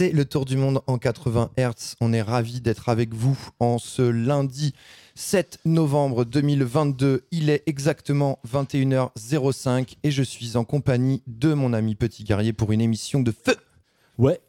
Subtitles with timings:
[0.00, 1.96] C'est le tour du monde en 80 Hz.
[2.00, 4.72] On est ravis d'être avec vous en ce lundi
[5.14, 7.24] 7 novembre 2022.
[7.32, 12.72] Il est exactement 21h05 et je suis en compagnie de mon ami Petit Guerrier pour
[12.72, 13.54] une émission de feu.
[14.16, 14.40] Ouais,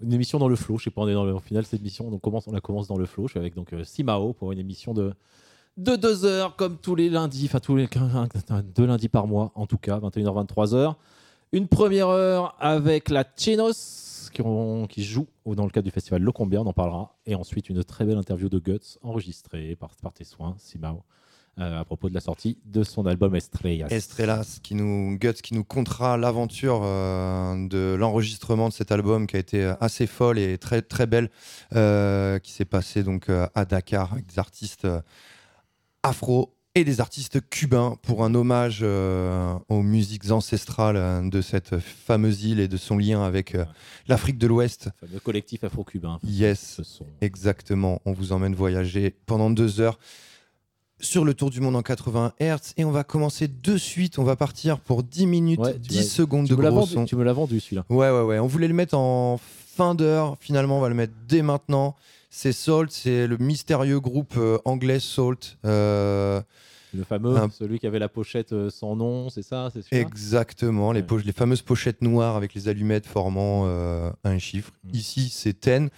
[0.00, 0.78] une émission dans le flow.
[0.78, 2.86] Je sais pas, on est dans le final cette émission, donc commence, on la commence
[2.86, 3.26] dans le flow.
[3.26, 5.12] Je suis avec donc euh, Simao pour une émission de
[5.76, 7.88] de deux heures comme tous les lundis, enfin tous les
[8.76, 10.94] deux lundis par mois en tout cas, 21h 23h.
[11.50, 13.99] Une première heure avec la Chinos
[14.32, 17.16] qui, ont- qui joue au- dans le cadre du festival Le Combien, on en parlera.
[17.26, 21.02] Et ensuite une très belle interview de Guts enregistrée par, par tes soins, Simao,
[21.58, 23.88] euh, à propos de la sortie de son album Estrellas.
[23.90, 29.36] Estrellas qui nous Guts qui nous contera l'aventure euh, de l'enregistrement de cet album qui
[29.36, 31.28] a été assez folle et très très belle
[31.74, 34.86] euh, qui s'est passé donc à Dakar avec des artistes
[36.02, 41.78] afro et des artistes cubains pour un hommage euh, aux musiques ancestrales euh, de cette
[41.78, 43.64] fameuse île et de son lien avec euh,
[44.06, 44.88] l'Afrique de l'Ouest.
[45.02, 46.20] Le fameux collectif afro-cubain.
[46.24, 48.00] Yes, sont exactement.
[48.04, 49.98] On vous emmène voyager pendant deux heures
[51.00, 54.18] sur le tour du monde en 80 Hz et on va commencer de suite.
[54.20, 57.04] On va partir pour 10 minutes, Ouais, tu 10 m'as- secondes de gros vendu, son.
[57.04, 57.84] tu me l'as vendu celui-là.
[57.88, 58.38] Ouais, ouais, ouais.
[58.38, 60.36] On voulait le mettre en fin d'heure.
[60.40, 61.96] Finalement, on va le mettre dès maintenant.
[62.32, 65.58] C'est Salt, c'est le mystérieux groupe euh, anglais Salt.
[65.64, 66.40] Euh,
[66.94, 71.02] Le fameux, Un- celui qui avait la pochette euh, sans nom, c'est ça exactement, les,
[71.02, 71.22] Ouais.
[71.24, 74.72] les fameuses pochettes noires avec les allumettes formant euh, un chiffre.
[74.84, 74.90] Mm.
[74.94, 75.90] Ici, c'est 10.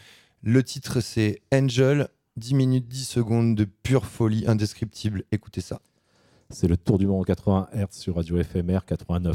[0.42, 2.08] Le titre, c'est Angel.
[2.38, 5.24] 10 minutes, 10 secondes de pure folie indescriptible.
[5.32, 5.82] Écoutez ça.
[6.48, 9.34] C'est le tour du monde en 80 Hz sur Radio FMR 89.1.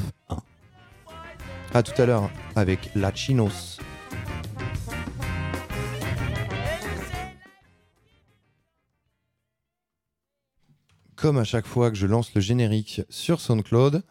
[1.76, 3.78] À tout à l'heure avec La Chinos.
[11.18, 14.04] Comme à chaque fois que je lance le générique sur SoundCloud,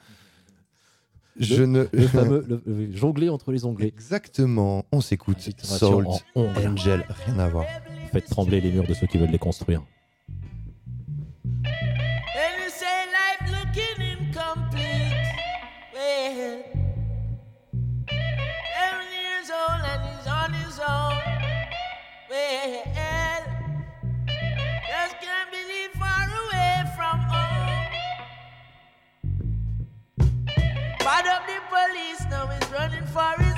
[1.39, 1.87] je ne.
[1.93, 3.87] Le fameux le- le jongler entre les onglets.
[3.89, 5.39] Exactement, on s'écoute.
[5.63, 6.45] Salt, en.
[6.67, 7.65] Angel, rien à voir.
[8.13, 9.83] Faites trembler les murs de ceux qui veulent les construire.
[11.55, 15.15] And you say life looking incomplete.
[15.95, 16.63] Well,
[31.07, 33.56] Bad up the police, now he's running for his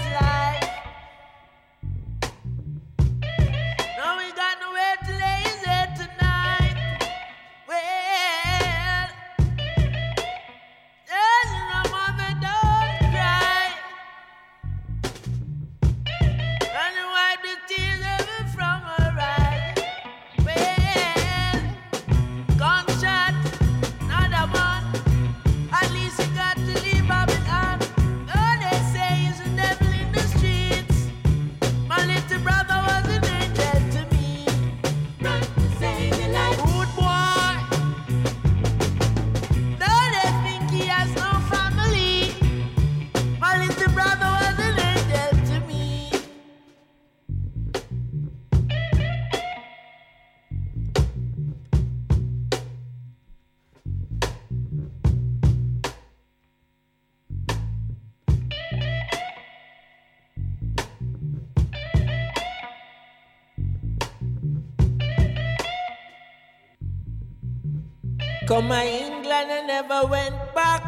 [68.48, 70.80] Come my England and never went back.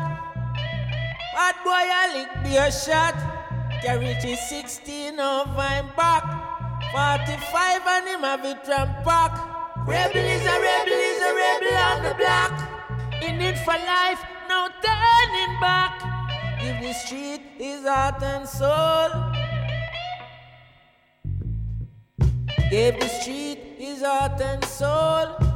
[1.34, 3.12] Bad boy, I lick be a shot.
[3.82, 6.24] Carry to 16 of I'm back.
[6.90, 9.32] 45 and him have it tramp back.
[9.86, 12.54] Rebel is a rebel is a rebel on the block.
[13.20, 16.00] In it for life, no turning back.
[16.62, 19.10] Give the street his heart and soul.
[22.70, 25.49] Give the street his heart and soul.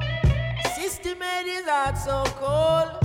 [0.85, 3.01] System made his heart so cold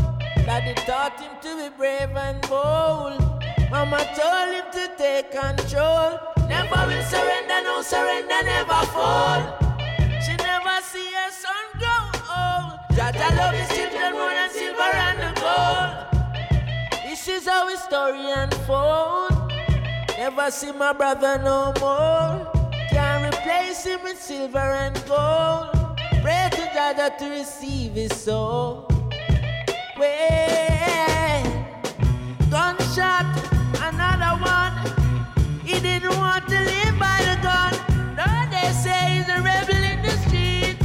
[0.45, 3.15] that it taught him to be brave and bold.
[3.71, 6.19] Mama told him to take control.
[6.49, 9.39] Never will surrender, no surrender, never fall.
[10.19, 12.83] She never see her son grow old.
[12.99, 17.01] Jaja love his children more than silver and gold.
[17.07, 19.37] This is how his story unfolds.
[20.17, 22.51] Never see my brother no more.
[22.89, 25.78] Can't replace him with silver and gold.
[26.79, 28.87] Pray to receive his soul.
[29.97, 31.43] Well,
[32.49, 33.25] gunshot,
[33.83, 34.73] another one.
[35.65, 37.73] He didn't want to live by the gun.
[38.15, 40.77] No, they say he's a rebel in the street.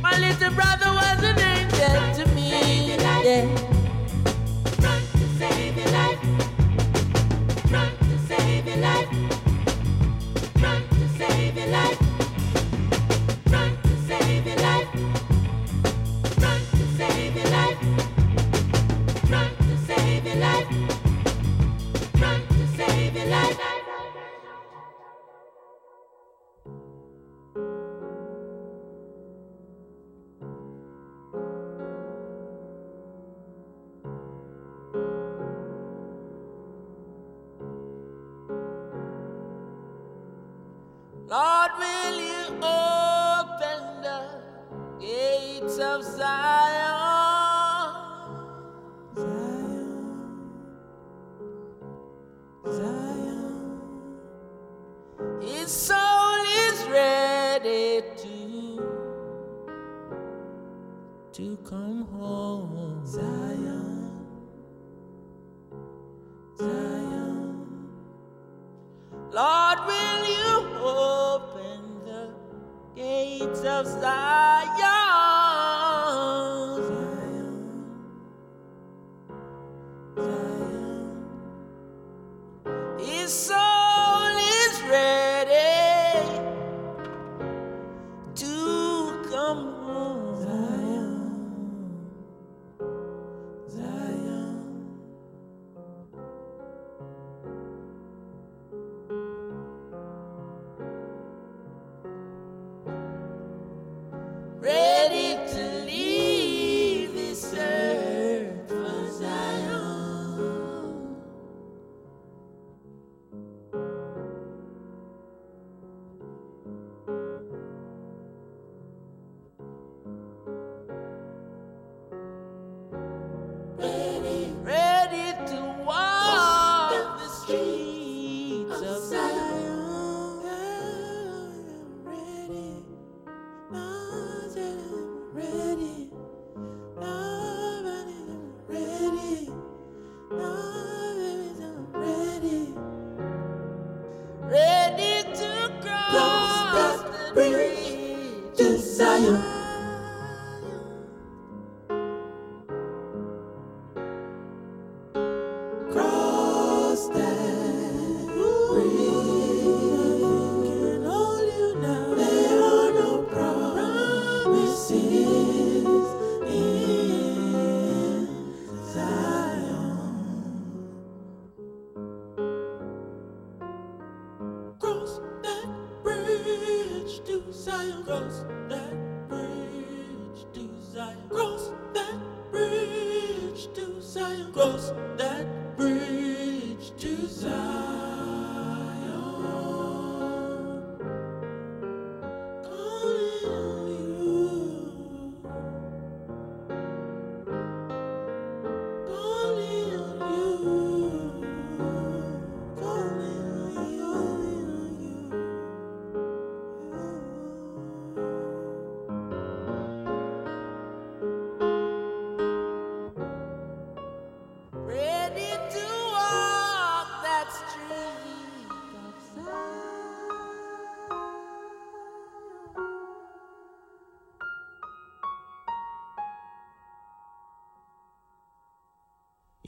[0.00, 1.31] My little brother was an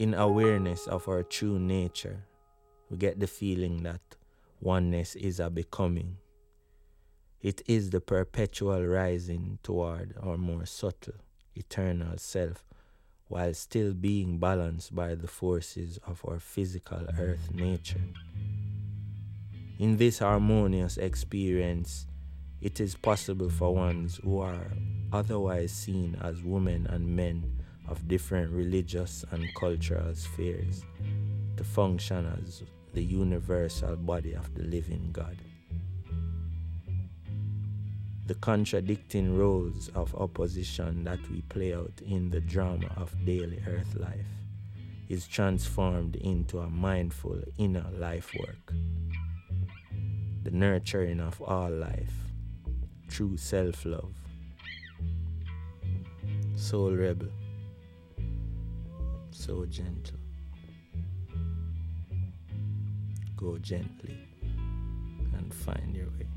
[0.04, 2.26] in awareness of our true nature,
[2.90, 4.02] we get the feeling that
[4.60, 6.18] oneness is a becoming.
[7.40, 11.14] It is the perpetual rising toward our more subtle,
[11.54, 12.66] eternal self,
[13.28, 18.04] while still being balanced by the forces of our physical earth nature.
[19.78, 22.06] In this harmonious experience,
[22.60, 24.70] it is possible for ones who are
[25.10, 30.82] otherwise seen as women and men of different religious and cultural spheres
[31.56, 32.62] to function as
[32.92, 35.36] the universal body of the living God.
[38.26, 43.94] The contradicting roles of opposition that we play out in the drama of daily earth
[43.96, 44.32] life
[45.08, 48.72] is transformed into a mindful inner life work.
[50.44, 52.24] The nurturing of all life
[53.14, 54.12] true self love.
[56.56, 57.28] Soul rebel,
[59.34, 60.16] so gentle.
[63.36, 64.16] Go gently
[65.36, 66.28] and find your way.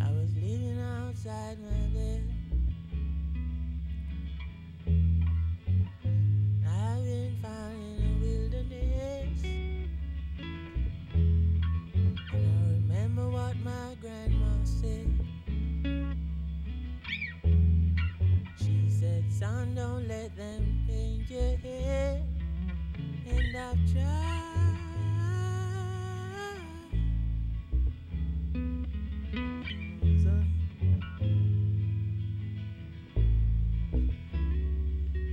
[0.00, 2.37] I was living outside my bed.
[20.38, 22.22] Them paint your head.
[23.28, 24.38] And I've tried.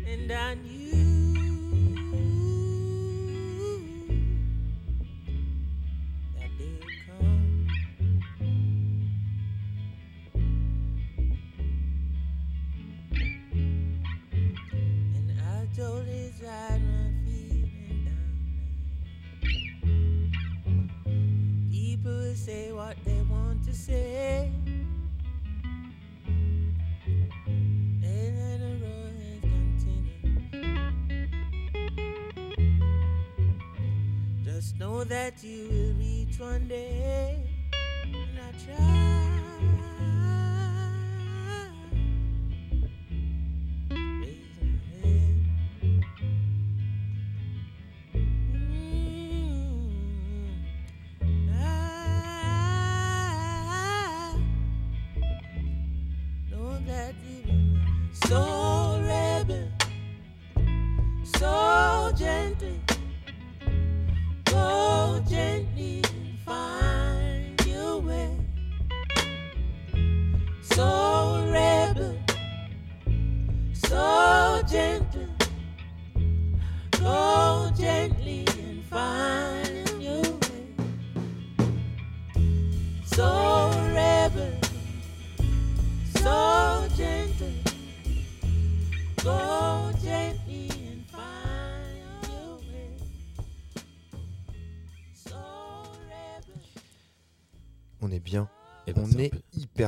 [0.08, 0.56] And I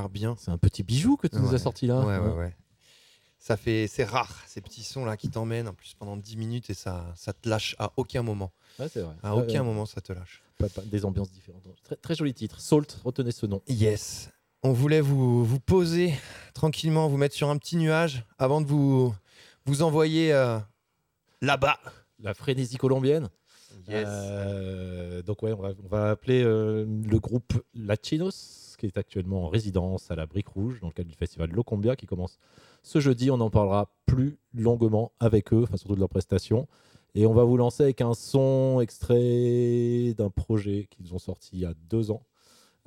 [0.10, 0.36] bien.
[0.38, 2.00] C'est un petit bijou que tu nous as sorti là.
[2.00, 2.56] Ouais, ouais, ouais.
[3.40, 6.70] Ça fait, c'est rare ces petits sons là qui t'emmènent en plus pendant 10 minutes
[6.70, 8.52] et ça, ça te lâche à aucun moment.
[8.80, 9.16] Ouais, c'est vrai.
[9.24, 10.44] À aucun moment ça te lâche.
[10.86, 11.64] Des ambiances différentes.
[11.84, 12.60] Très, très joli titre.
[12.60, 13.62] Salt, retenez ce nom.
[13.68, 14.30] Yes.
[14.64, 16.14] On voulait vous, vous poser
[16.56, 19.14] tranquillement, vous mettre sur un petit nuage avant de vous,
[19.66, 20.58] vous envoyer euh,
[21.42, 21.80] là-bas.
[22.20, 23.30] La frénésie colombienne.
[23.88, 24.08] Yes.
[24.10, 29.46] Euh, donc ouais, on va, on va appeler euh, le groupe Latinos, qui est actuellement
[29.46, 32.40] en résidence à la Brique Rouge, dans le cadre du festival Locombia, qui commence
[32.84, 33.32] ce jeudi.
[33.32, 36.68] On en parlera plus longuement avec eux, enfin surtout de leurs prestations.
[37.16, 41.60] Et on va vous lancer avec un son extrait d'un projet qu'ils ont sorti il
[41.62, 42.22] y a deux ans,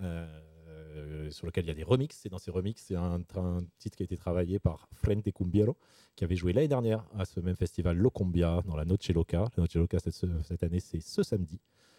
[0.00, 2.24] euh, sur lequel il y a des remixes.
[2.26, 5.76] Et dans ces remixes, c'est un, un titre qui a été travaillé par Frente Cumbiero,
[6.14, 9.46] qui avait joué l'année dernière à ce même festival Locombia, dans la Noche Loca.
[9.56, 11.58] La Noche Loca, cette, cette année, c'est ce samedi.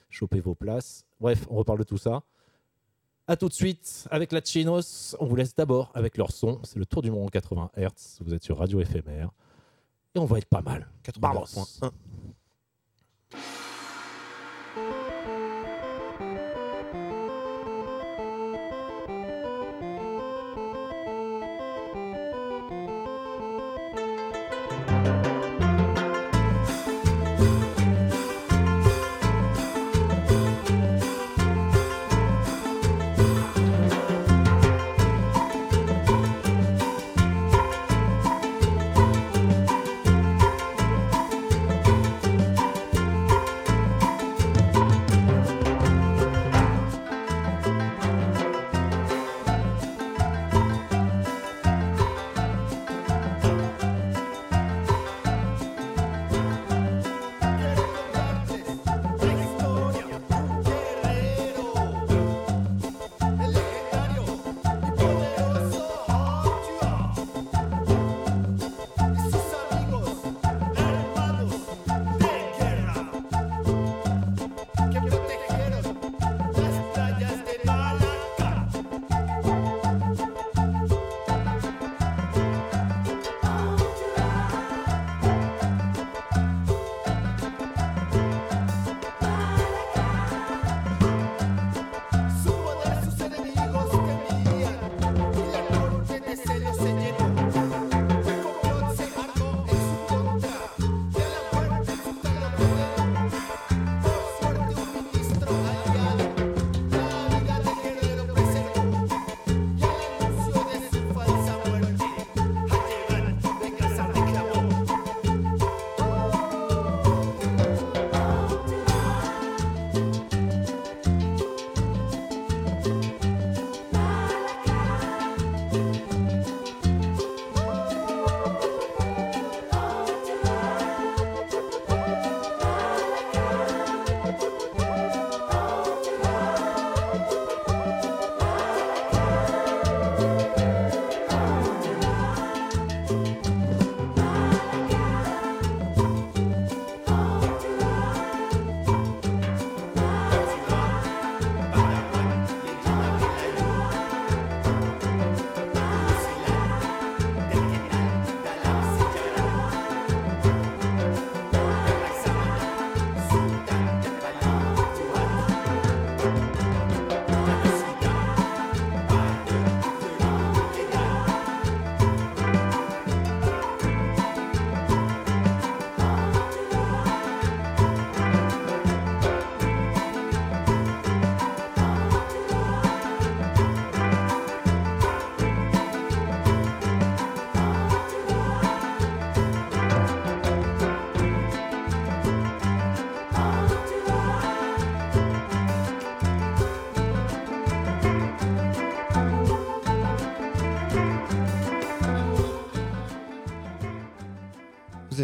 [0.10, 1.06] Chopez vos places.
[1.20, 2.24] Bref, on reparle de tout ça.
[3.28, 5.16] A tout de suite avec la Chinos.
[5.20, 6.60] On vous laisse d'abord avec leur son.
[6.64, 8.20] C'est le tour du monde en 80 Hz.
[8.22, 9.30] Vous êtes sur Radio éphémère.
[10.16, 10.90] Et on va être pas mal.
[11.06, 11.80] 89.1.
[11.80, 11.94] Thank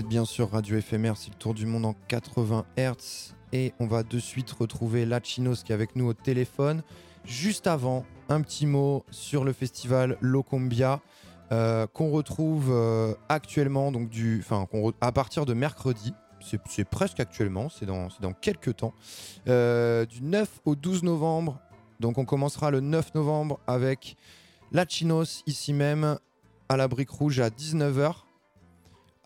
[0.05, 3.33] Bien sur Radio FMR, c'est le tour du monde en 80 Hz.
[3.51, 6.83] Et on va de suite retrouver Lachinos qui est avec nous au téléphone.
[7.25, 11.01] Juste avant, un petit mot sur le festival Locombia
[11.51, 14.67] euh, qu'on retrouve euh, actuellement, donc du, enfin,
[15.01, 16.13] à partir de mercredi.
[16.41, 18.93] C'est, presque actuellement, c'est dans, dans quelques temps.
[19.47, 21.59] Euh, du 9 au 12 novembre.
[21.99, 24.15] Donc on commencera le 9 novembre avec
[24.71, 26.19] Lachinos ici même
[26.69, 28.26] à la Brique Rouge à 19h.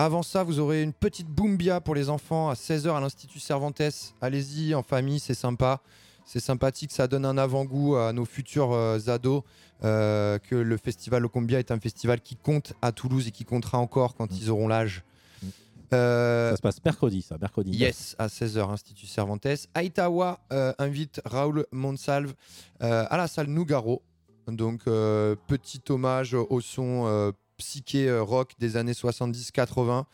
[0.04, 3.84] Avant ça, vous aurez une petite boombia pour les enfants à 16h à l'Institut Cervantes.
[4.20, 5.80] Allez-y en famille, c'est sympa.
[6.26, 9.44] C'est sympathique, ça donne un avant-goût à nos futurs euh, ados
[9.84, 13.78] euh, que le festival Locombia est un festival qui compte à Toulouse et qui comptera
[13.78, 14.36] encore quand Mm.
[14.42, 15.04] ils auront l'âge.
[15.44, 15.48] Mm.
[15.94, 17.70] Euh, Ça se passe mercredi, ça, mercredi.
[17.70, 19.46] Yes, à 16h, Institut Cervantes.
[19.76, 22.34] Aitawa euh, invite Raoul Monsalve
[22.80, 24.02] à la salle Nougaro.
[24.48, 30.06] Donc, petit hommage au son psyché euh, rock des années 70-80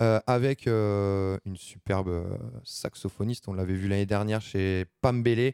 [0.00, 2.26] euh, avec euh, une superbe
[2.64, 3.46] saxophoniste.
[3.46, 5.52] On l'avait vu l'année dernière chez Pambele,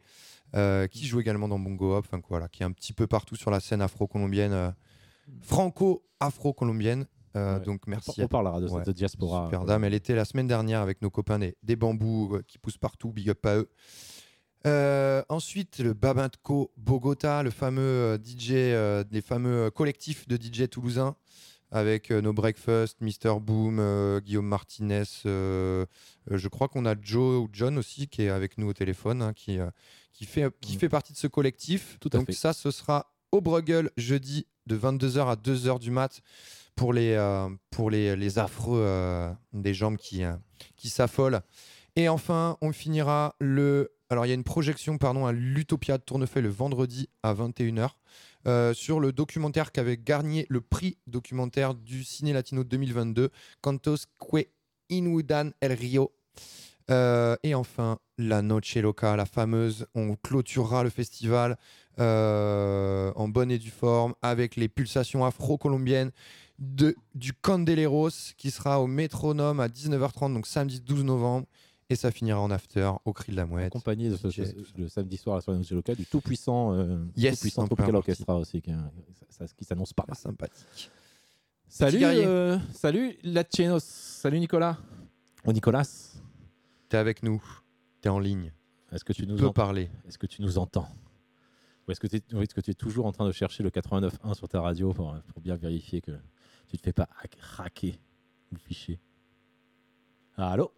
[0.56, 3.36] euh, qui joue également dans Bongo Hop, enfin, voilà, qui est un petit peu partout
[3.36, 4.74] sur la scène afro-colombienne,
[5.42, 7.06] franco-afro-colombienne.
[7.34, 7.60] Ouais.
[7.60, 8.82] Donc, merci On parlera de Ouais.
[8.84, 9.44] cette diaspora.
[9.46, 12.78] Super dame, elle était la semaine dernière avec nos copains des, des bambous qui poussent
[12.78, 13.70] partout, big up à eux.
[14.66, 20.36] Euh, ensuite, le Babinco Bogota, le fameux euh, DJ, euh, les fameux euh, collectifs de
[20.36, 21.16] DJ toulousains
[21.70, 23.40] avec euh, nos Breakfast, Mr.
[23.40, 25.04] Boom, Guillaume Martinez.
[25.24, 29.32] je crois qu'on a Joe ou John aussi qui est avec nous au téléphone, hein,
[29.32, 29.58] qui,
[30.12, 31.96] qui, fait, qui fait partie de ce collectif.
[32.00, 32.32] Tout à Donc fait.
[32.32, 36.20] ça, ce sera au Bruegel jeudi de 22h à 2h du mat
[36.76, 37.16] pour les,
[37.70, 40.22] pour les, les affreux des jambes qui,
[40.76, 41.40] qui s'affolent.
[41.96, 43.90] Et enfin, on finira le.
[44.12, 47.92] Alors, il y a une projection pardon, à l'Utopia de Tournefeuille le vendredi à 21h
[48.46, 53.30] euh, sur le documentaire qu'avait gagné le prix documentaire du Ciné Latino 2022,
[53.62, 54.44] Cantos que
[54.90, 56.12] Inudan El Rio.
[56.90, 59.86] Euh, et enfin, la Noche Loca, la fameuse.
[59.94, 61.56] On clôturera le festival
[61.98, 66.10] euh, en bonne et due forme avec les pulsations afro-colombiennes
[66.58, 71.46] du Candeleros qui sera au métronome à 19h30, donc samedi 12 novembre.
[71.92, 73.66] Et ça finira en after au cri de la mouette.
[73.66, 76.20] accompagné de ce, DJ, ce- le samedi soir à la soirée musée locale du tout
[76.22, 77.94] puissant, euh, Yes, tout puissant Tropical.
[77.96, 78.70] Orchestra aussi, qui,
[79.28, 80.16] ça- ça- qui s'annonce pas mal.
[80.16, 80.90] sympathique.
[81.68, 84.78] Salut, euh, salut Lachenos, salut Nicolas.
[85.46, 85.84] Oh Nicolas,
[86.88, 87.42] T'es avec nous,
[88.00, 88.52] t'es en ligne,
[88.90, 89.90] est-ce que tu, nous peux entends parler.
[90.06, 90.88] Est-ce que tu nous entends?
[91.88, 94.60] Ou est-ce que tu es, que toujours en train de chercher le 89.1 sur ta
[94.62, 96.12] radio pour, pour bien vérifier que
[96.68, 97.94] tu te fais pas hack- hacker
[98.50, 98.98] le fichier
[100.36, 100.72] Allô?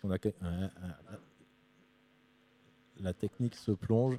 [0.00, 0.18] Qu'on a.
[3.00, 4.18] La technique se plonge.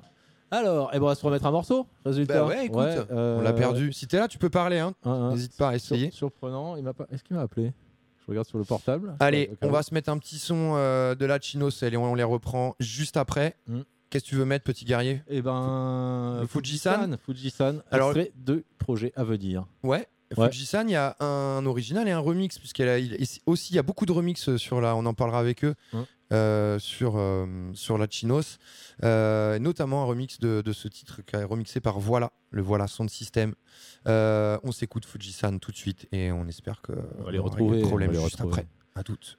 [0.52, 1.88] Alors, eh ben, on va se remettre un morceau.
[2.06, 2.42] Résultat.
[2.42, 3.92] Bah ouais, écoute, euh, On l'a perdu.
[3.92, 4.80] Si t'es là, tu peux parler.
[4.80, 4.94] Hein.
[5.32, 6.12] N'hésite pas à essayer.
[6.12, 6.76] surprenant.
[6.78, 7.06] Il m'a pas...
[7.12, 7.74] Est-ce qu'il m'a appelé?
[8.20, 9.16] Je regarde sur le portable.
[9.20, 12.24] Allez, on va se mettre un petit son euh, de la Chinos et on les
[12.24, 13.56] reprend juste après.
[13.68, 13.82] Mm.
[14.10, 15.22] Qu'est-ce que tu veux mettre, petit guerrier?
[15.28, 19.66] Eh ben, Le Fujisan Fujisan, Alors- de projet à venir.
[19.84, 20.08] Ouais.
[20.36, 20.48] Ouais.
[20.52, 23.80] Fujisan, il y a un original et un remix, puisqu'il a, il- aussi il y
[23.80, 25.74] a beaucoup de remix sur la, on en parlera avec eux,
[26.34, 28.58] euh, sur, euh, sur la Chinos,
[29.04, 32.88] euh, notamment un remix de, de ce titre qui est remixé par Voilà, le Voilà
[32.88, 33.54] Sound System.
[34.06, 37.84] On s'écoute Fujisan tout de suite et on espère que On va les retrouver.
[37.86, 38.68] on va les juste après.
[38.96, 39.38] À toutes.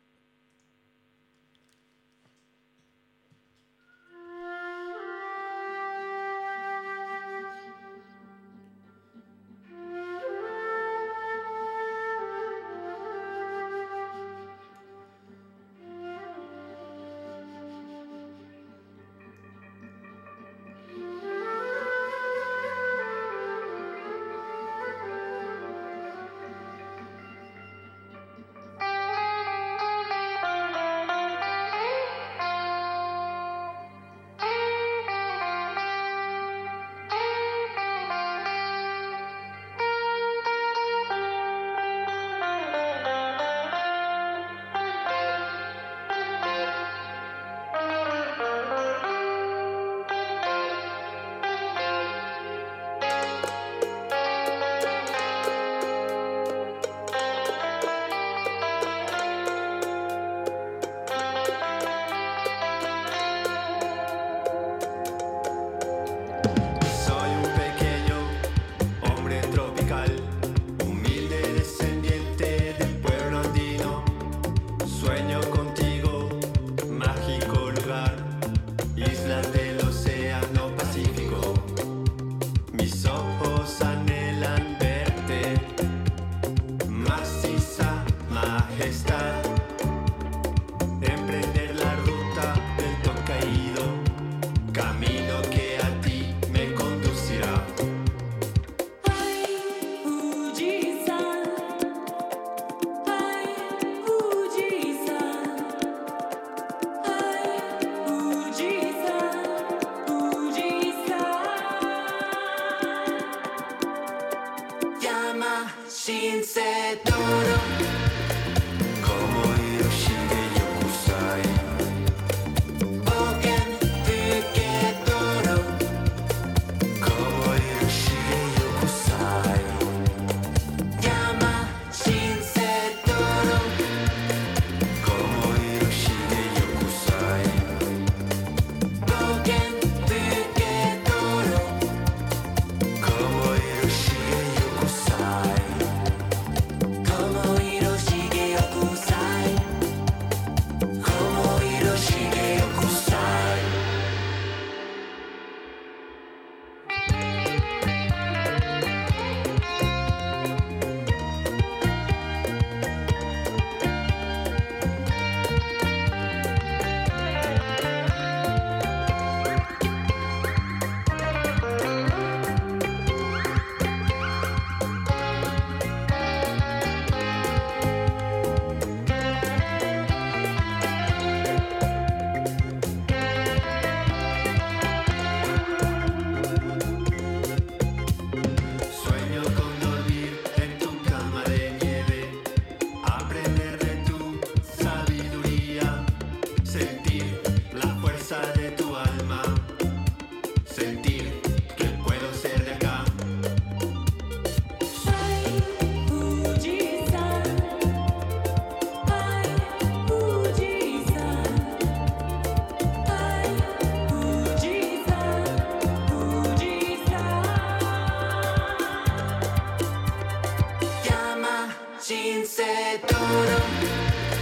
[222.59, 224.38] se tu non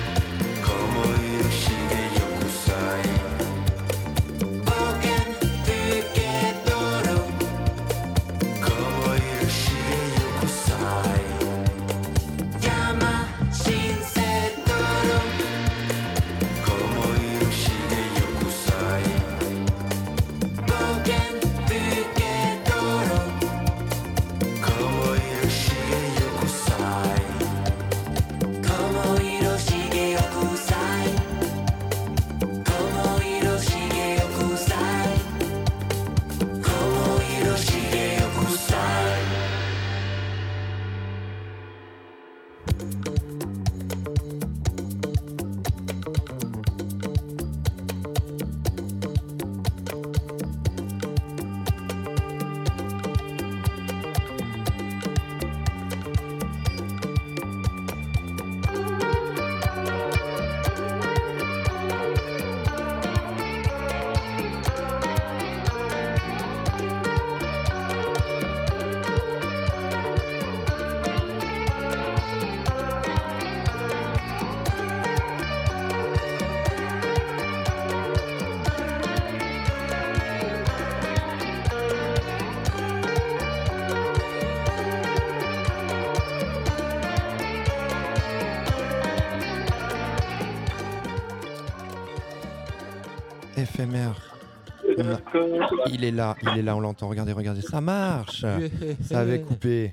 [95.92, 97.08] Il est là, il est là, on l'entend.
[97.08, 98.44] Regardez, regardez, ça marche.
[99.02, 99.90] Ça avait coupé.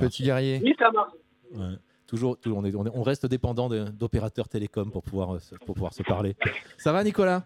[0.00, 0.60] Petit guerrier.
[0.62, 1.12] Oui, ça marche.
[1.54, 1.76] Ouais.
[2.06, 5.54] Toujours, toujours, on, est- on est- on reste dépendant d'opérateurs télécoms pour pouvoir, euh, se-
[5.54, 6.34] pour pouvoir se parler.
[6.76, 7.44] Ça va, Nicolas?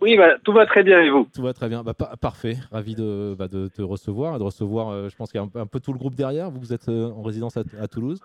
[0.00, 1.28] Oui, bah, tout va très bien et vous?
[1.32, 1.84] Tout va très bien.
[1.84, 2.56] Bah, pa- parfait.
[2.72, 5.46] Ravi de, bah, de te recevoir et de recevoir, euh, je pense qu'il y a
[5.46, 6.50] un, un peu tout le groupe derrière.
[6.50, 8.18] Vous, vous êtes euh, en résidence à, à Toulouse.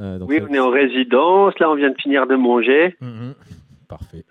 [0.00, 1.56] Euh, donc, Oui, on est en résidence.
[1.60, 2.96] Là, on vient de finir de manger.
[3.00, 3.34] Mhm.
[3.86, 4.24] Parfait.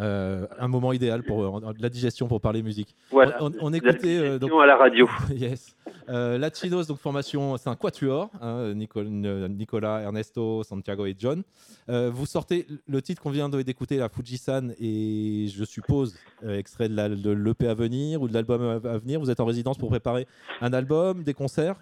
[0.00, 2.96] Euh, un moment idéal pour euh, la digestion pour parler musique.
[3.10, 3.36] Voilà.
[3.40, 5.08] On, on La écoutait euh, donc, à la radio.
[5.30, 5.76] yes.
[6.08, 9.08] Euh, Latinos, donc formation, c'est un quatuor, hein, Nicolas,
[9.48, 11.42] Nicolas, Ernesto, Santiago et John.
[11.88, 17.08] Vous sortez le titre qu'on vient d'écouter, la Fujisan, et je suppose extrait de la-
[17.08, 19.20] l'EP à venir ou de l'album à à venir.
[19.20, 20.26] Vous êtes en résidence pour préparer
[20.60, 21.76] un album, des concerts?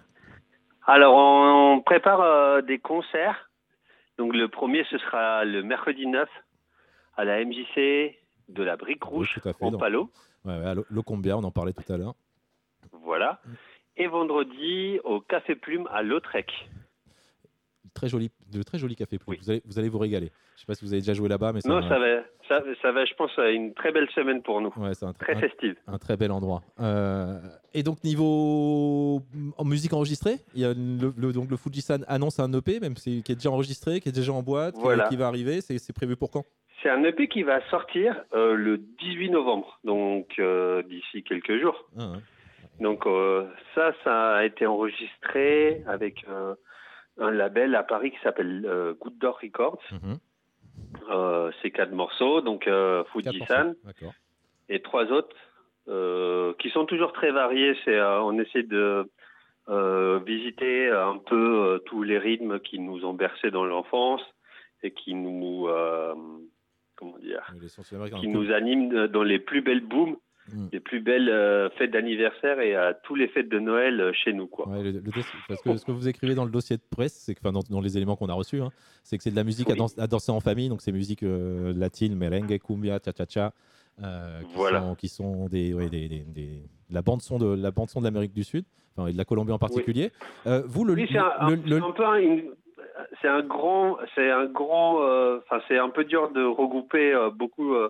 [0.85, 3.49] Alors, on, on prépare euh, des concerts.
[4.17, 6.27] Donc, le premier, ce sera le mercredi 9
[7.15, 8.15] à la MJC
[8.49, 9.77] de la Brique Oui, Rouge à fait, en.
[9.77, 10.09] Palo.
[10.45, 12.15] Ouais, ouais, à Lo- Locombia, on en parlait tout à l'heure.
[12.91, 13.39] Voilà.
[13.97, 16.51] Et vendredi au Café Plume à Lautrec.
[17.93, 19.19] Très joli, de très joli café.
[19.27, 19.37] Oui.
[19.41, 20.31] Vous, allez, vous allez vous régaler.
[20.55, 22.91] Je sais pas si vous avez déjà joué là-bas, mais Non, ça va, ça, ça
[22.91, 24.73] va, je pense, une très belle semaine pour nous.
[24.77, 25.75] ouais, c'est un, Très festive.
[25.85, 26.63] un très bel endroit.
[26.79, 27.39] Euh,
[27.75, 29.21] et donc niveau
[29.57, 32.97] en musique enregistrée, il y a le, le- donc le Fujisan annonce un EP, même
[32.97, 35.07] si, qui est déjà enregistré, qui est déjà en boîte, qui- Voilà.
[35.09, 35.61] qui, va arriver.
[35.61, 36.45] C'est prévu pour quand?
[36.83, 41.85] C'est un EP qui va sortir euh, le 18 novembre, donc euh, d'ici quelques jours.
[41.97, 42.17] Ah, ouais.
[42.81, 49.17] Donc euh, ça, ça a été enregistré avec un label à Paris qui s'appelle Goutte
[49.17, 49.81] d'Or Records.
[49.91, 51.51] Mhm.
[51.61, 52.69] C'est quatre morceaux, donc
[53.11, 53.73] Fujisan
[54.69, 55.35] et trois autres
[56.57, 57.77] qui sont toujours très variés.
[57.85, 59.07] C'est on essaie de
[60.25, 64.23] visiter un peu tous les rythmes qui nous ont bercés dans l'enfance
[64.81, 65.67] et qui nous
[66.95, 67.41] comment dire
[68.19, 70.15] qui nous animent dans les plus belles booms,
[70.49, 70.67] Mm.
[70.73, 74.33] les plus belles euh, fêtes d'anniversaire et à tous les fêtes de Noël euh, chez
[74.33, 74.67] nous quoi.
[74.67, 77.13] Ouais, le- le dossier- parce que ce que vous écrivez dans le dossier de presse,
[77.13, 78.69] c'est que, enfin, dans, dans les éléments qu'on a reçus, hein,
[79.03, 81.23] c'est que c'est de la musique à, danser, à danser en famille, donc c'est musique
[81.23, 83.53] euh, latine, merengue, cumbia, cha-cha-cha,
[83.97, 84.03] qui,
[84.53, 84.81] Voilà.
[84.81, 88.01] sont, qui sont des, ouais, des, des- des- la bande son de la bande son
[88.01, 88.65] de l'Amérique du Sud,
[88.97, 90.11] enfin, et de la Colombie en particulier.
[90.65, 92.43] Vous le, Oui, c'est un, le- un- le- c'est un peu un, une-
[93.21, 97.29] c'est un grand, c'est un grand, euh, enfin c'est un peu dur de regrouper euh,
[97.29, 97.89] beaucoup, euh,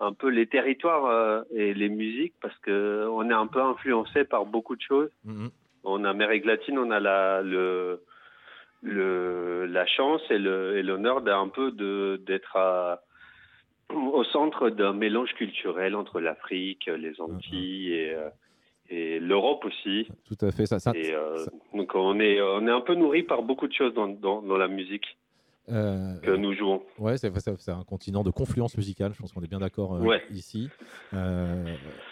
[0.00, 4.44] un peu les territoires et les musiques parce que on est un peu influencé par
[4.44, 5.10] beaucoup de choses.
[5.24, 5.50] Mhm.
[5.84, 8.00] En Amérique latine, on a la, le,
[8.82, 12.56] le, la chance et le- et l'honneur d'un peu de d'être
[13.90, 18.16] au centre d'un mélange culturel entre l'Afrique, les Antilles et,
[18.90, 20.08] et l'Europe aussi.
[20.26, 20.78] tout à fait ça.
[20.78, 23.72] ça- Et euh, ça- donc on est on est un peu nourri par beaucoup de
[23.72, 25.16] choses dans, dans, dans la musique
[25.70, 26.82] euh, que nous jouons.
[26.98, 27.32] Ouais, c'est
[27.70, 30.22] un continent de confluence musicale, je pense qu'on est bien d'accord euh, Ouais.
[30.30, 30.68] ici.
[31.14, 31.64] Euh,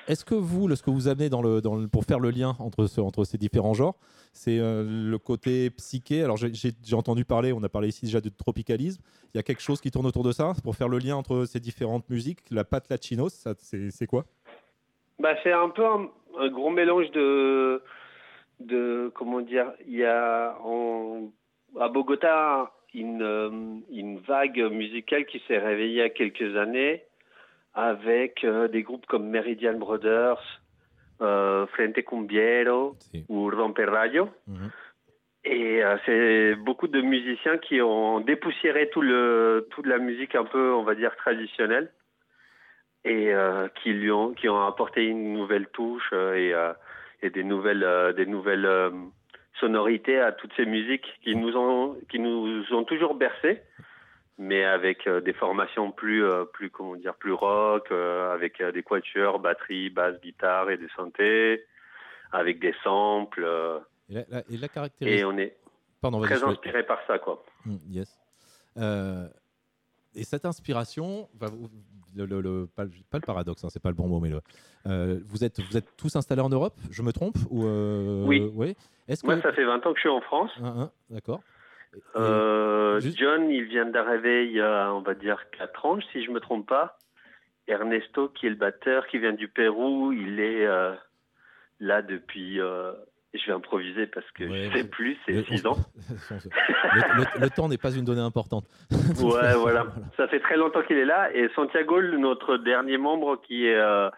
[0.09, 2.57] Est-ce que vous, ce que vous amenez dans le, dans le- pour faire le lien
[2.61, 3.97] entre, ce- entre ces différents genres,
[4.33, 6.23] c'est le côté psyché?
[6.23, 6.51] Alors j'ai-
[6.95, 9.03] entendu parler, on a parlé ici déjà de tropicalisme,
[9.35, 11.45] il y a quelque chose qui tourne autour de ça, pour faire le lien entre
[11.45, 14.25] ces différentes musiques, la patte latino, ça, c'est c'est quoi?
[15.19, 17.83] Bah c'est un peu un, un gros mélange de
[18.61, 21.31] de comment dire il y a en,
[21.81, 23.51] à Bogota une euh,
[23.91, 27.05] une vague musicale qui s'est réveillée il y a quelques années
[27.75, 30.43] avec euh, des groupes comme Meridian Brothers,
[31.21, 32.97] euh, Frente Cumbiero
[33.29, 34.29] ou Romperrayo.
[34.47, 34.71] Mhm.
[35.45, 40.45] Et euh, c'est beaucoup de musiciens qui ont dépoussiéré tout le, toute la musique un
[40.45, 41.91] peu, on va dire, traditionnelle
[43.05, 46.73] et euh, qui lui ont, qui ont apporté une nouvelle touche euh, et, euh,
[47.23, 48.69] et des nouvelles, euh, des nouvelles
[49.61, 53.63] sonorités à toutes ces musiques qui nous ont, qui nous ont toujours bercés,
[54.39, 60.21] mais avec des formations plus, plus, comment dire, plus rock, avec des quatuors, batterie, basse,
[60.21, 61.65] guitare et des synthés,
[62.33, 63.45] avec des samples.
[64.09, 65.27] Et la, la- et la et caractéristique.
[65.27, 65.57] on est
[66.01, 67.45] Pardon, très inspiré par ça, quoi.
[67.67, 68.19] Mm, yes.
[70.15, 71.69] Et cette inspiration, va vous-
[72.15, 74.29] le, le- le- pas, le- pas le paradoxe, hein, c'est pas le bon mot, mais
[74.29, 74.41] le,
[74.87, 78.41] euh, vous, êtes, vous êtes tous installés en Europe, je me trompe ou euh, Oui.
[78.55, 78.77] ouais.
[79.09, 80.51] Est-ce que Moi, ça fait 20 ans que je suis en France.
[81.09, 81.41] D'accord.
[82.17, 86.25] Euh, juste- John, il vient d'arriver il y a, on va dire, 4 ans, si
[86.25, 86.99] je me trompe pas.
[87.69, 90.67] Ernesto, qui est le batteur, qui vient du Pérou, il est
[91.81, 92.59] là depuis.
[93.35, 95.77] Je vais improviser parce que Ouais, je sais plus, c'est le- 6 ans.
[96.31, 98.65] le, le- le temps n'est pas une donnée importante.
[99.23, 99.87] Ouais, voilà.
[100.17, 101.35] Ça fait très longtemps qu'il est là.
[101.35, 104.11] Et Santiago, notre dernier membre, qui est, euh,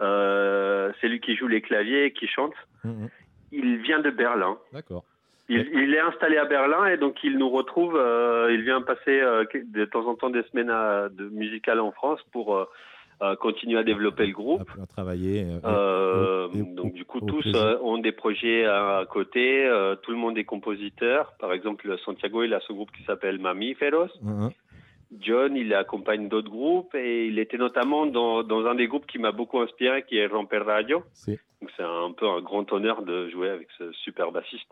[0.00, 2.54] euh, c'est lui qui joue les claviers et qui chante.
[2.84, 3.08] Mm, mm,
[3.52, 4.56] Il vient de Berlin.
[4.72, 5.04] D'accord.
[5.50, 7.96] Il, il est installé à Berlin et donc il nous retrouve.
[7.96, 11.92] euh, il vient passer euh, de temps en temps des semaines à- de musicales en
[11.92, 12.56] France pour
[13.22, 14.68] euh, continuer à développer le groupe.
[14.82, 15.44] À, travailler.
[15.44, 19.68] euh, Euh, et- et- donc du coup tous euh, ont des projets à, à côté.
[20.02, 21.32] tout le monde est compositeur.
[21.38, 24.08] Par exemple Santiago il a ce groupe qui s'appelle Mamíferos.
[24.26, 24.50] Hein.
[25.20, 29.18] John il accompagne d'autres groupes et il était notamment dans, dans un des groupes qui
[29.18, 31.02] m'a beaucoup inspiré qui est Romper Radio.
[31.12, 34.70] C'est Donc c'est un peu un grand honneur de jouer avec ce super bassiste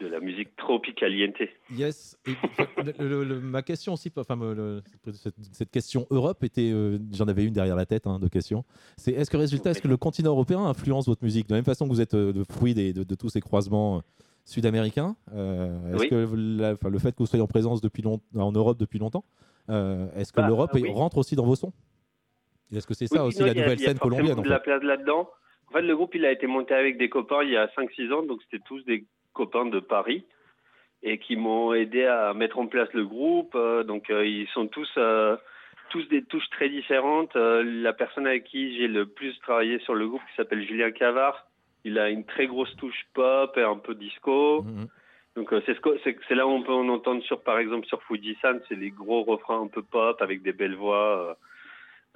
[0.00, 1.36] de la musique tropicaliente.
[1.70, 2.18] Yes.
[2.26, 2.66] Et, enfin,
[2.98, 7.26] le- le- le- ma question aussi, enfin, le- cette, cette question Europe était, euh, j'en
[7.28, 8.64] avais une derrière la tête hein, de questions.
[8.96, 11.48] C'est est-ce que résultat, est-ce que le continent européen influence votre musique?
[11.48, 13.40] De la même façon que vous êtes euh, le fruit des- de, de tous ces
[13.40, 14.00] croisements euh,
[14.44, 16.08] sud-américains euh, Est-ce Oui.
[16.08, 19.24] que la- le fait que vous soyez en présence depuis long- en Europe depuis longtemps,
[19.28, 20.90] euh, est-ce que Bah, l'Europe oui.
[20.92, 21.72] rentre aussi dans vos sons?
[22.74, 24.58] Est-ce que c'est ça Oui, aussi non, la nouvelle a scène colombienne en de la
[24.58, 25.30] place là-dedans.
[25.68, 28.12] En fait, le groupe, il a été monté avec des copains il y a 5-6
[28.12, 30.24] ans, donc c'était tous des copains de Paris
[31.02, 33.54] et qui m'ont aidé à mettre en place le groupe.
[33.54, 35.36] Euh, donc, euh, ils sont tous, euh,
[35.90, 37.36] tous des touches très différentes.
[37.36, 40.90] Euh, la personne avec qui j'ai le plus travaillé sur le groupe, qui s'appelle Julien
[40.90, 41.46] Cavard,
[41.84, 44.62] il a une très grosse touche pop et un peu disco.
[44.62, 44.86] Mhm.
[45.36, 48.74] Donc euh, c'est là où on peut en entendre sur par exemple sur Fujisan, c'est
[48.74, 51.28] les gros refrains un peu pop avec des belles voix.
[51.28, 51.34] euh.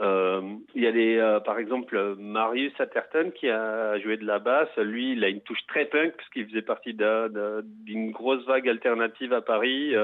[0.02, 0.40] Euh,
[0.74, 4.74] Il y a euh, par exemple Marius Atherton qui a joué de la basse.
[4.78, 8.42] Lui, il a une touche très punk parce qu'il faisait partie d'un- d'un- d'une grosse
[8.46, 9.94] vague alternative à Paris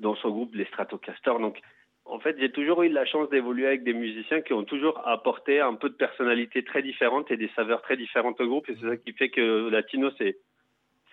[0.00, 1.38] dans son groupe les Stratocastors.
[1.38, 1.60] Donc
[2.06, 5.60] En fait, j'ai toujours eu la chance d'évoluer avec des musiciens qui ont toujours apporté
[5.60, 8.68] un peu de personnalité très différente et des saveurs très différentes au groupe.
[8.68, 10.36] Et c'est ça qui fait que Latino, c'est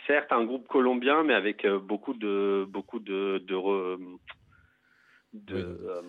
[0.07, 3.97] certes un groupe colombien, mais avec euh, beaucoup de beaucoup de de, re-
[5.33, 6.01] de, Oui, euh,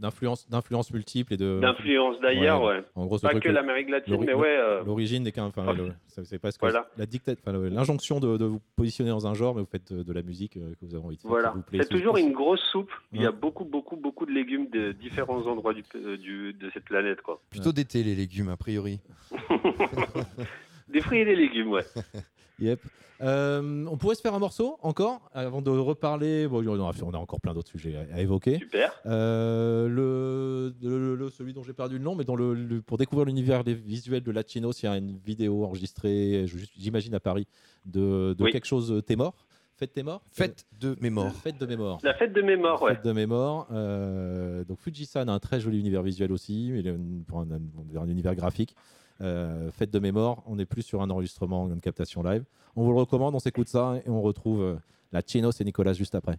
[0.00, 1.60] D'influence d'influence multiples et de.
[1.60, 2.82] d'influence d'ailleurs, ouais.
[2.94, 4.56] En gros, ce Pas truc, que l'Amérique latine, mais ouais.
[4.58, 5.44] euh, L'origine n'est qu'un.
[5.44, 6.88] Enfin, le- c'est presque Voilà.
[6.96, 9.92] la dictate, enfin, le- l'injonction de, de vous positionner dans un genre, mais vous faites
[9.92, 11.30] de, de la musique euh, que vous avez envie de faire.
[11.30, 12.90] Voilà, c'est toujours une grosse soupe.
[13.12, 13.36] Il y a Ouais.
[13.36, 17.42] beaucoup, beaucoup, beaucoup de légumes de différents endroits du, euh, du- de cette planète, quoi.
[17.50, 19.00] Plutôt d'été, les légumes, a priori.
[20.88, 21.84] Des fruits et des légumes, ouais.
[22.60, 22.80] Yep.
[23.20, 26.48] Euh, on pourrait se faire un morceau encore avant de reparler.
[26.48, 28.58] Bon, on a, on a encore plein d'autres sujets à, à évoquer.
[28.58, 28.92] Super.
[29.06, 32.98] Euh, le, le- le- celui dont j'ai perdu le nom, mais dans le, le- pour
[32.98, 36.46] découvrir l'univers des visuels de Latinos, il y a une vidéo enregistrée,
[36.76, 37.46] j'imagine à Paris,
[37.86, 38.50] de, de Oui.
[38.50, 39.46] quelque chose euh, T'es mort
[39.76, 41.32] Fête T'es mort Fête de mes morts.
[41.32, 42.00] Fête de mes morts.
[42.02, 42.94] La fête de mes morts, ouais.
[42.96, 43.68] Fête de mes morts.
[43.72, 48.00] Euh, donc Fujisan a un très joli univers visuel aussi, mais il a un, un-
[48.02, 48.74] un univers graphique.
[49.22, 52.44] Euh, Fête de morts, on n'est plus sur un enregistrement, une captation live.
[52.74, 54.74] On vous le recommande, on s'écoute ça et on retrouve euh,
[55.12, 56.36] la Chinos et Nicolas juste après.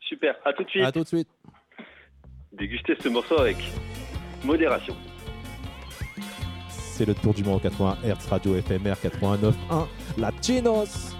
[0.00, 0.36] Super.
[0.44, 0.84] À tout de suite.
[0.84, 1.28] À tout de suite.
[2.52, 3.56] Dégustez ce morceau avec
[4.44, 4.94] modération.
[6.68, 9.86] C'est le tour du monde 80 Hz Radio FMR 89.1
[10.18, 11.16] La Chinos.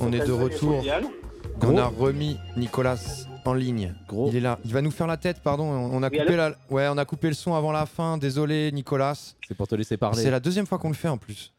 [0.00, 0.84] On est de retour.
[1.62, 2.96] On a remis Nicolas
[3.44, 3.94] en ligne.
[4.08, 4.28] Gros.
[4.30, 4.58] Il est là.
[4.64, 5.64] Il va nous faire la tête, pardon.
[5.64, 6.52] On a Oui, coupé la...
[6.70, 8.18] ouais, on a coupé le son avant la fin.
[8.18, 9.34] Désolé, Nicolas.
[9.46, 10.18] C'est pour te laisser parler.
[10.18, 11.52] C'est la deuxième fois qu'on le fait en plus.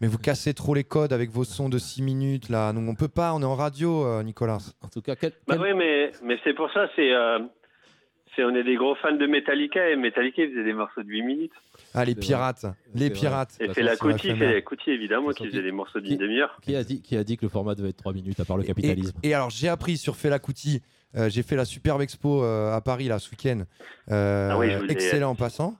[0.00, 2.72] Mais vous cassez trop les codes avec vos sons de 6 minutes là.
[2.72, 4.58] Donc on peut pas, on est en radio, euh, Nicolas.
[4.80, 7.40] En tout cas, quel, Bah oui, mais, mais c'est pour ça, c'est, euh,
[8.36, 11.08] c'est, on est des gros fans de Metallica et Metallica ils faisaient des morceaux de
[11.08, 11.52] 8 minutes.
[11.94, 12.66] Ah, les pirates.
[12.94, 13.56] Les pirates.
[13.60, 16.58] Et toute c'est la c'est évidemment qui faisait des morceaux d'une demi-heure.
[16.62, 18.56] qui a dit qui a dit que le format devait être 3 minutes à part
[18.56, 20.82] le Et, capitalisme et alors j'ai appris sur Fela Kuti,
[21.16, 23.62] euh, j'ai fait la superbe expo euh, à Paris là ce week-end.
[24.10, 25.76] Euh, Ah oui, je vous l'ai- excellent en passant.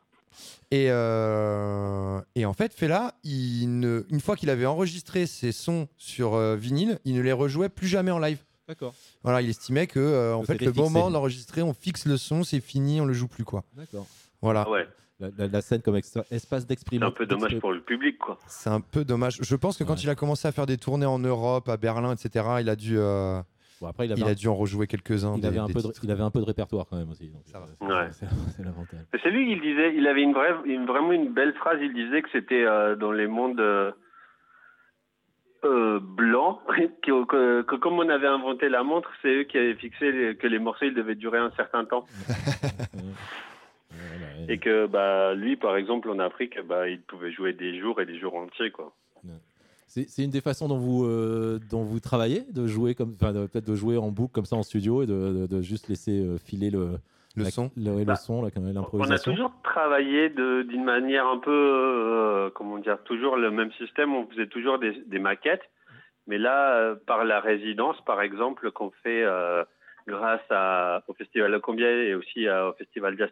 [0.71, 5.89] Et, euh, et en fait, Fela, il ne, une fois qu'il avait enregistré ses sons
[5.97, 8.39] sur euh, vinyle, il ne les rejouait plus jamais en live.
[8.69, 8.95] D'accord.
[9.23, 10.81] Voilà, il estimait que euh, en fait le fixé.
[10.81, 13.65] moment d'enregistrer, on fixe le son, c'est fini, on le joue plus quoi.
[13.75, 14.07] D'accord.
[14.43, 14.87] Voilà, Ah ouais,
[15.21, 17.09] La, la- la scène comme extra- espace c'est d'exprimation.
[17.09, 18.39] un peu dommage pour le public quoi.
[18.47, 19.39] c'est un peu dommage.
[19.43, 20.01] Je pense que quand Ouais.
[20.03, 22.97] il a commencé à faire des tournées en Europe, à Berlin, etc., il a dû,
[22.99, 23.41] euh,
[23.81, 25.35] Bon, après, il avait, il un, a dû en rejouer quelques-uns.
[25.37, 26.01] il des- avait un des peu de, titres.
[26.05, 27.29] il avait un peu de répertoire quand même aussi.
[27.31, 27.39] va.
[27.45, 28.09] c'est- Ouais.
[28.13, 29.01] C'est c'est l'avantage.
[29.23, 31.79] C'est lui qui disait, il avait une vraie, une, vraiment une belle phrase.
[31.83, 33.91] Il disait que c'était euh, dans les mondes euh,
[35.65, 36.61] euh, blancs,
[37.03, 40.37] que, que- que comme on avait inventé la montre, c'est eux qui avaient fixé les-
[40.37, 42.05] que les morceaux ils devaient durer un certain temps.
[44.49, 48.07] Et que bah lui, par exemple, en Afrique, bah il pouvait jouer des jours et
[48.07, 48.93] des jours entiers quoi.
[49.91, 53.65] C'est c'est une des façons dont vous, euh, dont vous travaillez, de jouer comme, peut-être
[53.67, 56.37] de jouer en boucle comme ça en studio et de, de- de juste laisser euh,
[56.37, 56.99] filer le,
[57.37, 57.71] Le la- son.
[57.75, 58.51] le, Bah, son, la-
[58.93, 63.73] On a toujours travaillé de- d'une manière un peu, euh, comment dire, toujours le même
[63.73, 64.15] système.
[64.15, 65.65] On faisait toujours des, des maquettes.
[66.27, 69.65] Mais là, euh, par la résidence, par exemple, qu'on fait euh,
[70.09, 73.25] grâce à, au Festival de Combia et aussi au Festival que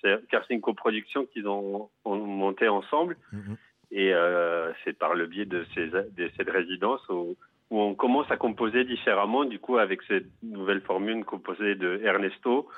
[0.00, 3.16] c'est car c'est une coproduction qu'ils ont, ont monté ensemble.
[3.32, 3.56] Mhm.
[3.92, 7.36] Et euh, c'est par le biais de, ces, de cette résidence où,
[7.70, 9.44] où on commence à composer différemment.
[9.44, 12.68] Du coup, avec cette nouvelle formule composée de Ernesto,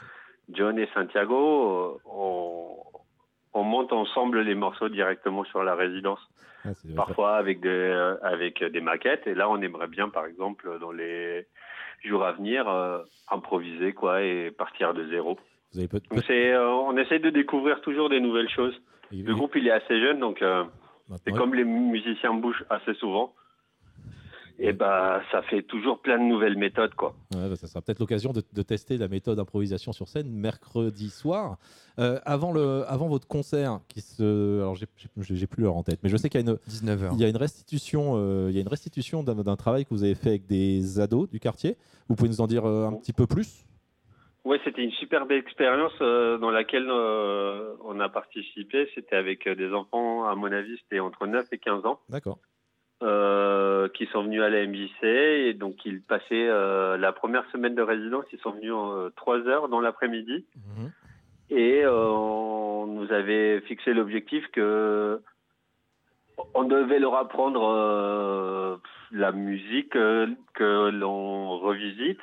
[0.51, 2.77] John et Santiago, on,
[3.55, 6.21] on monte ensemble les morceaux directement sur la résidence.
[6.65, 9.27] Ah, Parfois avec des, euh, avec des maquettes.
[9.27, 11.47] Et là, on aimerait bien, par exemple, dans les
[12.05, 12.99] jours à venir, euh,
[13.31, 15.39] improviser quoi et partir de zéro.
[15.73, 18.81] Vous avez Donc euh, on essaie de découvrir toujours des nouvelles choses.
[19.13, 20.65] et- Le groupe, il est assez jeune, donc euh,
[21.25, 23.35] c'est comme les musiciens bougent assez souvent.
[24.59, 27.15] Et bah, ça fait toujours plein de nouvelles méthodes, quoi.
[27.35, 31.11] Ouais, bah, ça sera peut-être l'occasion de, de tester la méthode improvisation sur scène mercredi
[31.11, 31.59] soir.
[31.99, 34.87] Euh, avant, le, avant votre concert, qui se, alors j'ai-
[35.47, 37.11] plus l'heure en tête, mais je sais qu'il y a une, 19h.
[37.15, 40.05] il y a une restitution, euh, il y a une restitution d'un travail que vous
[40.05, 41.77] avez fait avec des ados du quartier.
[42.09, 43.67] Vous pouvez nous en dire euh, un petit peu plus?
[44.45, 48.89] Ouais, c'était une super belle expérience euh, dans laquelle euh, on a participé.
[48.95, 52.39] C'était avec euh, des enfants, à mon avis, c'était entre 9 et 15 ans, D'accord.
[53.05, 55.05] Euh, qui sont venus à la MJC.
[55.05, 59.47] Et donc, ils passaient euh, la première semaine de résidence, ils sont venus en 3
[59.47, 60.45] heures dans l'après-midi.
[60.57, 60.91] Mhm.
[61.51, 65.21] Et euh, on nous avait fixé l'objectif que
[66.55, 68.77] on devait leur apprendre euh,
[69.13, 72.21] la musique euh, que l'on revisite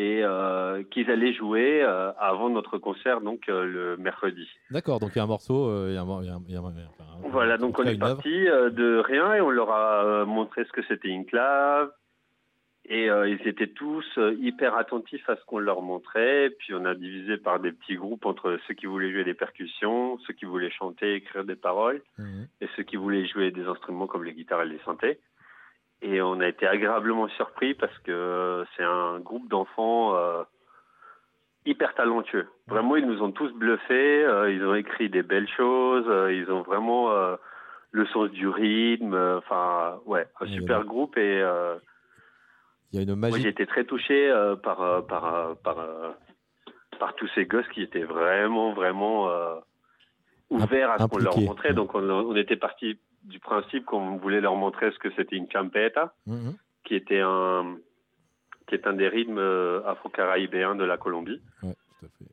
[0.00, 4.46] et euh, qu'ils allaient jouer euh, avant notre concert, donc euh, le mercredi.
[4.70, 6.54] D'accord, donc il y a un morceau, il y a un y a un- il
[6.54, 9.70] y a un- enfin, un- Voilà, donc on est parti de rien et on leur
[9.72, 11.90] a montré ce que c'était une clave.
[12.90, 14.06] Et ils étaient tous
[14.40, 16.48] hyper attentifs à ce qu'on leur montrait.
[16.58, 20.16] Puis on a divisé par des petits groupes entre ceux qui voulaient jouer des percussions,
[20.26, 22.46] ceux qui voulaient chanter, écrire des paroles, Mhm.
[22.62, 25.18] et ceux qui voulaient jouer des instruments comme les guitares et les synthés.
[26.00, 30.44] Et on a été agréablement surpris parce que c'est un groupe d'enfants euh,
[31.66, 32.46] hyper talentueux.
[32.68, 34.24] Vraiment, ils nous ont tous bluffés.
[34.24, 36.06] euh, ils ont écrit des belles choses.
[36.08, 37.10] euh, ils ont vraiment
[37.90, 39.14] le sens du rythme.
[39.38, 41.16] Enfin, ouais, un Ouais, super groupe.
[41.18, 41.42] Et
[42.92, 44.32] Il y a une moi, j'ai été très touché
[44.62, 45.76] par, par, par,
[47.00, 49.28] par tous ces gosses qui étaient vraiment, vraiment
[50.48, 51.74] ouverts à ce qu'on leur montrait.
[51.74, 55.50] Donc, on, on était parti du principe qu'on voulait leur montrer ce que c'était une
[55.50, 56.54] champeta, Mhm.
[56.84, 57.76] qui était un,
[58.66, 61.40] qui est un des rythmes euh, afro-caraïbéens de la Colombie.
[61.62, 62.24] Ouais, tout à fait.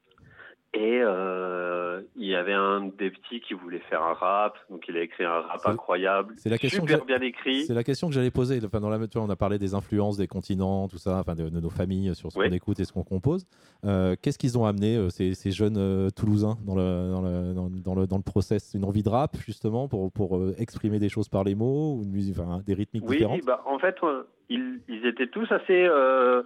[0.78, 4.97] Et euh, il y avait un des petits qui voulait faire un rap, donc il
[4.97, 7.63] a écrit un rap incroyable, c'est la question que super bien écrit.
[7.63, 8.59] C'est la question que j'allais poser.
[8.65, 11.47] Enfin, dans la, vois, on a parlé des influences, des continents, tout ça, enfin, de,
[11.47, 12.49] de nos familles sur ce Oui.
[12.49, 13.45] qu'on écoute et ce qu'on compose.
[13.86, 17.53] Euh, Qu'est-ce qu'ils ont amené, euh, ces, ces jeunes euh, Toulousains, dans le, dans, le,
[17.53, 18.73] dans, dans le, dans le process?
[18.73, 22.03] Une envie de rap, justement, pour, pour euh, exprimer des choses par les mots, ou
[22.03, 23.45] une musique, enfin, des rythmiques Oui, différentes?
[23.45, 26.43] bah, en fait, euh, ils, ils étaient tous assez, euh,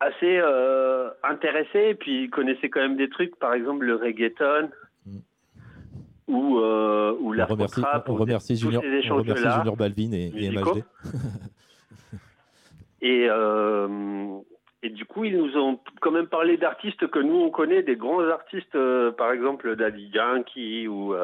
[0.00, 4.70] assez euh, intéressés, et puis ils connaissaient quand même des trucs, par exemple le reggaeton,
[5.06, 5.18] Mm.
[6.28, 9.42] ou, euh, ou On l'afro remercie, on remercie Junior, on remercie.
[9.42, 10.50] Junior Balvin et, et.
[10.50, 10.84] MHD.
[13.02, 14.38] Et, euh,
[14.82, 17.94] et du coup, ils nous ont quand même parlé d'artistes que nous on connaît, des
[17.94, 21.14] grands artistes, euh, par exemple Daddy Yankee ou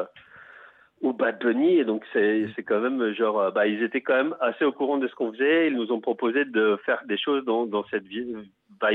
[1.01, 1.79] ou Bad Bunny.
[1.79, 4.97] Et donc c'est c'est quand même genre, bah ils étaient quand même assez au courant
[4.99, 5.67] de ce qu'on faisait.
[5.67, 8.37] Ils nous ont proposé de faire des choses dans dans cette vibe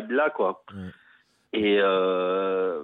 [0.09, 0.63] là, quoi.
[0.75, 0.91] Ouais.
[1.53, 2.83] Et euh,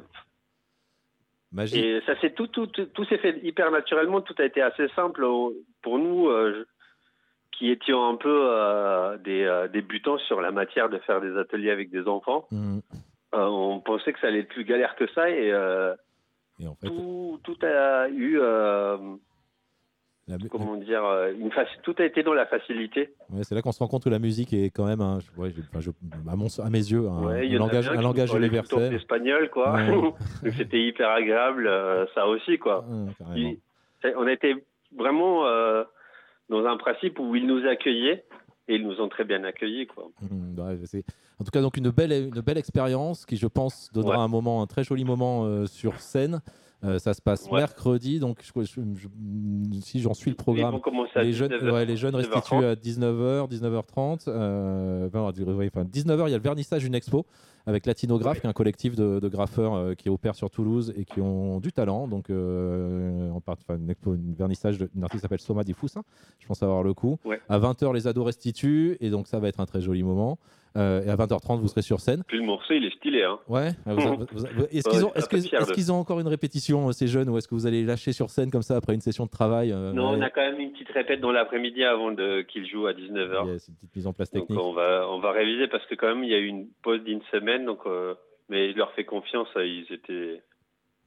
[1.73, 4.21] et ça s'est tout, tout, tout, tout s'est fait hyper naturellement.
[4.21, 5.25] Tout a été assez simple
[5.83, 6.67] pour nous, euh,
[7.53, 11.91] qui étions un peu euh, des débutants sur la matière de faire des ateliers avec
[11.91, 12.47] des enfants.
[12.51, 12.81] Mm.
[13.33, 15.49] On pensait que ça allait être plus galère que ça et
[16.61, 18.41] Et en fait, tout, tout a eu,
[20.27, 23.15] la comment dire, euh, une faci- tout a été dans la facilité.
[23.31, 25.51] Ouais, c'est là qu'on se rend compte que la musique est quand même, un, ouais,
[25.55, 25.91] j'ai- enfin, je-
[26.31, 28.95] à, mon, à mes yeux, un, Ouais, un langage, un langage universel.
[28.95, 29.77] espagnol, quoi.
[30.57, 32.85] C'était hyper agréable, euh, ça aussi, quoi.
[33.37, 33.59] Il-
[34.17, 34.55] on était
[34.97, 35.85] vraiment euh,
[36.49, 38.25] dans un principe où ils nous accueillaient
[38.69, 40.09] et ils nous ont très bien accueillis, quoi.
[40.23, 41.05] Mm, ouais, c'est-
[41.41, 44.63] En tout cas, donc une belle, une belle expérience qui, je pense, donnera un moment,
[44.63, 46.41] un très joli moment euh, sur scène.
[46.85, 47.61] Euh, ça se passe Ouais.
[47.61, 50.79] mercredi, donc je- je- je- si j'en suis le programme.
[51.17, 52.35] Les jeunes, 19h, ouais, les jeunes 19h30.
[52.35, 54.29] restituent à 19h, 19h30.
[54.29, 57.25] Euh, ben, ouais, enfin, 19h, il y a le vernissage d'une expo
[57.67, 58.41] avec Latinographe, Ouais.
[58.43, 61.59] qui est un collectif de, de graffeurs euh, qui opère sur Toulouse et qui ont
[61.61, 62.07] du talent.
[62.09, 66.03] Donc, euh, on part, une expo, une vernissage d'une artiste qui s'appelle Soma Difusa.
[66.39, 67.17] Je pense avoir le coup.
[67.49, 70.39] À 20h, les ados restituent et donc ça va être un très joli moment.
[70.77, 72.25] Euh, et à 20h30, vous serez sur scène.
[72.27, 73.39] Puis le morceau, il est stylé, hein.
[73.47, 73.69] Ouais.
[74.73, 78.13] Est-ce qu'ils ont, encore une répétition, euh, ces jeunes, ou est-ce que vous allez lâcher
[78.13, 80.17] sur scène comme ça après une session de travail euh, Non, ouais.
[80.19, 83.47] on a quand même une petite répète dans l'après-midi avant de qu'ils jouent à 19h.
[83.47, 84.65] Yeah, c'est une petite mise en place Donc technique.
[84.65, 87.03] on va on va réviser parce que quand même il y a eu une pause
[87.05, 87.81] d'une semaine donc
[88.49, 90.43] mais je leur fais confiance ils étaient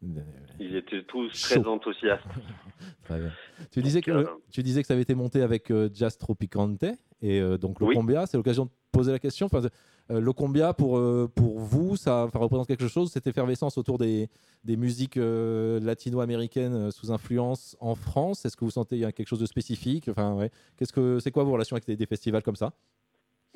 [0.60, 1.60] ils étaient tous Chaud.
[1.60, 2.24] très enthousiastes.
[3.06, 3.32] Très bien.
[3.72, 4.12] Tu disais, que,
[4.52, 6.78] tu disais que ça avait été monté avec Jazz Tropicante
[7.22, 7.90] et euh, donc Oui.
[7.90, 8.26] Locombia.
[8.26, 9.46] C'est l'occasion de poser la question.
[9.48, 9.62] Enfin,
[10.10, 13.12] euh, Locombia, pour, euh, pour vous, ça, ça représente quelque chose?
[13.12, 14.30] Cette effervescence autour des,
[14.64, 18.46] des musiques latino-américaines sous influence en France?
[18.46, 20.08] Est-ce que vous sentez il y a quelque chose de spécifique?
[20.10, 20.52] Enfin, ouais.
[20.78, 22.74] Qu'est-ce que C'est quoi vos relations avec des, des festivals comme ça?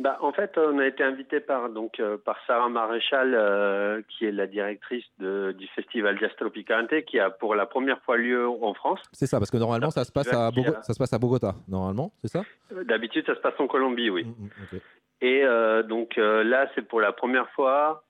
[0.03, 4.25] Bah en fait on a été invité par donc euh, par Sarah Maréchal euh, qui
[4.25, 8.47] est la directrice de, du festival Jazz Tropicante qui a pour la première fois lieu
[8.47, 8.99] en France.
[9.11, 10.99] C'est ça, parce que normalement, ça se passe à, festival qui Bogo- a- ça se
[10.99, 12.41] passe à Bogota, normalement, c'est ça?
[12.73, 14.23] Euh, D'habitude ça se passe en Colombie oui.
[14.25, 14.79] Mm, mm.
[15.21, 18.03] Et euh, donc là, c'est pour la première fois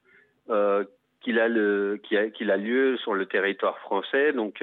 [1.22, 4.32] qu'il a le qu'il a, lieu sur le territoire français.
[4.34, 4.62] Donc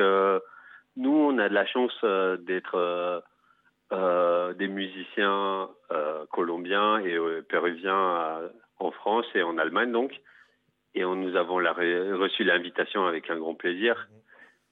[0.96, 1.96] nous, on a de la chance
[2.48, 3.22] d'être
[3.92, 8.40] euh, des musiciens euh, colombiens et euh, péruviens
[8.78, 10.12] en France et en Allemagne donc.
[10.94, 14.08] Et on, nous avons la- reçu l'invitation avec un grand plaisir.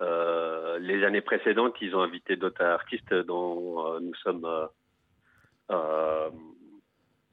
[0.01, 4.47] Les années précédentes, ils ont invité d'autres artistes dont nous sommes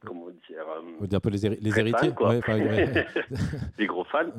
[0.05, 0.65] comment dire
[0.99, 2.09] On dit un peu les, héri- les héritiers.
[2.09, 2.29] fan, quoi.
[2.29, 3.07] Ouais, ouais.
[3.77, 4.29] des gros fans.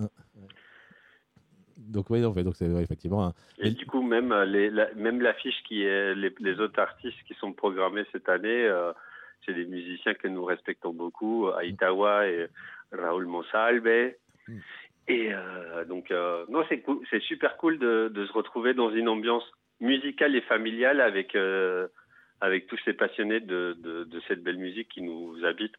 [1.95, 3.25] Donc, oui, donc c'est ouais, effectivement.
[3.27, 6.61] un- Et Mais- du coup, même euh, les, la, même l'affiche qui est les, les
[6.61, 8.93] autres artistes qui sont programmés cette année, euh,
[9.47, 12.47] c'est des musiciens que nous respectons beaucoup, Aitawa et
[12.93, 14.13] Raoul Monsalve.
[14.49, 14.59] Mm.
[15.09, 18.91] Et euh, donc, euh, non, c'est cool, c'est super cool de, de se retrouver dans
[18.91, 19.45] une ambiance
[19.81, 21.37] musicale et familiale avec
[22.41, 25.77] avec tous ces passionnés de, de, de cette belle musique qui nous habitent.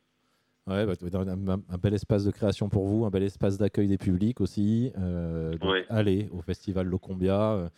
[0.67, 0.93] Ouais, bah,
[1.27, 4.91] un, un- bel espace de création pour vous, un bel espace d'accueil des publics aussi.
[4.97, 5.85] Euh, donc, Ouais.
[5.89, 7.69] allez au festival Locombia.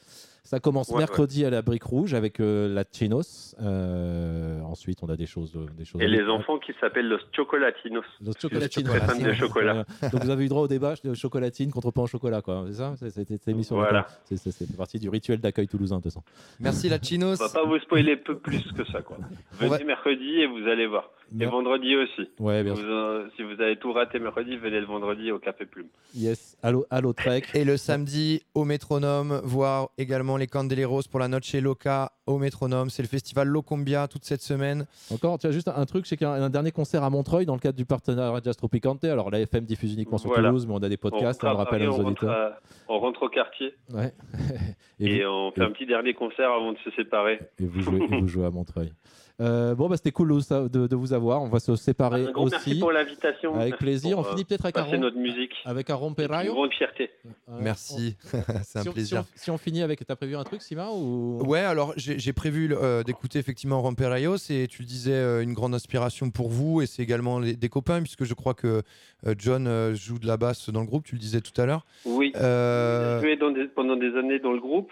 [0.47, 3.55] Euh, Ça commence Ouais, mercredi à la Brique Rouge avec euh, la Chinos.
[3.61, 5.53] Euh, ensuite, on a des choses.
[5.55, 8.03] euh, Des choses Et les enfants qui s'appellent Los Chocolatinos.
[8.25, 8.89] Los chocolatinos.
[8.91, 9.33] très fan voilà.
[9.33, 9.85] de chocolat.
[10.11, 12.65] Donc vous avez eu droit au débat de chocolatine contre pain au chocolat, quoi.
[12.67, 12.93] C'est ça?
[12.97, 13.75] C'est- C'était cette émission.
[13.75, 14.07] Voilà.
[14.25, 16.23] C'est- partie du rituel d'accueil toulousain, de toute façon.
[16.59, 17.39] Merci la Chinos.
[17.41, 19.17] On va pas vous spoiler peu plus que ça, quoi.
[19.59, 21.09] Venez va- mercredi et vous allez voir.
[21.33, 22.29] Et Mer- vendredi aussi.
[22.39, 22.87] Ouais, bien Vous, sûr.
[22.89, 25.87] euh, si vous avez tout raté mercredi, venez le vendredi au Café Plume.
[26.15, 26.55] Yes.
[26.63, 27.43] Allo, Allo Trek.
[27.53, 32.89] Et le samedi au métronome, voir également les Candeleros pour la Noche Loca au métronome.
[32.89, 34.85] C'est le festival Locombia toute cette semaine.
[35.11, 37.45] Encore, tu as juste un truc, c'est qu'il y a un dernier concert à Montreuil
[37.45, 39.03] dans le cadre du partenariat Jazz Tropicante.
[39.03, 40.49] Alors la FM diffuse uniquement sur Voilà.
[40.49, 42.29] Toulouse, mais on a des podcasts, on, le rappelle Paris, rentre, auditeurs.
[42.31, 42.59] à-
[42.89, 44.13] on rentre au quartier Ouais.
[44.99, 47.39] et, vous, on fait et- un petit dernier concert avant de se séparer.
[47.59, 48.91] et vous jouez, et vous jouez à Montreuil.
[49.39, 51.43] Euh, bon, bah, c'était cool de, vous avoir.
[51.43, 52.79] On va se séparer Un merci aussi.
[52.79, 53.53] pour l'invitation.
[53.53, 54.17] Avec Merci plaisir.
[54.17, 55.51] pour, On euh, finit peut-être avec un, passer rom- notre musique.
[55.65, 57.11] avec un C'est une grande fierté.
[57.47, 57.59] Ouais.
[57.61, 58.17] Merci,
[58.63, 59.23] c'est un Si on- plaisir.
[59.35, 60.03] Si on, si on finit avec.
[60.07, 61.39] T'as prévu un truc, Sima ou...
[61.45, 65.75] Ouais, alors j'ai prévu euh, d'écouter effectivement Ramperayos et tu le disais, euh, une grande
[65.75, 68.81] inspiration pour vous et c'est également les- des copains puisque je crois que
[69.25, 71.65] euh, John euh, joue de la basse dans le groupe, tu le disais tout à
[71.65, 71.85] l'heure.
[72.05, 72.31] Oui.
[72.38, 74.91] Euh, joué dans des- pendant des années dans le groupe.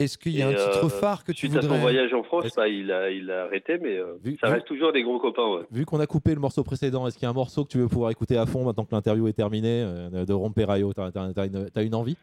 [0.00, 1.80] Est-ce qu'il y a un Et, titre euh, phare que tu Suite à son voudrais
[1.82, 4.66] voyage en France, bah, il, a, il a arrêté, mais euh, Vu- ça vu- reste
[4.66, 5.46] toujours des gros copains.
[5.46, 5.62] ouais.
[5.70, 7.78] Vu qu'on a coupé le morceau précédent, est-ce qu'il y a un morceau que tu
[7.78, 11.32] veux pouvoir écouter à fond maintenant que l'interview est terminée euh, de Romperayo T'as t'as-
[11.34, 12.16] t'as une, envie?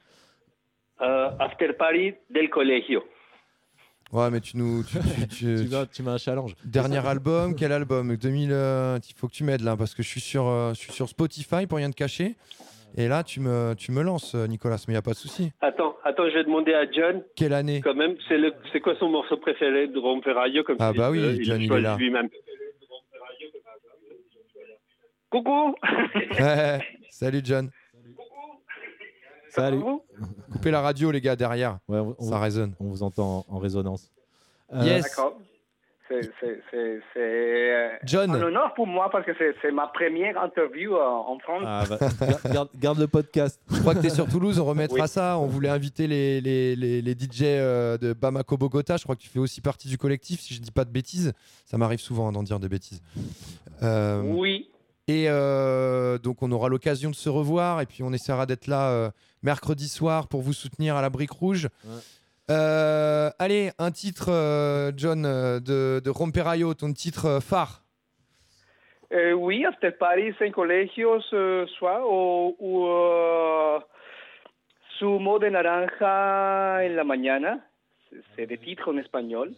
[1.01, 3.03] Euh, After Party del Colegio.
[4.11, 4.83] Ouais, mais tu nous.
[4.83, 5.35] tu- tu- tu-
[5.67, 6.55] tu, m'as- tu m'as un challenge.
[6.65, 8.15] Dernier album, quel album?
[8.15, 8.49] 2000.
[8.51, 10.93] euh, Il faut que tu m'aides là parce que je suis sur, euh, je suis
[10.93, 12.35] sur Spotify pour rien te cacher.
[12.99, 15.51] Et là, tu me, tu me lances, Nicolas, mais il n'y a pas de souci.
[15.61, 18.95] Attends, attends, je vais demander à John, Quelle année quand même, c'est le- c'est quoi
[18.99, 21.95] son morceau préféré de Romperayo comme Ah bah oui, euh, John, il est là.
[21.95, 22.27] lui-même.
[25.29, 25.75] Coucou
[26.39, 26.79] Ouais,
[27.09, 27.69] Salut John.
[29.49, 29.79] Salut.
[30.51, 31.79] Coupez la radio, les gars, derrière.
[31.87, 32.73] Ouais, on, on- Ça résonne.
[32.79, 34.11] on vous entend en résonance.
[34.73, 35.03] Euh, Yes.
[35.03, 35.37] D'accord.
[36.09, 36.31] C'est-
[36.71, 38.31] c'est, euh, John.
[38.31, 39.31] un honneur pour moi parce que
[39.61, 41.63] c'est ma première interview euh, en France.
[41.65, 41.97] ah, bah,
[42.43, 43.59] gar- garde, garde le podcast.
[43.69, 45.07] Je crois que tu es sur Toulouse, on remettra Oui.
[45.07, 45.37] ça.
[45.37, 48.95] On voulait inviter les, les, les, les DJ euh, de Bamako Bogota.
[48.97, 51.33] Je crois que tu fais aussi partie du collectif, si je dis pas de bêtises.
[51.65, 53.01] Ça m'arrive souvent hein, d'en dire des bêtises.
[53.83, 54.69] Euh, Oui,
[55.09, 57.81] Et euh, donc, on aura l'occasion de se revoir.
[57.81, 59.09] Et puis, on essaiera d'être là euh,
[59.43, 61.67] mercredi soir pour vous soutenir à la Brique Rouge.
[61.85, 61.91] Ouais.
[62.49, 67.83] Euh, allez, un titre, euh, John, euh, de, de Romperayo, ton titre phare.
[69.11, 72.85] Oui, After Paris en colegio ce soir ou, ou
[74.99, 77.59] Zumo de naranja en la mañana.
[78.35, 79.53] C'est des titres en espagnol.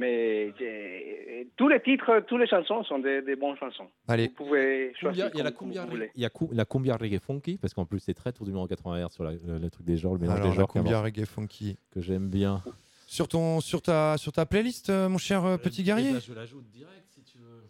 [0.00, 3.86] Mais euh, tous les titres, toutes les chansons sont des, des bonnes chansons.
[4.08, 6.10] Allez, Vous pouvez choisir il y a la cumbia, vous voulez.
[6.14, 8.66] il y a la cumbia reggae funky, parce qu'en plus c'est très tour du numéro
[8.66, 10.70] 80 Hz sur la- le, le truc des genres, le mélange alors, des la genres
[10.70, 11.76] un cumbia reggae funky.
[11.90, 12.62] que j'aime bien.
[13.06, 16.64] Sur, ton, sur, ta, sur ta playlist, euh, mon cher euh, petit guerrier je l'ajoute
[16.70, 17.64] direct si tu veux.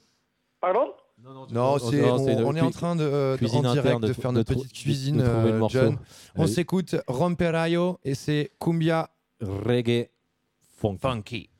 [0.61, 0.93] Pardon?
[1.53, 4.07] Non, c'est, on, une on est en train de, euh, de- cuisine en direct de,
[4.09, 5.69] de faire notre de petite cuisine, de euh.
[5.69, 5.99] John.
[6.37, 9.11] On s'écoute Romperayo et c'est Cumbia
[9.41, 10.09] reggae
[10.79, 11.01] funky.
[11.01, 11.51] Funky.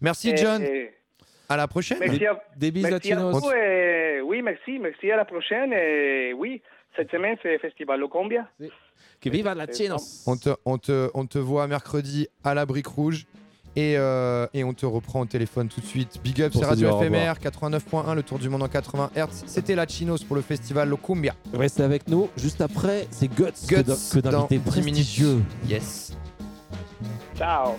[0.00, 0.90] Merci Et- John, et-
[1.48, 1.98] à la prochaine.
[2.00, 3.42] Merci à, Des bises merci à latinos.
[3.42, 3.50] vous.
[3.50, 4.78] et oui, merci.
[4.78, 5.72] Merci à la prochaine.
[5.72, 6.60] Et oui,
[6.96, 8.48] cette semaine, c'est Festival Locombia.
[9.20, 10.24] Que viva latinos.
[10.26, 13.26] On te, on, te, on te voit mercredi à la Brique Rouge
[13.76, 16.20] et, euh, et on te reprend au téléphone tout de suite.
[16.22, 19.44] Big up, c'est Radio FMR 89.1, le tour du monde en 80 Hz.
[19.46, 21.34] C'était la Chinos pour le festival Locumbia.
[21.54, 22.28] Restez avec nous.
[22.36, 24.64] Juste après, c'est Guts, Guts que dans d'invité 10 minutes.
[24.66, 25.38] prestigieux.
[25.68, 26.16] Yes.
[27.36, 27.74] Ciao.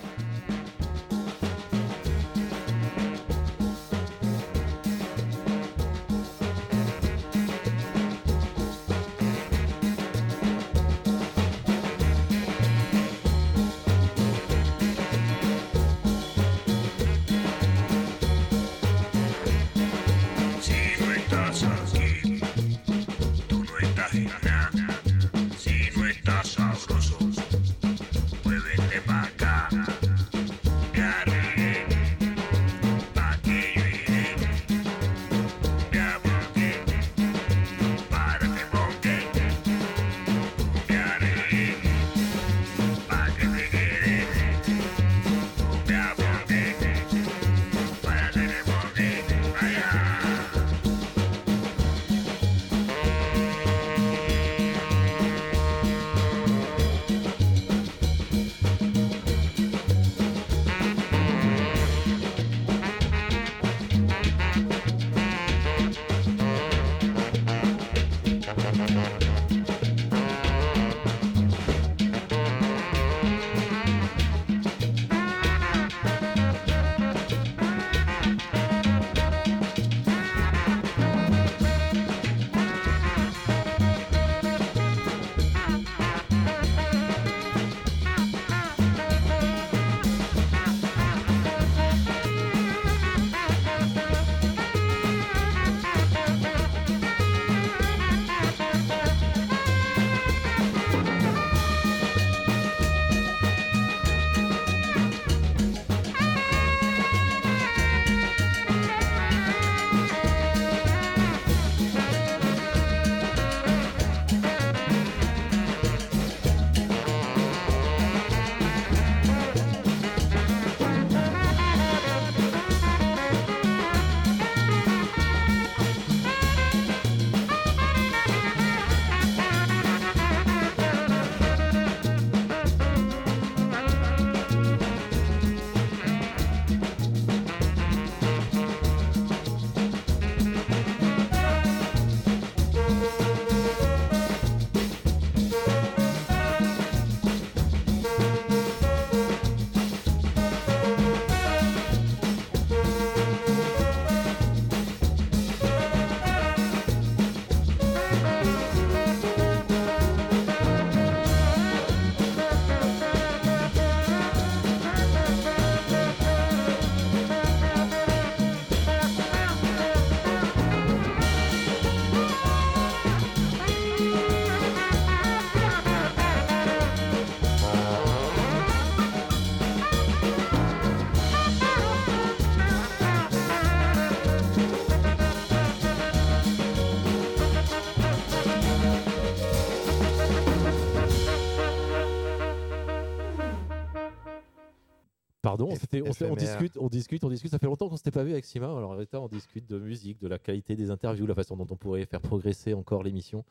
[196.22, 197.52] On, discute, on discute, on discute.
[197.52, 198.68] Ça fait longtemps qu'on s'était pas vu avec Sima.
[198.68, 202.06] Alors, on discute de musique, de la qualité des interviews, la façon dont on pourrait
[202.06, 203.46] faire progresser encore l'émission.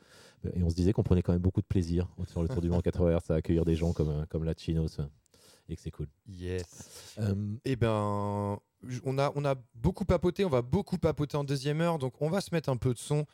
[0.53, 2.69] Et on se disait qu'on prenait quand même beaucoup de plaisir sur le Tour du
[2.69, 5.03] Monde 80 Hz à accueillir des gens comme, euh, comme la Chinos euh,
[5.69, 6.07] et que c'est cool.
[6.27, 7.15] Yes.
[7.19, 7.35] Euh,
[7.65, 8.59] Eh ben,
[9.03, 12.29] on a, on a beaucoup papoté, on va beaucoup papoter en deuxième heure, donc on
[12.29, 13.25] va se mettre un peu de son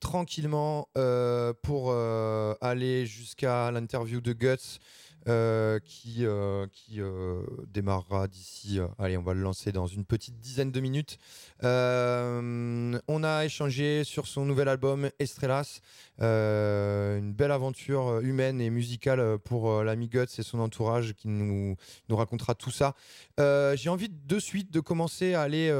[0.00, 4.80] tranquillement euh, pour euh, aller jusqu'à l'interview de Guts
[5.28, 10.38] euh, qui, euh, qui euh, démarrera d'ici, allez, on va le lancer dans une petite
[10.40, 11.18] dizaine de minutes.
[11.62, 15.80] On a échangé sur son nouvel album Estrellas,
[16.20, 21.76] euh, une belle aventure humaine et musicale pour l'ami Guts et son entourage qui nous,
[22.08, 22.94] nous racontera tout ça.
[23.38, 25.72] J'ai envie de suite de commencer à aller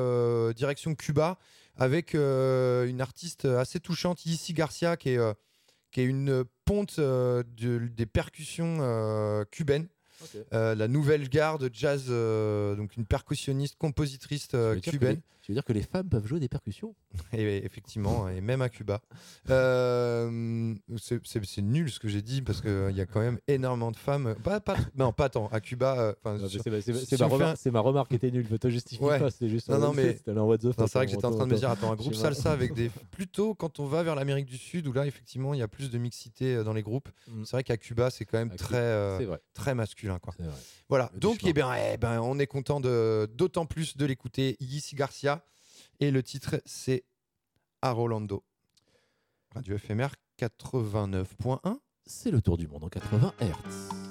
[0.54, 1.38] direction Cuba
[1.76, 5.20] avec une artiste assez touchante, Issy Garcia, qui est,
[5.90, 9.88] qui est une ponte euh, de- des percussions euh, cubaines.
[10.52, 14.48] Euh, la nouvelle garde jazz, donc une percussionniste, compositrice
[14.92, 15.20] cubaine.
[15.42, 16.94] Tu veux dire que les femmes peuvent jouer des percussions
[17.32, 19.00] Et effectivement, et même à Cuba.
[19.76, 23.38] Euh, c'est- c'est c'est nul ce que j'ai dit parce qu'il y a quand même
[23.48, 24.34] énormément de femmes.
[24.42, 25.48] Pas, pas, non, pas tant.
[25.48, 28.46] À Cuba, euh, mais C'est ma, remarque- un- c'est ma remarque qui était nulle.
[28.50, 29.18] Ne te justifie Ouais.
[29.18, 29.30] pas.
[29.30, 29.68] C'était juste.
[29.68, 30.78] Non, non, mais- C'était un what the fuck.
[30.78, 32.74] Non, c'est vrai que j'étais en train de me dire, attends, un groupe salsa avec
[32.74, 32.90] des.
[33.10, 35.90] Plutôt quand on va vers l'Amérique du Sud, où là, effectivement, il y a plus
[35.90, 37.08] de mixité euh, dans les groupes.
[37.28, 37.44] Mm.
[37.44, 40.18] C'est vrai qu'à Cuba, c'est quand même À très, Cuba, euh, très masculin.
[40.18, 40.34] Quoi.
[40.36, 40.52] c'est vrai.
[40.88, 41.10] Voilà.
[41.14, 44.56] Le Donc, eh bien, eh ben, on est content de- d'autant plus de l'écouter.
[44.60, 45.41] Yissi Garcia.
[46.02, 47.04] Et le titre, c'est
[47.80, 48.42] À Rolando.
[49.54, 51.78] Radio FMR 89.1.
[52.04, 54.01] C'est le tour du monde en 80 Hz.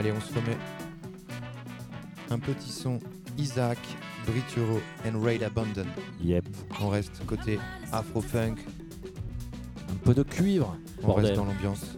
[0.00, 0.56] Allez, on se remet
[2.30, 2.98] un petit son
[3.36, 3.76] Isaac,
[4.26, 5.84] Brituro and Raid Abandon.
[6.22, 6.46] Yep.
[6.80, 7.58] On reste côté
[7.92, 8.54] afro-funk,
[9.90, 10.74] Un peu de cuivre.
[11.02, 11.26] on Bordel.
[11.26, 11.89] reste dans l'ambiance.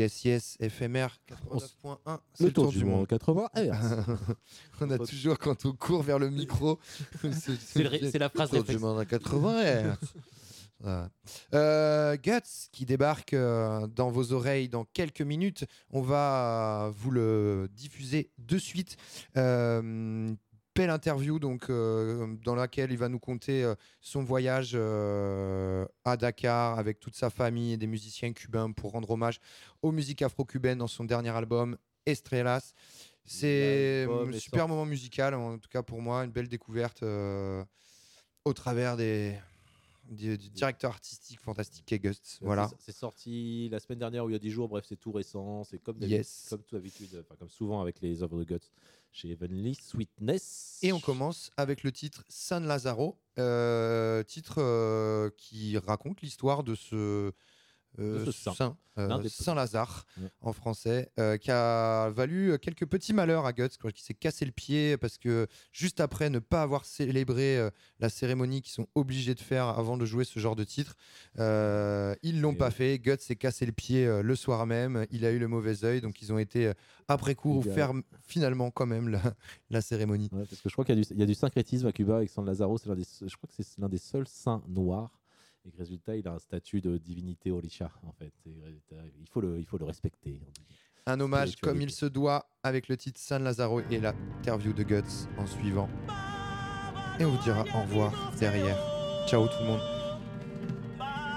[0.00, 2.18] Yes, yes, FMR 89.1.
[2.32, 3.50] c'est Le tour du monde 80
[4.80, 6.78] on a toujours, quand on court vers le micro,
[7.22, 9.96] C'est la phrase Le tour du monde à 80 Hz.
[10.82, 11.10] Voilà.
[11.52, 15.66] Euh, Guts qui débarque euh, dans vos oreilles dans quelques minutes.
[15.90, 18.96] On va euh, vous le diffuser de suite.
[19.36, 20.34] Euh,
[20.80, 26.16] belle interview donc euh, dans laquelle il va nous conter euh, son voyage euh, à
[26.16, 29.40] Dakar avec toute sa famille et des musiciens cubains pour rendre hommage
[29.82, 31.76] aux musiques afro-cubaines dans son dernier album
[32.06, 32.72] Estrellas.
[33.24, 37.64] C'est un super moment musical, en tout cas pour moi, une belle découverte euh,
[38.44, 39.38] au travers des,
[40.08, 42.38] du, du directeur artistique fantastique Gust.
[42.40, 42.68] Voilà.
[42.80, 44.68] C'est- sorti la semaine dernière ou il y a 10 jours.
[44.68, 45.62] Bref, c'est tout récent.
[45.64, 46.46] C'est comme, d'habitude- Yes.
[46.50, 48.70] comme tout habitude, enfin, comme souvent avec les œuvres de Guts
[49.12, 50.78] chez Heavenly Sweetness.
[50.82, 56.74] Et on commence avec le titre San Lazaro, euh, titre euh, qui raconte l'histoire de
[56.74, 57.32] ce
[57.98, 58.54] euh, saint.
[58.54, 60.28] Saint, euh, Saint-Lazare Ouais.
[60.42, 64.52] en français, euh, qui a valu quelques petits malheurs à Guts, qui s'est cassé le
[64.52, 67.58] pied parce que juste après ne pas avoir célébré
[67.98, 70.94] la cérémonie qu'ils sont obligés de faire avant de jouer ce genre de titre,
[72.22, 72.70] ils l'ont pas ouais.
[72.70, 72.98] fait.
[72.98, 76.20] Guts s'est cassé le pied le soir même, il a eu le mauvais œil, donc
[76.22, 76.72] ils ont été
[77.08, 79.20] après coup faire finalement quand même la,
[79.70, 80.28] la cérémonie.
[80.32, 81.92] Ouais, parce que je crois qu'il y, a du- il y a du syncrétisme à
[81.92, 82.78] Cuba avec San Lazaro.
[82.78, 82.86] C'est
[83.28, 85.19] je crois que c'est l'un des seuls saints noirs.
[85.64, 88.32] Et que résultat, il a un statut de divinité orisha, en fait.
[88.46, 90.40] Et résultat, il, faut le, il faut le respecter.
[91.06, 95.28] Un hommage comme il se doit avec le titre San Lazaro et l'interview de Guts
[95.38, 95.88] en suivant.
[97.18, 98.78] Et on vous dira au revoir derrière.
[99.26, 99.80] Ciao tout le monde.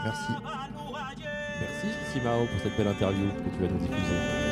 [0.03, 0.31] Merci.
[1.61, 4.43] Merci Simao pour cette belle interview que tu vas nous diffuser.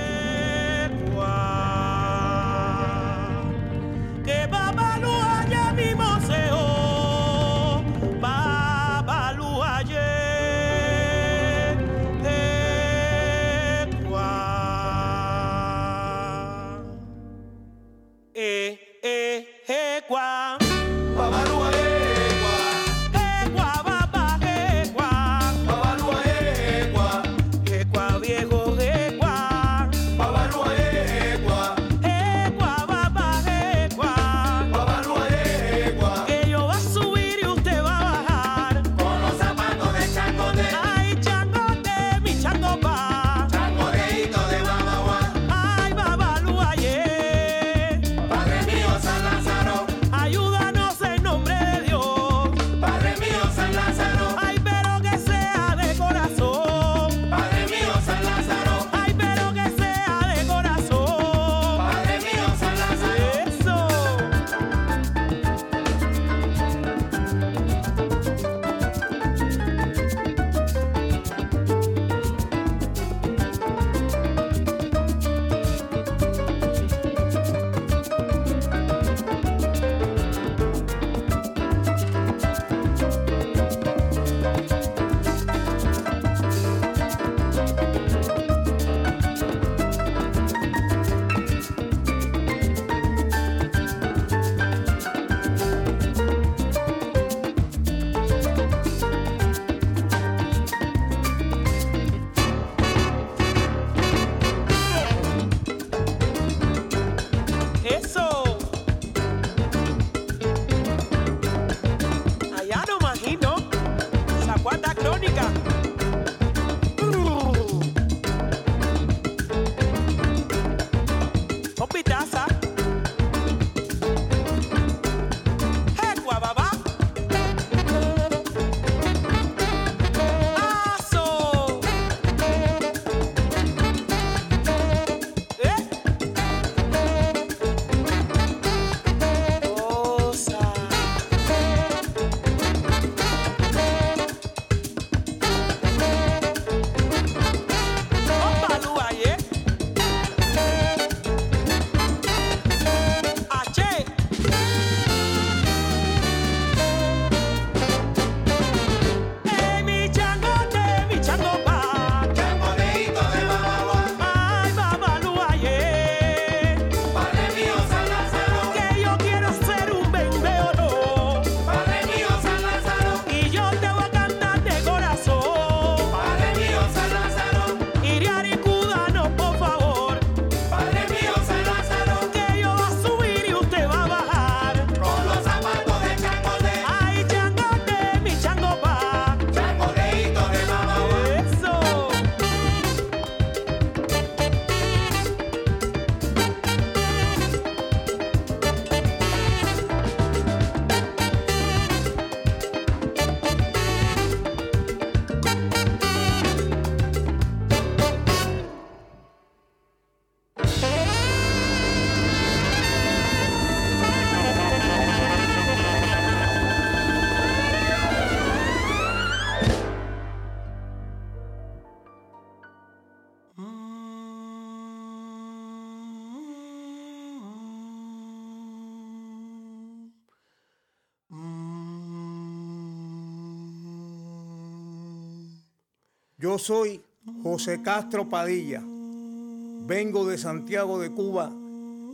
[236.52, 237.02] Yo soy
[237.44, 238.84] José Castro Padilla.
[238.84, 241.50] Vengo de Santiago de Cuba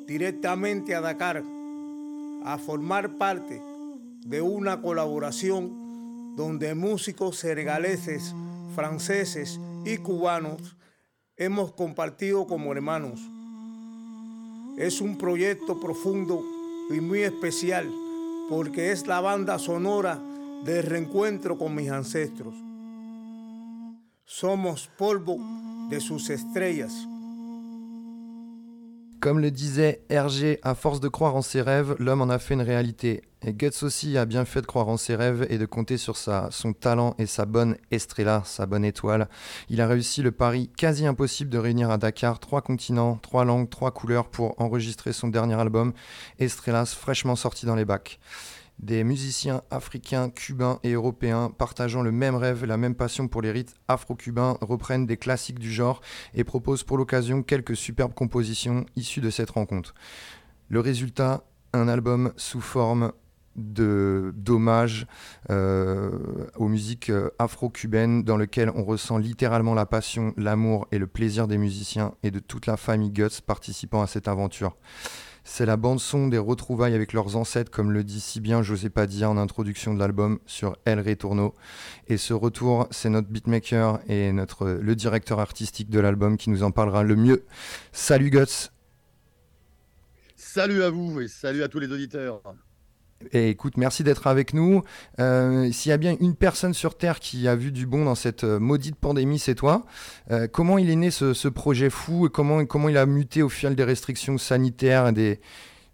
[0.05, 1.41] directamente a Dakar
[2.43, 3.59] a formar parte
[4.27, 8.35] de una colaboración donde músicos senegaleses,
[8.75, 10.77] franceses y cubanos
[11.35, 13.19] hemos compartido como hermanos.
[14.77, 16.43] Es un proyecto profundo
[16.91, 17.91] y muy especial
[18.51, 20.21] porque es la banda sonora
[20.63, 22.66] del reencuentro con mis ancestros.
[24.29, 25.39] Somos polvo
[25.89, 26.91] de sus estrellas.
[29.21, 32.53] Comme le disait Hergé, à force de croire en ses rêves, l'homme en a fait
[32.53, 33.21] une réalité.
[33.41, 36.17] Et Guts aussi a bien fait de croire en ses rêves et de compter sur
[36.17, 39.29] sa, son talent et sa bonne estrella, sa bonne étoile.
[39.69, 43.69] Il a réussi le pari quasi impossible de réunir à Dakar trois continents, trois langues,
[43.69, 45.93] trois couleurs pour enregistrer son dernier album,
[46.37, 48.19] Estrellas, fraîchement sorti dans les bacs.
[48.79, 53.51] Des musiciens africains, cubains et européens partageant le même rêve, la même passion pour les
[53.51, 55.99] rites afro-cubains reprennent des classiques du genre
[56.35, 59.95] et proposent pour l'occasion quelques superbes compositions issues de cette rencontre.
[60.69, 61.43] Le résultat,
[61.73, 63.13] un album sous forme
[63.57, 65.07] de d'hommage
[65.49, 66.11] euh,
[66.55, 71.47] aux musiques euh, afro-cubaines dans lequel on ressent littéralement la passion, l'amour et le plaisir
[71.47, 74.77] des musiciens et de toute la famille Guts participant à cette aventure.
[75.49, 79.29] C'est la bande-son des retrouvailles avec leurs ancêtres, comme le dit si bien José Padilla
[79.29, 81.55] en introduction de l'album sur El Retorno.
[82.09, 86.63] Et ce retour, c'est notre beatmaker et notre, le directeur artistique de l'album qui nous
[86.63, 87.45] en parlera le mieux.
[87.93, 88.69] Salut Guts
[90.35, 92.41] Salut à vous et salut à tous les auditeurs.
[93.31, 94.83] Écoute, merci d'être avec nous.
[95.19, 98.15] Euh, S'il y a bien une personne sur Terre qui a vu du bon dans
[98.15, 99.85] cette euh, maudite pandémie, c'est toi.
[100.29, 102.27] Euh, comment il est né ce, projet fou?
[102.27, 105.39] Et comment, comment il a muté au fil des restrictions sanitaires et des,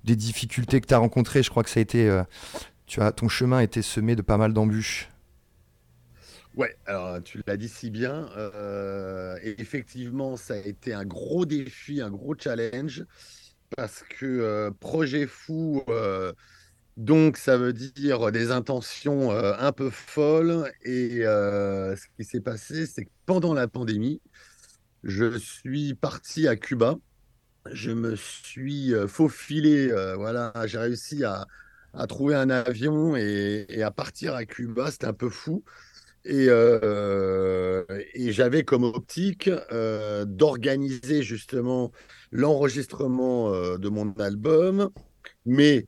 [0.03, 1.43] des difficultés que tu as rencontrées?
[1.43, 2.23] Je crois que ça a été,
[2.87, 5.09] tu as, ton chemin a été semé de pas mal d'embûches.
[6.55, 8.27] Ouais, alors tu l'as dit si bien.
[9.41, 13.05] effectivement, ça a été un gros défi, un gros challenge
[13.75, 15.83] parce que projet fou.
[16.97, 20.71] Donc, ça veut dire des intentions euh, un peu folles.
[20.83, 24.21] Et euh, ce qui s'est passé, c'est que pendant la pandémie,
[25.03, 26.95] je suis parti à Cuba.
[27.71, 29.91] Je me suis euh, faufilé.
[30.17, 31.45] voilà, j'ai réussi à,
[32.07, 34.91] trouver un avion et, à partir à Cuba.
[34.91, 35.63] C'était un peu fou.
[36.25, 39.49] Et, et j'avais comme optique
[40.25, 41.91] d'organiser justement
[42.31, 44.89] l'enregistrement de mon album.
[45.45, 45.87] Mais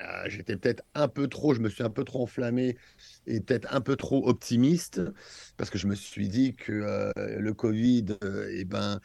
[0.00, 2.76] euh, j'étais peut-être un peu trop, je me suis un peu trop enflammé
[3.26, 5.00] et peut-être un peu trop optimiste
[5.56, 9.00] parce que je me suis dit que euh, le Covid, euh, eh ben,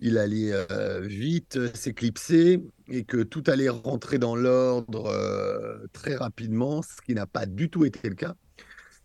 [0.00, 5.10] il allait euh, vite s'éclipser et que tout allait rentrer dans l'ordre
[5.92, 8.34] très rapidement, ce qui n'a pas du tout été le cas.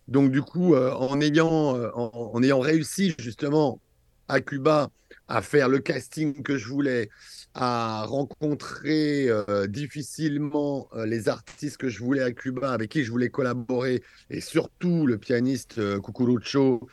[0.08, 3.80] Donc du coup, en ayant, en ayant réussi justement
[4.28, 4.90] à Cuba
[5.28, 7.08] à faire le casting que je voulais,
[7.54, 13.10] à rencontrer euh, difficilement euh, les artistes que je voulais à Cuba, avec qui je
[13.10, 16.88] voulais collaborer, et surtout le pianiste euh, Cucurucho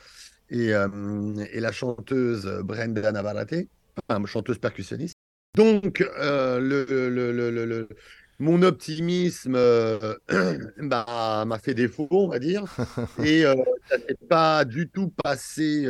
[0.50, 0.88] et, euh,
[1.52, 3.68] et la chanteuse Brenda Navarrete,
[4.10, 5.16] enfin, chanteuse percussionniste.
[5.56, 7.90] Donc, le, le- le- le- le-
[8.40, 9.58] mon optimisme
[10.78, 12.64] bah, m'a fait défaut, on va dire,
[13.24, 13.44] et
[13.90, 15.88] ça s'est pas du tout passé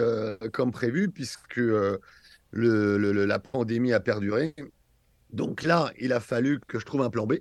[0.54, 1.62] comme prévu, puisque
[2.54, 4.56] la pandémie a perduré.
[5.32, 7.36] Donc là, il a fallu que je trouve un plan B.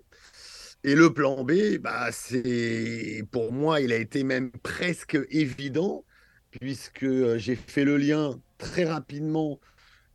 [0.84, 6.04] Et le plan B, bah, c'est pour moi, il a été même presque évident,
[6.50, 9.58] puisque euh, j'ai fait le lien très rapidement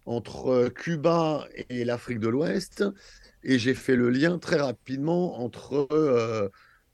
[0.05, 2.83] entre euh, Cuba et l'Afrique de l'Ouest,
[3.43, 6.49] et j'ai fait le lien très rapidement entre euh,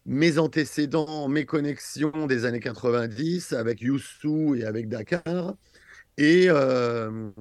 [0.06, 5.56] mes antécédents, mes connexions des années 90 avec Youssou et avec Dakar,
[6.20, 7.32] et, euh,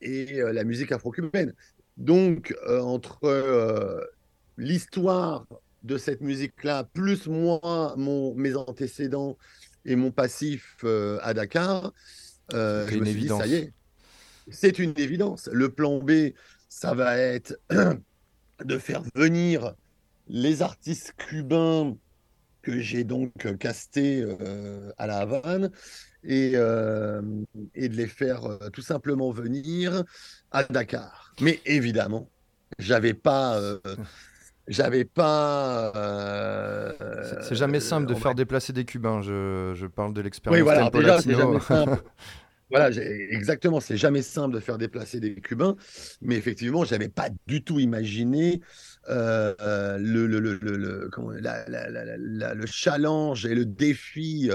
[0.00, 1.52] et euh, la musique afro-cubaine.
[1.96, 4.08] Donc, euh, entre
[4.56, 5.44] l'histoire
[5.82, 9.36] de cette musique-là, plus moi, mon, mes antécédents
[9.84, 11.92] et mon passif à Dakar,
[12.50, 12.56] C'est
[12.88, 13.40] je une me suis dit, évidence.
[13.40, 13.72] ça y est,
[14.50, 15.48] c'est une évidence.
[15.52, 16.32] Le plan B,
[16.68, 17.58] ça va être
[18.64, 19.74] de faire venir
[20.28, 21.96] les artistes cubains
[22.62, 25.70] que j'ai donc castés euh, à la Havane
[26.26, 27.22] et, euh,
[27.74, 30.02] et de les faire euh, tout simplement venir
[30.50, 31.34] à Dakar.
[31.40, 32.28] Mais évidemment,
[32.78, 33.78] j'avais pas, euh,
[34.68, 35.92] j'avais pas.
[37.42, 39.22] C'est- jamais simple de faire déplacer des Cubains.
[39.22, 41.52] Je, je parle de l'expérience oui, voilà, déjà, c'est Latino.
[41.52, 42.02] jamais simple.
[42.68, 42.90] Voilà,
[43.30, 45.76] exactement, c'est jamais simple de faire déplacer des Cubains,
[46.20, 48.60] mais effectivement, j'avais pas du tout imaginé
[49.06, 53.66] le, le, le, le- le- comment- la- la- la- la- la- le challenge et le
[53.66, 54.50] défi,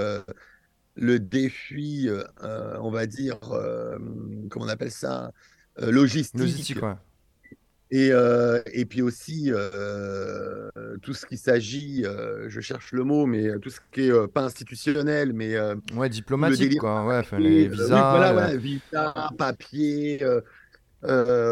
[0.94, 3.98] le défi, euh, euh, on va dire, euh,
[4.50, 5.32] comment on appelle ça,
[5.80, 6.94] euh, logistique, Logistique, ouais.
[7.90, 8.10] Et,
[8.72, 9.50] et puis aussi,
[11.02, 12.04] tout ce qui s'agit,
[12.48, 15.58] je cherche le mot, mais tout ce qui est pas institutionnel, mais
[15.94, 17.04] Ouais, diplomatique, quoi.
[17.04, 18.10] Ouais, enfin, papier, les oui, visas.
[18.16, 20.24] voilà, ouais, visa, papier,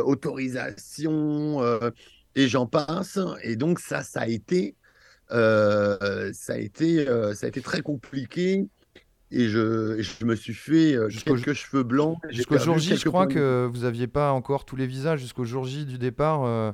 [0.04, 1.60] autorisation,
[2.34, 3.18] et j'en passe.
[3.42, 4.76] Et donc ça, ça a été,
[5.30, 5.98] ça
[6.54, 7.04] a été,
[7.34, 8.66] ça a été très compliqué.
[9.32, 12.18] Et je, et je me suis fait euh, Jusqu'au quelques cheveux blancs.
[12.30, 15.16] Jusqu'au jour J, je crois que vous aviez pas encore tous les visas.
[15.16, 16.72] Jusqu'au jour J du départ, euh,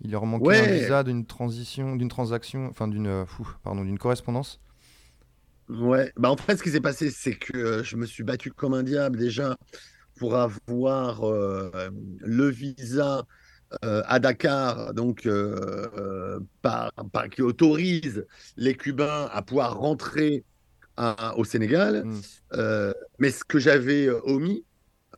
[0.00, 0.78] il leur manquait un Ouais.
[0.78, 3.24] visa d'une transition, d'une transaction, enfin d'une, euh,
[3.62, 4.60] pardon, d'une correspondance.
[5.68, 8.74] Ouais, bah en fait, ce qui s'est passé, c'est que je me suis battu comme
[8.74, 9.56] un diable déjà
[10.18, 11.70] pour avoir euh,
[12.20, 13.24] le visa
[13.84, 18.26] euh, à Dakar, donc euh, par, par- qui autorise
[18.56, 20.44] les Cubains à pouvoir rentrer
[20.96, 22.04] à- au Sénégal.
[22.04, 22.20] Mm.
[22.54, 24.64] Euh, mais ce que j'avais euh, omis,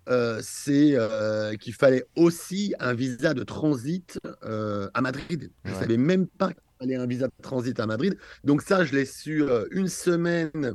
[0.09, 5.51] euh, c'est euh, qu'il fallait aussi un visa de transit à Madrid.
[5.65, 5.81] Je ne Ouais.
[5.81, 8.17] savais même pas qu'il fallait un visa de transit à Madrid.
[8.45, 10.75] Donc ça, je l'ai su une semaine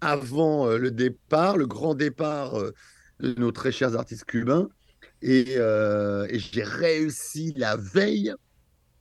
[0.00, 2.54] avant le départ, le grand départ
[3.20, 4.68] de nos très chers artistes cubains.
[5.22, 8.32] Et, et j'ai réussi la veille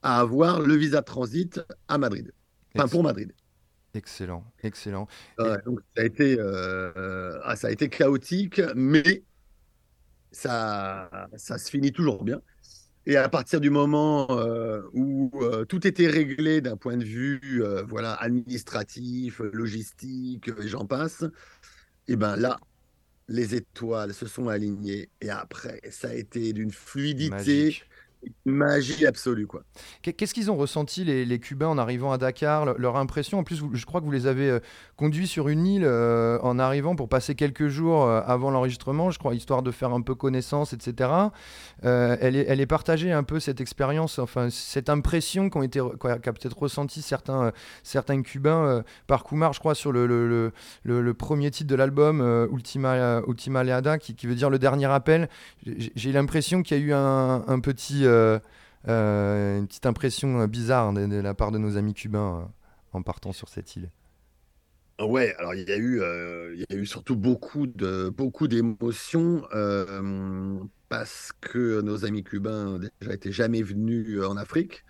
[0.02, 2.32] à avoir le visa de transit à Madrid.
[2.76, 3.32] Enfin, pour Madrid.
[3.94, 5.08] Excellent, excellent.
[5.38, 9.24] Donc ça a été, euh, ah, ça a été chaotique, mais
[10.32, 12.42] ça, ça se finit toujours bien.
[13.06, 17.64] Et à partir du moment euh, où euh, tout était réglé d'un point de vue
[17.88, 21.24] voilà, administratif, logistique, et j'en passe,
[22.08, 22.60] et ben là,
[23.28, 25.10] les étoiles se sont alignées.
[25.22, 27.90] Et après, ça a été d'une fluidité, Magique.
[28.46, 29.48] Magie absolue.
[29.48, 29.64] Quoi.
[30.02, 32.66] Qu'est- Qu'est-ce qu'ils ont ressenti, les, Cubains, en arrivant à Dakar?
[32.66, 34.60] Le- Leur impression En plus, je crois que vous les avez euh,
[34.98, 39.20] conduits sur une île euh, en arrivant pour passer quelques jours euh, avant l'enregistrement, je
[39.20, 41.10] crois, histoire de faire un peu connaissance, etc.
[41.86, 46.34] Euh, elle, est, est partagée un peu, cette expérience, enfin, cette impression qu'ont été, qu'a
[46.34, 47.52] peut-être ressenti certains,
[48.24, 50.52] Cubains par Kumar, je crois, sur le,
[51.18, 55.30] premier titre de l'album, Ultima, Ultima Leada, qui, veut dire le dernier appel.
[55.96, 58.06] J'ai l'impression qu'il y a eu un petit...
[58.10, 58.40] euh,
[58.88, 62.52] euh, une petite impression euh, bizarre de, la part de nos amis cubains
[62.94, 63.90] en partant sur cette île.
[65.00, 66.02] Ouais, alors il y a eu,
[66.54, 69.44] il y a eu surtout beaucoup de, beaucoup d'émotions
[70.90, 74.84] parce que nos amis cubains déjà étaient jamais venus en Afrique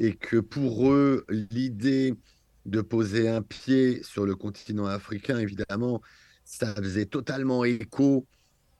[0.00, 2.14] et que pour eux, l'idée
[2.66, 6.00] de poser un pied sur le continent africain, évidemment,
[6.44, 8.26] ça faisait totalement écho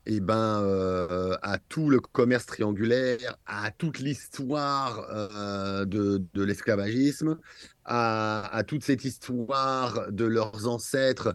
[0.07, 7.39] eh ben, euh, à tout le commerce triangulaire, à toute l'histoire euh, de, l'esclavagisme,
[7.85, 11.35] à, toute cette histoire de leurs ancêtres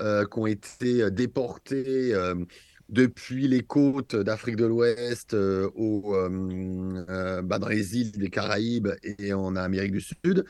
[0.00, 2.14] euh, qui ont été déportés
[2.88, 8.30] depuis les côtes d'Afrique de l'Ouest euh, au, euh, euh, bah, dans les îles des
[8.30, 10.44] Caraïbes et en Amérique du Sud.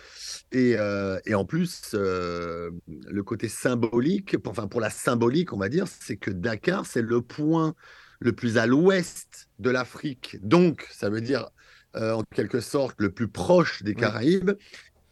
[0.52, 5.86] Et, euh, et en plus, le côté symbolique, enfin pour la symbolique, on va dire,
[5.88, 7.74] c'est que Dakar, c'est le point
[8.20, 10.38] le plus à l'ouest de l'Afrique.
[10.42, 11.48] Donc, ça veut dire
[11.94, 14.50] en quelque sorte le plus proche des Caraïbes.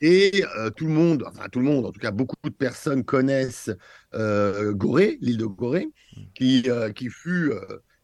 [0.07, 3.05] Et euh, tout le monde, enfin tout le monde, en tout cas beaucoup de personnes
[3.05, 3.71] connaissent
[4.13, 5.89] euh, Gorée, l'île de Gorée,
[6.35, 7.53] qui, euh, qui fut,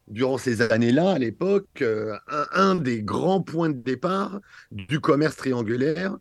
[0.07, 4.39] durant ces années-là, à l'époque, un, un des grands points de départ
[4.71, 6.17] du commerce triangulaire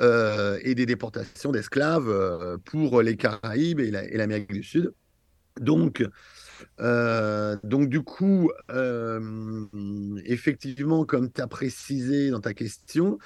[0.00, 4.92] et des déportations d'esclaves pour les Caraïbes et la- et l'Amérique du Sud.
[5.60, 6.04] Donc,
[6.80, 9.66] euh, donc du coup, euh,
[10.24, 13.18] effectivement, comme tu as précisé dans ta question,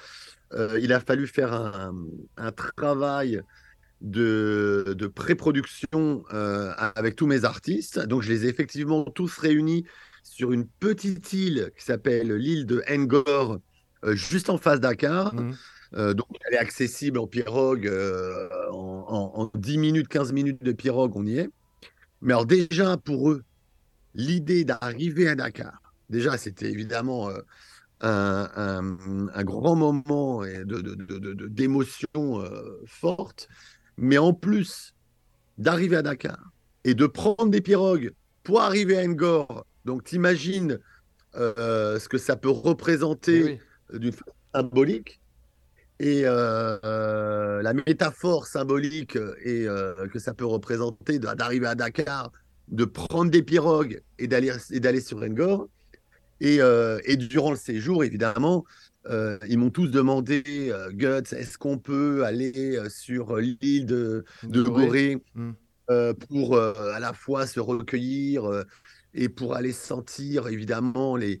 [0.53, 1.93] euh, il a fallu faire un,
[2.37, 3.41] un travail
[4.01, 7.99] de, de pré-production euh, avec tous mes artistes.
[7.99, 9.85] Donc, je les ai effectivement tous réunis
[10.23, 13.59] sur une petite île qui s'appelle l'île de Ngor,
[14.05, 15.33] euh, juste en face Dakar.
[15.95, 17.89] Euh, donc, elle est accessible en pirogue
[18.71, 21.49] en, en- en 10 minutes, 15 minutes de pirogue, on y est.
[22.21, 23.43] Mais alors, déjà, pour eux,
[24.13, 27.29] l'idée d'arriver à Dakar, déjà, c'était évidemment
[28.01, 30.81] un, un- un grand moment et de,
[31.47, 33.47] d'émotion euh, forte.
[33.97, 34.93] Mais en plus
[35.57, 36.51] d'arriver à Dakar
[36.83, 38.11] et de prendre des pirogues
[38.43, 40.79] pour arriver à Ngor, donc t'imagines
[41.35, 43.59] euh, ce que ça peut représenter
[43.91, 45.19] d'une façon symbolique.
[45.99, 49.65] Et euh, la métaphore symbolique et,
[50.13, 52.31] que ça peut représenter d'a- d'arriver à Dakar,
[52.67, 55.67] de prendre des pirogues et d'aller et d'aller sur Ngor.
[56.39, 58.63] Et, euh, et durant le séjour, évidemment,
[59.09, 64.23] euh, ils m'ont tous demandé, euh, Guts, est-ce qu'on peut aller euh, sur l'île de,
[64.43, 64.85] de Gorée.
[64.85, 65.51] Gorée Mm.
[65.89, 68.63] euh, pour à la fois se recueillir
[69.13, 71.39] et pour aller sentir, évidemment, les,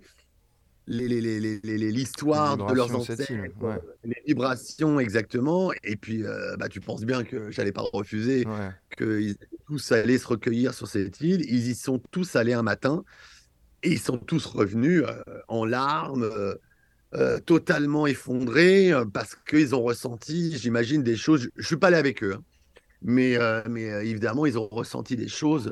[0.87, 3.29] les- les- les- les- l'histoire de leurs île, ancêtres,
[3.61, 3.75] ouais.
[4.05, 5.71] les vibrations exactement.
[5.83, 6.23] Et puis,
[6.57, 8.71] bah, tu penses bien que j'allais pas refuser Ouais.
[8.97, 9.35] qu'ils
[9.67, 11.41] tous allés se recueillir sur cette île.
[11.49, 13.03] Ils y sont tous allés un matin
[13.83, 16.55] et ils sont tous revenus euh, en larmes, euh,
[17.13, 21.49] euh, totalement effondrés parce qu'ils ont ressenti, j'imagine, des choses.
[21.55, 22.43] Je suis pas allé avec eux, hein,
[23.01, 23.37] mais,
[23.69, 25.71] mais évidemment, ils ont ressenti des choses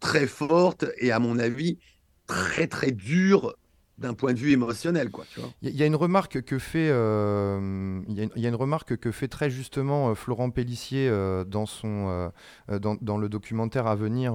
[0.00, 1.78] très fortes et, à mon avis,
[2.26, 3.56] très très dures
[3.98, 5.24] d'un point de vue émotionnel, quoi.
[5.62, 10.14] Il y, a- une remarque que fait, euh, y remarque que fait très justement euh,
[10.14, 12.30] Florent Pellissier euh, dans son,
[12.68, 14.34] dans, le documentaire à venir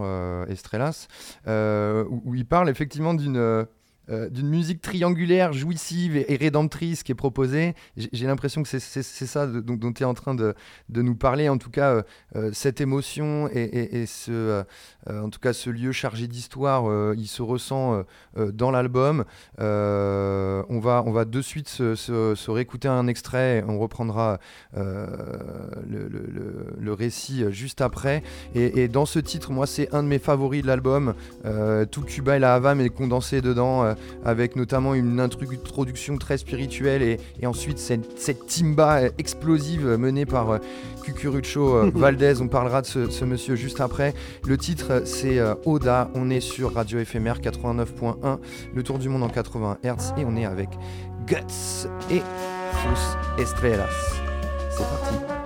[1.47, 3.67] où, où il parle effectivement d'une
[4.09, 7.75] euh, d'une musique triangulaire, jouissive et, rédemptrice qui est proposée.
[7.95, 10.55] J'ai l'impression que c'est- ça dont, tu es en train de,
[10.89, 11.49] nous parler.
[11.49, 12.01] En tout cas, euh,
[12.35, 14.63] euh, cette émotion et, ce,
[15.07, 18.03] en tout cas, ce lieu chargé d'histoire, il se ressent
[18.37, 19.23] dans l'album.
[19.59, 23.63] On, va, on va de suite se, réécouter un extrait.
[23.67, 24.39] On reprendra
[24.73, 26.07] le,
[26.79, 28.23] le- récit juste après.
[28.55, 31.13] Et, dans ce titre, moi, c'est un de mes favoris de l'album.
[31.91, 33.95] Tout Cuba et la Havane est condensé dedans, euh,
[34.25, 40.51] avec notamment une introduction très spirituelle et, et ensuite cette, cette timba explosive menée par
[40.51, 40.57] euh,
[41.03, 42.41] Cucurucho euh, Valdez.
[42.41, 44.13] On parlera de ce, monsieur juste après.
[44.45, 46.09] Le titre, c'est euh, Oda.
[46.15, 48.39] On est sur Radio Éphémère 89.1,
[48.73, 50.69] le tour du monde en 80 Hz, et on est avec
[51.27, 53.89] Guts et Sus Estrellas.
[54.69, 55.40] C'est parti.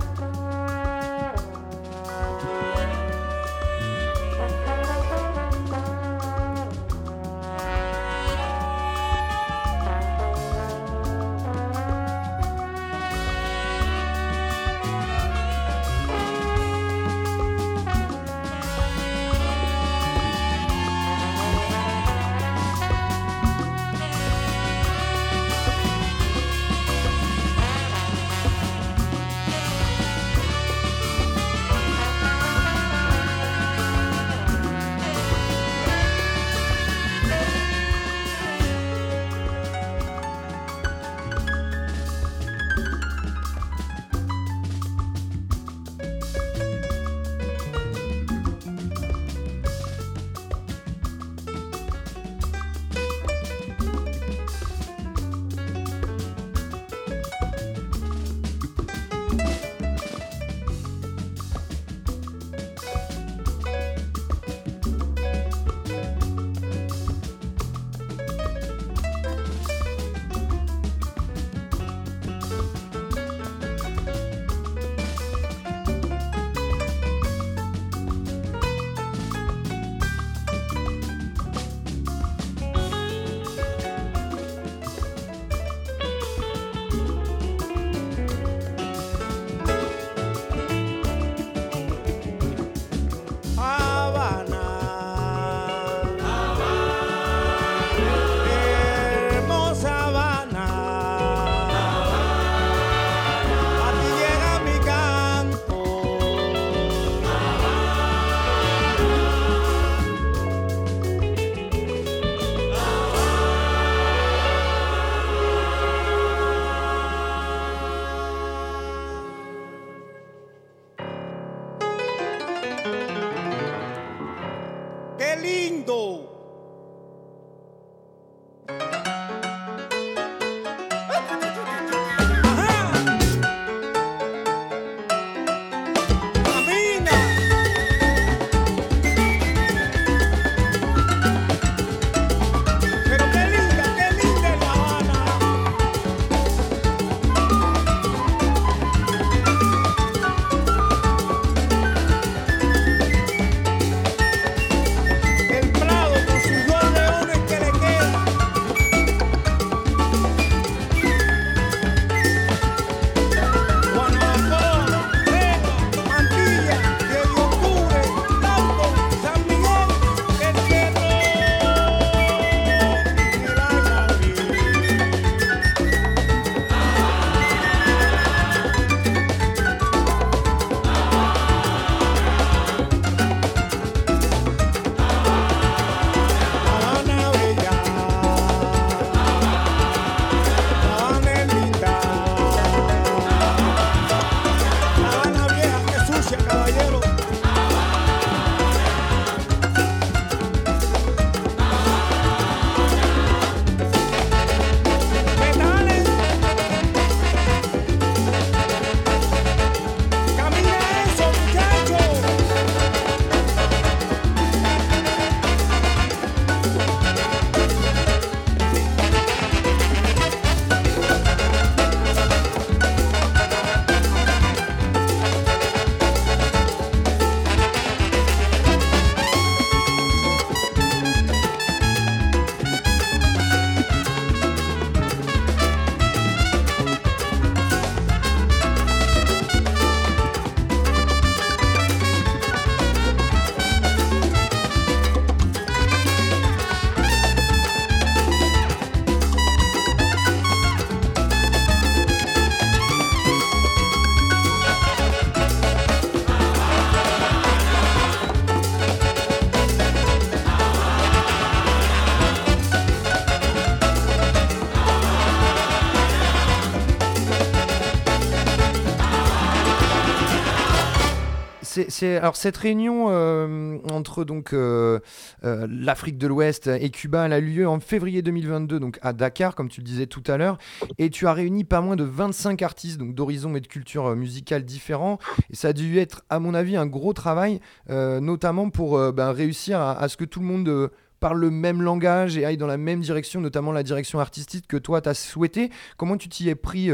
[271.89, 274.99] C'est, alors cette réunion euh, entre donc euh,
[275.43, 279.55] euh, l'Afrique de l'Ouest et Cuba a eu lieu en février 2022 donc à Dakar
[279.55, 280.57] comme tu le disais tout à l'heure
[280.97, 284.65] et tu as réuni pas moins de 25 artistes donc d'horizons et de cultures musicales
[284.65, 285.17] différents
[285.49, 287.59] et ça a dû être à mon avis un gros travail
[287.89, 290.89] notamment pour ben, réussir à, ce que tout le monde
[291.19, 294.77] parle le même langage et aille dans la même direction, notamment la direction artistique que
[294.77, 295.71] toi tu as souhaité.
[295.97, 296.89] Comment tu t'y es pris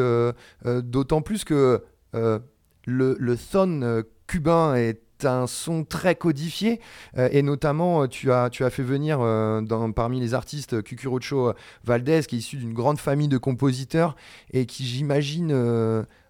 [0.66, 6.80] D'autant plus que le, le son cubain est un son très codifié
[7.18, 9.62] euh, et notamment euh, tu as, tu as fait venir euh,
[9.94, 11.54] parmi les artistes Cucurucho
[11.84, 14.16] Valdez qui est issu d'une grande famille de compositeurs
[14.54, 15.52] et qui j'imagine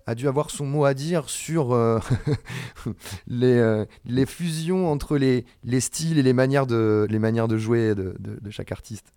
[0.07, 1.77] a dû avoir son mot à dire sur
[3.27, 8.49] les, fusions entre les, les styles et les manières de, les manières de jouer de
[8.49, 9.13] chaque artiste.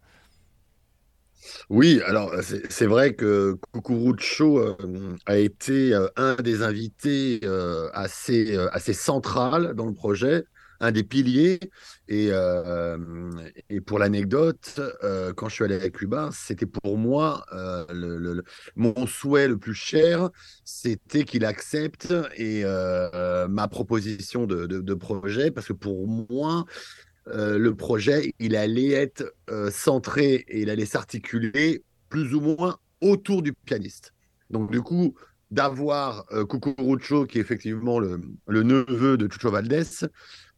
[1.71, 7.89] Oui, alors c'est c'est vrai que Cucurucho euh, a été euh, un des invités euh,
[7.95, 10.45] assez, euh, assez central dans le projet,
[10.81, 11.59] un des piliers.
[12.09, 12.99] Et, euh,
[13.87, 18.43] pour l'anecdote, euh, quand je suis allé à Cuba, c'était pour moi euh,
[18.77, 20.31] mon souhait le plus cher,
[20.65, 26.65] c'était qu'il accepte et euh, ma proposition de projet, parce que pour moi,
[27.29, 32.77] euh, le projet, il allait être euh, centré et il allait s'articuler plus ou moins
[33.01, 34.13] autour du pianiste.
[34.51, 35.15] Donc, du coup,
[35.51, 40.07] d'avoir euh, Cucurucho, qui est effectivement le, le neveu de Chucho Valdés,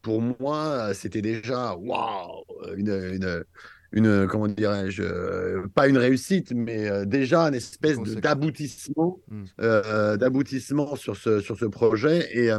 [0.03, 2.45] pour moi, c'était déjà waouh,
[2.77, 3.45] une, une,
[3.93, 9.21] une, comment dirais-je, euh, pas une réussite, mais euh, déjà une espèce d'aboutissement,
[9.61, 12.29] euh, d'aboutissement sur ce, sur ce projet.
[12.33, 12.51] Et,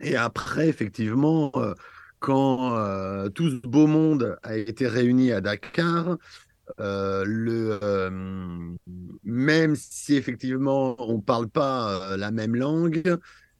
[0.00, 1.52] et après, effectivement,
[2.22, 6.16] quand euh, tout ce beau monde a été réuni à Dakar,
[6.78, 8.10] euh, euh,
[9.24, 13.18] même si effectivement on ne parle pas la même langue,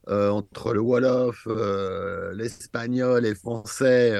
[0.09, 1.47] entre le Wolof,
[2.35, 4.17] l'espagnol et le français,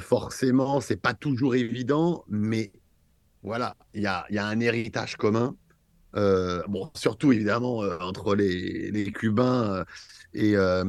[0.00, 2.72] forcément, c'est pas toujours évident, mais
[3.42, 5.56] voilà, il y a, un héritage commun.
[6.14, 9.84] Bon, surtout évidemment entre les, Cubains
[10.34, 10.84] et, euh,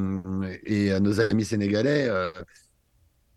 [0.65, 2.07] et euh, nos amis sénégalais.
[2.09, 2.31] euh,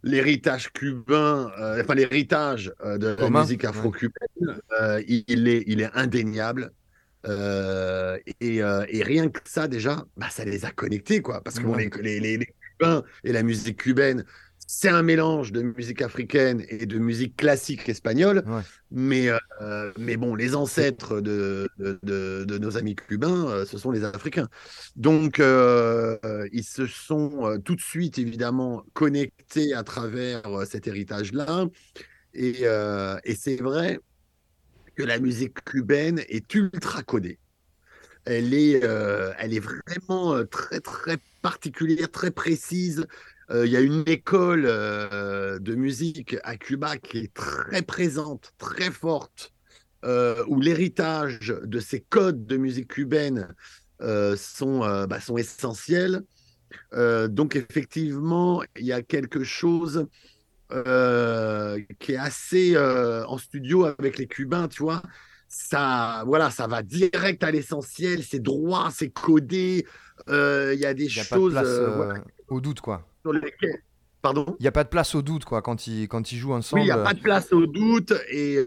[0.03, 5.81] l'héritage cubain, euh, enfin l'héritage euh, de la musique afro-cubaine, euh, il, il est, il
[5.81, 6.73] est indéniable.
[8.41, 11.43] Et, et rien que ça, déjà, bah, ça les a connectés, quoi.
[11.43, 12.47] Parce que bon, les, les, les- les
[12.79, 14.25] Cubains et la musique cubaine,
[14.67, 18.45] c'est un mélange de musique africaine et de musique classique espagnole.
[18.91, 19.29] Mais,
[19.61, 23.91] euh, mais bon, les ancêtres de, de, de- de nos amis cubains, euh, ce sont
[23.91, 24.49] les Africains.
[24.97, 26.17] Donc, euh,
[26.53, 31.67] ils se sont tout de suite, évidemment, connectés à travers cet héritage-là.
[32.35, 32.65] Et,
[33.25, 33.99] et c'est vrai
[34.95, 37.39] que la musique cubaine est ultra codée.
[38.25, 38.83] Elle est,
[39.39, 43.07] elle est vraiment très, très particulière, très précise.
[43.51, 48.53] Euh, Il y a une école euh, de musique à Cuba qui est très présente,
[48.59, 49.53] très forte,
[50.05, 53.55] euh, où l'héritage de ces codes de musique cubaine
[54.37, 56.23] sont, bah, sont essentiels.
[56.93, 60.07] Donc effectivement, il y a quelque chose
[60.69, 65.03] qui est assez en studio avec les Cubains, tu vois.
[65.49, 69.87] Ça, voilà, ça va direct à l'essentiel, c'est droit, c'est codé.
[70.29, 73.07] Euh, Il y a des pas de choses place euh, euh, voilà, au doute, quoi.
[73.23, 73.83] sur lesquelles.
[74.23, 74.57] Pardon?
[74.59, 76.81] Il n'y a pas de place au doute, quoi, quand ils, quand ils jouent ensemble.
[76.81, 78.13] Oui, il n'y a pas de place au doute.
[78.31, 78.65] Et,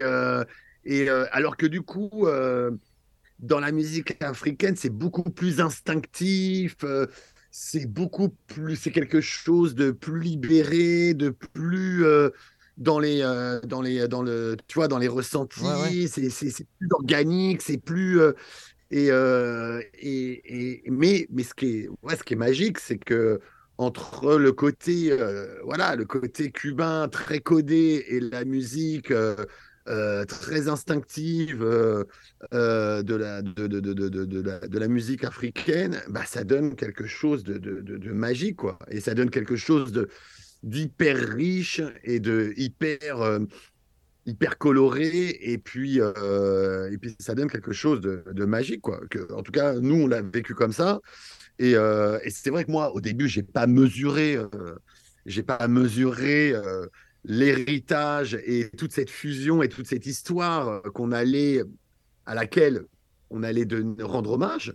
[0.84, 2.26] et alors que du coup,
[3.40, 6.76] dans la musique africaine, c'est beaucoup plus instinctif.
[6.84, 7.06] euh,
[7.50, 12.30] c'est beaucoup plus, c'est quelque chose de plus libéré, de plus euh,
[12.76, 15.62] dans les, euh, dans les, dans le, tu vois, dans les ressentis.
[15.62, 16.06] Ouais, ouais.
[16.06, 18.20] C'est, plus organique, c'est plus
[18.90, 22.98] et, euh, et, et- mais, mais ce qui est, ouais, ce qui est magique, c'est
[22.98, 23.40] que
[23.78, 30.68] entre le côté, euh, voilà, le côté cubain très codé et la musique euh, très
[30.68, 37.06] instinctive de, la, de, de, de, la, de la musique africaine, bah, ça donne quelque
[37.06, 38.78] chose de, magique, quoi.
[38.90, 40.08] Et ça donne quelque chose de
[40.62, 43.40] d'hyper riche et de hyper
[44.30, 49.00] hyper coloré et puis euh, et puis ça donne quelque chose de, de magique quoi
[49.10, 51.00] que, en tout cas nous on l'a vécu comme ça.
[51.58, 54.48] Et, euh, et c'est vrai que moi au début j'ai pas mesuré euh,
[55.26, 56.54] j'ai pas mesuré
[57.24, 61.62] l'héritage et toute cette fusion et toute cette histoire qu'on allait
[62.24, 62.84] à laquelle
[63.28, 64.74] on allait de rendre hommage.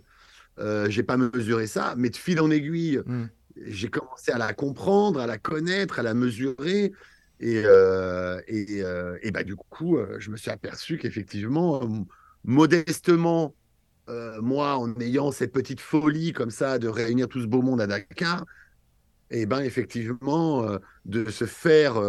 [0.88, 3.02] J'ai pas mesuré ça mais de fil en aiguille
[3.64, 6.92] j'ai commencé à la comprendre, à la connaître, à la mesurer.
[7.40, 11.82] Et, euh, et, euh, et bah, du coup, euh, je me suis aperçu qu'effectivement,
[12.44, 13.54] modestement,
[14.40, 17.88] moi, en ayant cette petite folie comme ça de réunir tout ce beau monde à
[17.88, 18.44] Dakar,
[19.30, 20.64] et ben effectivement,
[21.04, 22.00] de se faire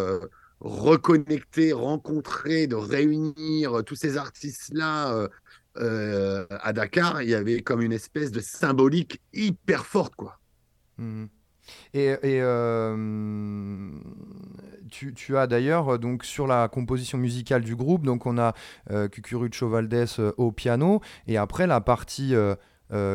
[0.59, 5.27] reconnecter, rencontrer, de réunir tous ces artistes-là
[5.75, 10.39] à Dakar, il y avait comme une espèce de symbolique hyper forte, quoi.
[10.99, 11.29] Mhm.
[11.95, 12.15] Et,
[14.89, 18.53] tu, tu as d'ailleurs euh, donc sur la composition musicale du groupe, donc on a
[18.91, 22.55] euh, Cucurucho Valdés euh, au piano et après la partie euh,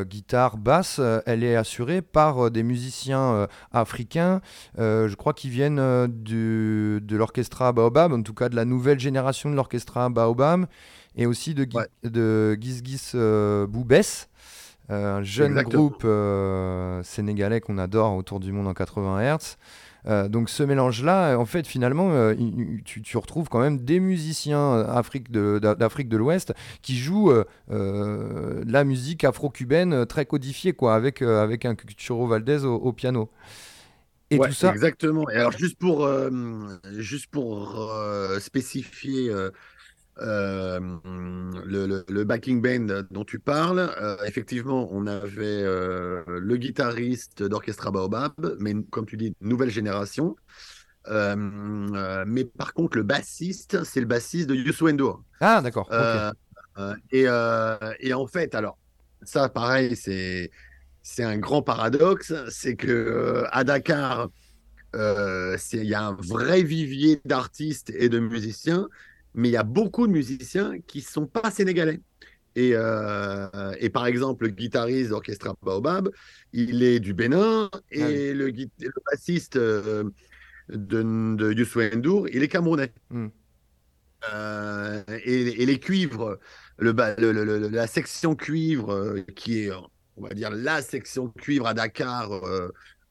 [0.05, 4.41] guitare basse, euh, elle est assurée par euh, des musiciens africains,
[4.79, 9.51] je crois qu'ils viennent du, de l'orchestra Baobab, en tout cas de la nouvelle génération
[9.51, 10.67] de l'orchestra Baobab
[11.17, 13.13] et aussi de, Gui- de Gizgis
[13.69, 14.29] Boubès.
[14.89, 15.85] Un jeune Exactement.
[15.85, 16.07] groupe
[17.05, 19.57] sénégalais qu'on adore autour du monde en 80 Hz.
[20.07, 22.35] Euh, donc ce mélange-là, en fait, finalement, euh,
[22.85, 24.85] tu, tu retrouves quand même des musiciens euh,
[25.75, 26.53] d'Afrique de l'Ouest
[26.83, 27.33] qui jouent
[27.71, 33.31] euh, la musique afro-cubaine très codifiée, quoi, avec, avec un Cuchuro Valdez au, au piano.
[34.31, 35.29] Et Ouais, tout ça, Exactement.
[35.29, 36.09] Et alors, juste pour,
[36.97, 37.85] juste pour
[38.41, 39.31] spécifier
[40.21, 46.57] euh, le, le- le backing band dont tu parles, euh, effectivement, on avait euh, le
[46.57, 50.37] guitariste d'Orchestra Baobab, mais comme tu dis, nouvelle génération.
[51.09, 55.23] Mais par contre, le bassiste, c'est le bassiste de Youssou N'Dour.
[55.41, 55.89] Ah, d'accord.
[57.13, 57.27] et,
[58.01, 58.79] et en fait, alors,
[59.23, 60.51] ça, pareil, c'est
[61.05, 64.29] c'est un grand paradoxe, c'est que à Dakar,
[64.95, 68.89] il y a un vrai vivier d'artistes et de musiciens,
[69.35, 72.01] mais il y a beaucoup de musiciens qui sont pas sénégalais.
[72.55, 73.49] Et, euh,
[73.81, 76.11] et par exemple, le guitariste d'Orchestra Baobab,
[76.53, 78.35] il est du Bénin, et Ah oui.
[78.35, 80.05] le, bassiste euh,
[80.69, 81.03] de,
[81.37, 82.93] de Youssou N'Dour, il est camerounais.
[83.11, 83.29] Hmm.
[84.33, 86.39] Euh, et, et les cuivres,
[86.79, 89.71] le, ba- le- le- le- la section cuivre, qui est,
[90.17, 92.31] on va dire, la section cuivre à Dakar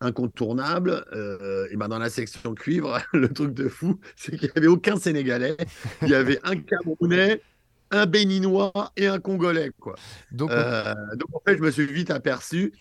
[0.01, 4.57] incontournable, euh, et ben dans la section cuivre, le truc de fou, c'est qu'il n'y
[4.57, 5.55] avait aucun Sénégalais,
[6.01, 7.41] il y avait un Camerounais,
[7.91, 9.71] un Béninois et un Congolais.
[9.79, 9.95] Quoi.
[10.31, 12.73] Donc, on- Euh, donc en fait, je me suis vite aperçu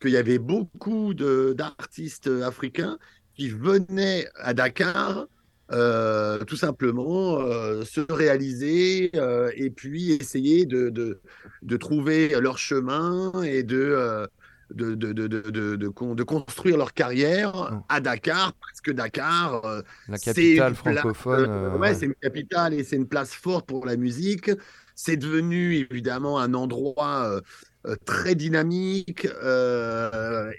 [0.00, 2.98] qu'il y avait beaucoup d'artistes africains
[3.34, 5.26] qui venaient à Dakar
[5.70, 7.38] euh, tout simplement
[7.84, 9.10] se réaliser
[9.54, 11.20] et puis essayer de, de,
[11.62, 14.26] de trouver leur chemin et de,
[14.74, 18.90] de, de, de, de, de- de con- de construire leur carrière à Dakar parce que
[18.90, 21.94] Dakar, euh, La c'est capitale place, francophone, euh, euh, ouais, ouais.
[21.94, 24.50] c'est une capitale et c'est une place forte pour la musique.
[24.94, 27.40] C'est devenu évidemment un endroit
[27.86, 29.26] euh, très dynamique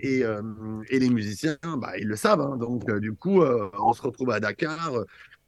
[0.01, 0.23] et,
[0.89, 2.41] et les musiciens, bah, ils le savent.
[2.41, 2.57] hein.
[2.57, 4.93] donc, du coup, on se retrouve à Dakar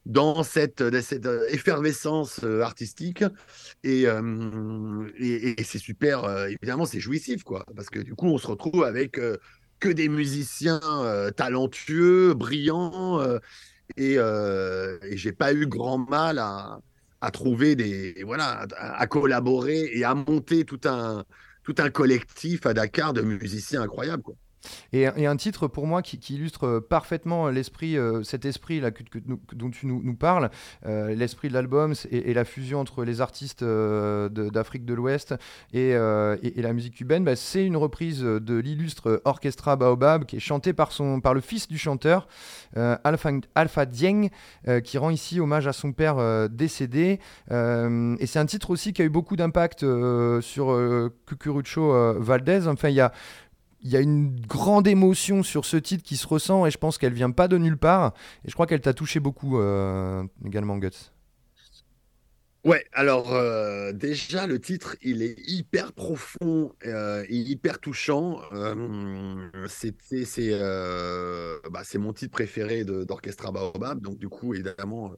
[0.05, 3.23] dans cette, cette euh, effervescence euh, artistique
[3.83, 5.07] et, euh,
[5.63, 9.17] c'est super, euh, évidemment, c'est jouissif, quoi, parce que du coup, on se retrouve avec
[9.19, 9.37] euh,
[9.79, 13.39] que des musiciens euh, talentueux, brillants, euh,
[13.97, 16.79] et, euh, j'ai pas eu grand mal à,
[17.33, 21.23] trouver des voilà à collaborer et à monter tout un
[21.63, 24.35] tout un collectif à Dakar de musiciens incroyables quoi.
[24.93, 29.85] Et, un titre pour moi qui, illustre euh, parfaitement l'esprit, euh, cet esprit dont tu
[29.85, 30.49] nous, parles,
[30.85, 35.35] euh, l'esprit de l'album et, la fusion entre les artistes euh, d'Afrique de l'Ouest
[35.73, 40.39] et, euh, la musique cubaine, bah, c'est une reprise de l'illustre Orchestra Baobab qui est
[40.39, 40.91] chanté par,
[41.33, 42.27] le fils du chanteur,
[42.77, 44.29] euh, Alpha, Alpha Dieng,
[44.67, 47.19] euh, qui rend ici hommage à son père euh, décédé.
[47.51, 51.93] Euh, et c'est un titre aussi qui a eu beaucoup d'impact euh, sur euh, Cucurucho
[51.93, 52.67] euh, Valdez.
[52.67, 53.11] Enfin, il y a
[53.83, 56.97] il y a une grande émotion sur ce titre qui se ressent et je pense
[56.97, 58.13] qu'elle vient pas de nulle part.
[58.45, 61.11] Et je crois qu'elle t'a touché beaucoup euh, également, Guts.
[62.63, 68.39] Ouais, alors euh, déjà le titre il est hyper profond euh, hyper touchant.
[68.51, 68.75] Bah,
[71.83, 75.11] c'est mon titre préféré d'Orchestra Baobab, donc du coup évidemment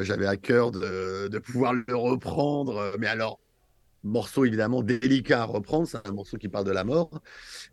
[0.00, 2.94] j'avais à cœur de, de pouvoir le reprendre.
[3.00, 3.40] Mais alors
[4.04, 7.22] morceau évidemment délicat à reprendre, c'est un morceau qui parle de la mort.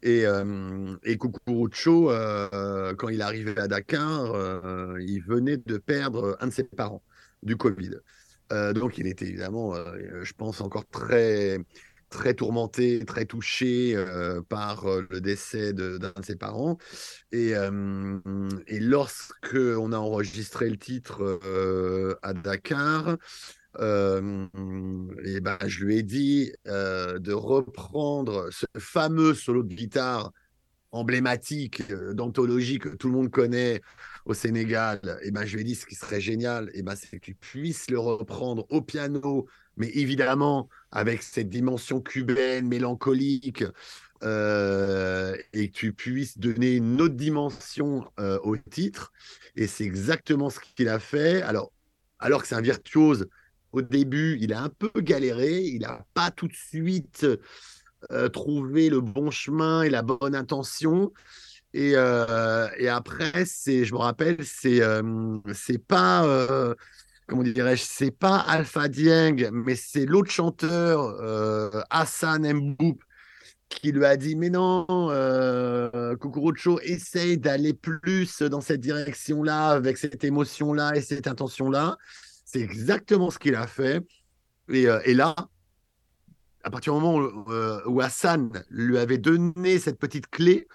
[0.01, 1.17] Et, euh, et
[1.47, 7.03] euh, quand il arrivait à Dakar, euh, il venait de perdre un de ses parents
[7.43, 7.91] du Covid.
[8.51, 11.59] Euh, donc il était évidemment, je pense, encore très,
[12.09, 13.95] très tourmenté, très touché
[14.49, 16.77] par le décès de- d'un de, ses parents.
[17.31, 17.51] Et,
[18.67, 21.39] et lorsque on a enregistré le titre
[22.21, 23.17] à Dakar,
[23.79, 24.47] euh,
[25.23, 30.31] et ben, je lui ai dit euh, de reprendre ce fameux solo de guitare
[30.91, 33.81] emblématique euh, d'anthologie que tout le monde connaît
[34.25, 37.09] au Sénégal, et ben je lui ai dit ce qui serait génial, et ben c'est
[37.09, 43.63] que tu puisses le reprendre au piano, mais évidemment avec cette dimension cubaine, mélancolique,
[44.23, 49.11] et que tu puisses donner une autre dimension au titre.
[49.55, 51.41] Et c'est exactement ce qu'il a fait.
[51.41, 51.73] Alors,
[52.19, 53.27] alors que c'est un virtuose,
[53.71, 55.61] au début, il a un peu galéré.
[55.61, 57.25] Il n'a pas tout de suite
[58.11, 61.11] euh, trouvé le bon chemin et la bonne intention.
[61.73, 66.75] Et, euh, et après, c'est, je me rappelle, c'est euh, c'est pas, euh,
[67.27, 71.15] comment dirais-je, c'est pas Alpha Dieng, mais c'est l'autre chanteur,
[71.89, 72.99] Hassan Mboup,
[73.69, 76.15] qui lui a dit Mais non, euh,
[76.83, 81.97] essaye d'aller plus dans cette direction-là, avec cette émotion-là et cette intention-là.
[82.51, 84.05] C'est exactement ce qu'il a fait.
[84.67, 85.33] Et, euh, là,
[86.63, 90.67] à partir du moment où, euh, où Hassan lui avait donné cette petite clé,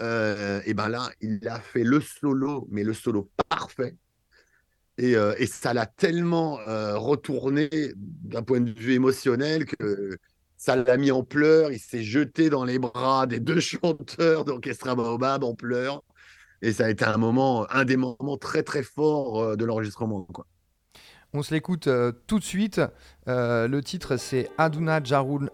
[0.00, 3.96] euh, et ben là, il a fait le solo, mais le solo parfait.
[4.98, 5.14] Et,
[5.46, 6.58] ça l'a tellement
[6.98, 10.18] retourné d'un point de vue émotionnel que
[10.56, 11.72] ça l'a mis en pleurs.
[11.72, 16.02] Il s'est jeté dans les bras des deux chanteurs d'Orchestra Baobab en pleurs.
[16.62, 20.28] Et ça a été un moment, un des moments très très forts de l'enregistrement.
[21.34, 22.80] On se l'écoute euh, tout de suite.
[23.28, 25.00] Euh, le titre c'est Aduna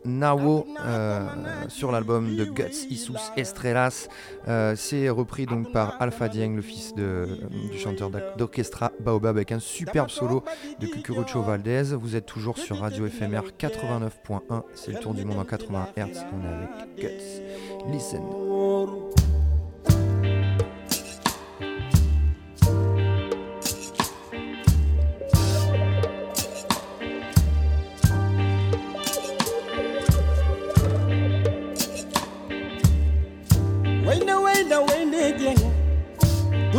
[0.04, 1.28] Nawo euh,
[1.68, 4.08] sur l'album de Guts Isus Estrellas.
[4.48, 7.28] Euh, c'est repris donc par Alpha Dieng, le fils de,
[7.70, 10.42] du chanteur d'orchestra Baobab, avec un superbe solo
[10.80, 11.94] de Cucurucho Valdez.
[11.94, 14.62] Vous êtes toujours sur Radio FMR 89.1.
[14.74, 16.24] C'est le tour du monde en 80 Hz.
[16.32, 17.92] On est avec Guts.
[17.92, 18.22] Listen.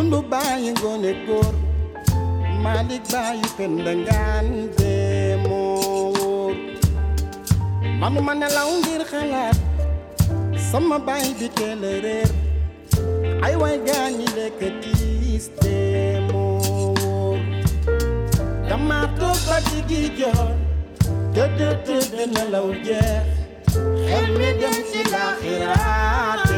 [0.09, 1.53] Dundu bayi ngone góor
[2.65, 4.93] malik bayi penda ngande
[5.45, 6.57] moor
[8.01, 9.53] manuma nelaw ngir xalaat
[10.57, 11.83] sama baay bi teel
[13.45, 15.77] ay way gaañi lekk tiis te
[16.33, 17.37] moor
[18.65, 20.53] dama toog ba diggi joor
[21.37, 23.25] tëdd tëdd nelaw jeex.
[24.05, 26.48] Xel mi dem ci laaxiraate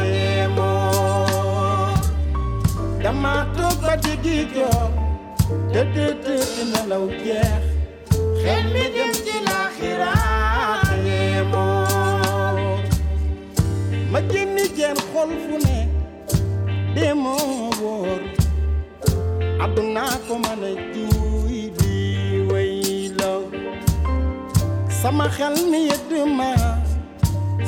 [3.02, 4.90] dama toog ba diggi joor
[5.72, 7.64] tëdd tëdd nelaw jeex
[8.42, 11.18] xel mi dem ci laaxiraate
[11.52, 12.78] moo
[14.12, 15.78] ma génni jeen xol fu ne
[16.94, 18.20] demoo wóor
[19.64, 21.96] àdduna ko mën a juuy di
[22.50, 22.74] way
[23.20, 23.42] law
[25.00, 26.50] sama xel mi yëdd ma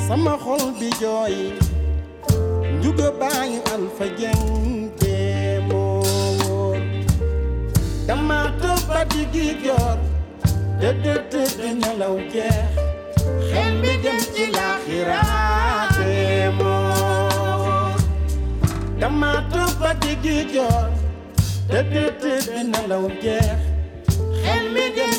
[0.07, 1.37] sama xol bi jooy
[2.79, 4.45] njuga baayu alfa jeng
[8.07, 9.99] dama toog ba diggi joor
[10.81, 12.73] tëdd tëdd nelaw jeex.
[13.51, 16.13] Xel mi dem ci laaxiraate
[16.59, 17.97] moo
[19.01, 20.91] dama toog ba diggi joor
[21.71, 23.59] tëdd tëdd nelaw jeex.
[24.43, 25.15] Xel mi dem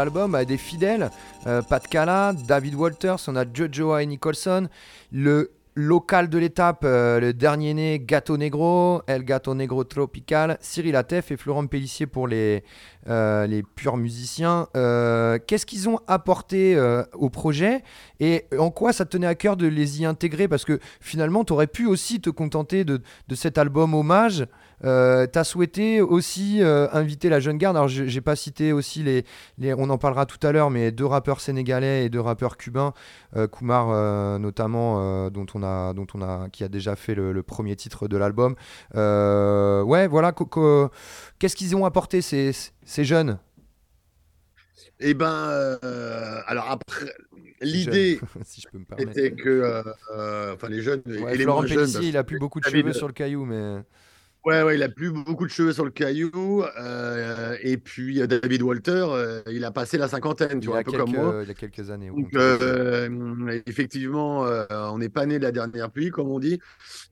[0.00, 1.10] l'album euh, des fidèles,
[1.46, 4.68] euh, Pat Cala, David Walters, on a Jojo et Nicholson,
[5.12, 10.96] le local de l'étape, euh, le dernier né Gato Negro, El Gato Negro Tropical, Cyril
[10.96, 12.64] Atef et Florent Pellissier pour les,
[13.08, 14.66] euh, les purs musiciens.
[14.76, 16.78] Euh, Qu'est-ce qu'ils ont apporté
[17.14, 17.82] au projet
[18.18, 20.48] et en quoi ça te tenait à cœur de les y intégrer?
[20.48, 24.46] Parce que finalement, tu aurais pu aussi te contenter de, de cet album hommage.
[24.84, 27.76] Euh, tu as souhaité aussi euh, inviter la jeune garde.
[27.76, 29.24] Alors, je- j'ai pas cité aussi les,
[29.58, 32.92] les- On en parlera tout à l'heure, mais deux rappeurs sénégalais et deux rappeurs cubains,
[33.36, 37.14] euh, Kumar euh, notamment, euh, dont on a, dont on a, qui a déjà fait
[37.14, 38.54] le, le premier titre de l'album.
[38.94, 40.32] Ouais, voilà.
[41.38, 42.52] Qu'est-ce qu'ils ont apporté ces,
[42.84, 43.38] ces jeunes?
[45.00, 47.06] Eh ben, euh, alors après,
[47.62, 48.60] l'idée, si
[48.98, 49.82] c'était que, euh,
[50.14, 52.64] euh, enfin les jeunes Ouais, et les Florent moins Pellissier, il a plus beaucoup de
[52.64, 53.82] cheveux sur le caillou, mais.
[54.46, 56.64] Ouais, ouais, il a plus beaucoup de cheveux sur le caillou.
[56.78, 60.82] euh, et puis euh, David Walter, euh, il a passé la cinquantaine, tu vois, un
[60.82, 61.40] peu comme moi.
[61.42, 65.90] il y a quelques années, Donc, euh, effectivement, on n'est pas né de la dernière
[65.90, 66.58] pluie, comme on dit.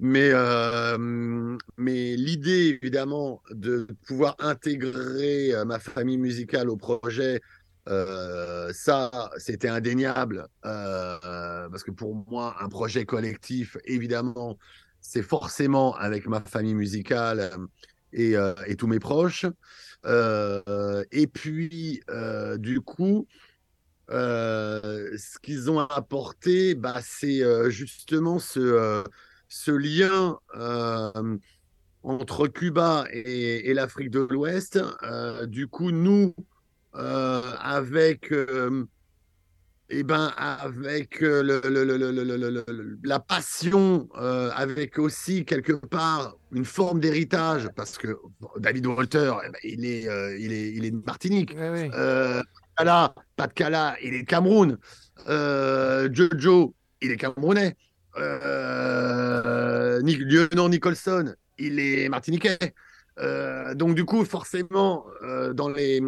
[0.01, 0.33] Mais,
[1.77, 7.41] mais l'idée, évidemment, de pouvoir intégrer ma famille musicale au projet,
[7.89, 10.47] euh, ça, c'était indéniable.
[10.65, 14.59] euh, parce que pour moi, un projet collectif, évidemment,
[15.01, 17.67] c'est forcément avec ma famille musicale euh,
[18.13, 19.47] et, euh, et tous mes proches.
[20.07, 22.01] Euh, et puis,
[22.57, 23.27] du coup,
[24.09, 29.05] ce qu'ils ont apporté, bah, c'est justement ce,
[29.49, 30.39] ce lien
[32.03, 34.79] entre Cuba et, l'Afrique de l'Ouest.
[35.47, 36.35] Du coup, nous,
[36.93, 38.33] avec,
[39.91, 41.43] eh ben, avec euh,
[43.03, 48.19] la passion, euh, avec aussi quelque part une forme d'héritage, parce que
[48.59, 51.55] David Walter, eh ben, il, est, euh, il, est, il est de Martinique.
[51.57, 51.91] Oui,
[52.77, 54.77] Kala, pas Kala, il est de Cameroun.
[55.27, 57.75] Jojo, il est camerounais.
[60.03, 62.75] Nick, lieutenant Nicholson, il est martiniquais.
[63.75, 65.07] donc du coup, forcément,
[65.55, 66.03] dans les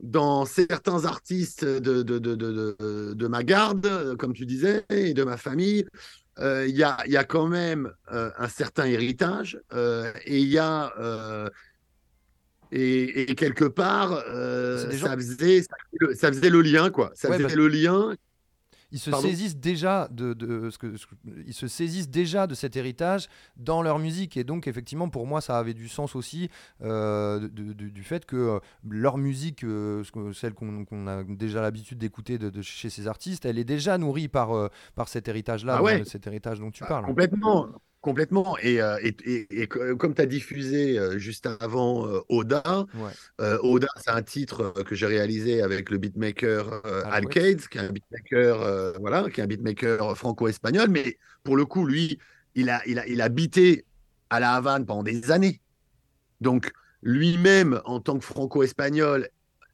[0.00, 2.34] dans certains artistes de, de, de,
[3.14, 5.86] de, ma garde, comme tu disais, et de ma famille,
[6.40, 10.48] euh, il y, a, y a quand même euh, un certain héritage euh, et il
[10.48, 10.92] y a
[12.72, 15.62] et, et quelque part ça faisait ça, faisait
[16.00, 17.12] le- ça faisait le lien quoi.
[17.14, 18.14] Ça Ouais, faisait parce- le lien
[18.94, 21.14] Ils se Pardon saisissent déjà de, de ce que, ce que-
[21.46, 23.26] ils se saisissent déjà de cet héritage
[23.56, 26.48] dans leur musique et donc effectivement pour moi ça avait du sens aussi
[26.82, 28.58] euh, de- de- de- du fait que euh,
[28.88, 33.44] leur musique, euh, ce que- celle qu'on a déjà l'habitude d'écouter de, chez ces artistes,
[33.44, 36.00] elle est déjà nourrie par euh, par cet héritage-là, Ah ouais.
[36.02, 37.04] euh, cet héritage dont tu parles.
[37.04, 37.66] Complètement,
[38.04, 38.56] complètement.
[38.58, 42.62] Et, euh, et, et- et co- comme tu as diffusé euh, juste avant euh, Oda,
[42.94, 43.10] Ouais.
[43.62, 47.92] Oda, c'est un titre que j'ai réalisé avec le beatmaker Al Alcades, qui est un
[47.92, 50.88] beatmaker, voilà, qui est un beatmaker franco-espagnol.
[50.90, 52.18] Mais pour le coup, lui,
[52.54, 53.84] il a, il a, il a habité
[54.30, 55.60] à La Havane pendant des années.
[56.40, 56.72] Donc,
[57.02, 59.28] lui-même, en tant que franco-espagnol,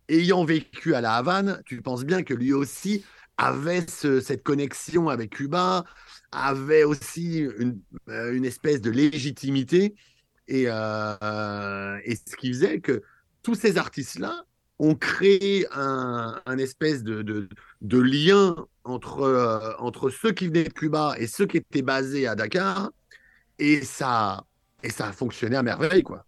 [0.09, 3.05] ayant vécu à La Havane, tu penses bien que lui aussi
[3.37, 5.85] avait ce- cette connexion avec Cuba,
[6.33, 9.95] avait aussi une, euh, une espèce de légitimité.
[10.49, 13.03] Et, euh, et ce qui faisait que
[13.43, 14.45] tous ces artistes-là
[14.79, 17.49] ont créé un, un espèce de, de,
[17.83, 22.27] de lien entre, euh, entre ceux qui venaient de Cuba et ceux qui étaient basés
[22.27, 22.91] à Dakar.
[23.59, 24.45] Et ça,
[24.83, 26.25] et ça a fonctionné à merveille, quoi.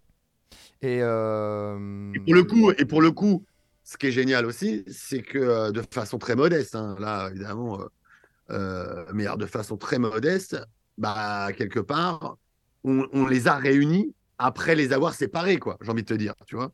[0.81, 3.45] Et, euh, Et pour le coup, et pour le coup,
[3.83, 7.79] ce qui est génial aussi, c'est que de façon très modeste, hein, là évidemment,
[9.13, 10.57] mais alors de façon très modeste,
[10.97, 12.37] bah quelque part,
[12.83, 15.77] on, on les a réunis après les avoir séparés, quoi.
[15.81, 16.71] J'ai envie de te dire, tu vois.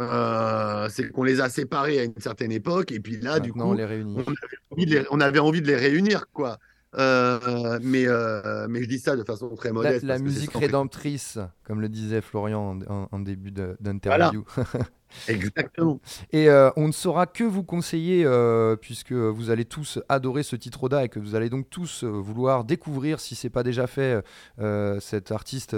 [0.00, 3.60] Euh, c'est qu'on les a séparés à une certaine époque, et puis là, du coup,
[3.62, 4.16] on les réunit.
[4.16, 6.58] on avait envie de les, on avait envie de les réunir, quoi.
[6.96, 10.04] Euh, mais, euh, mais je dis ça de façon très La, modeste.
[10.04, 14.44] la c'est musique rédemptrice, comme le disait Florian en, début d'interview.
[15.28, 16.00] Exactement.
[16.32, 20.56] Et euh, on ne saura que vous conseiller, euh, puisque vous allez tous adorer ce
[20.56, 23.86] titre Oda et que vous allez donc tous euh, vouloir découvrir, si c'est pas déjà
[23.86, 24.24] fait,
[24.58, 25.76] euh, cet artiste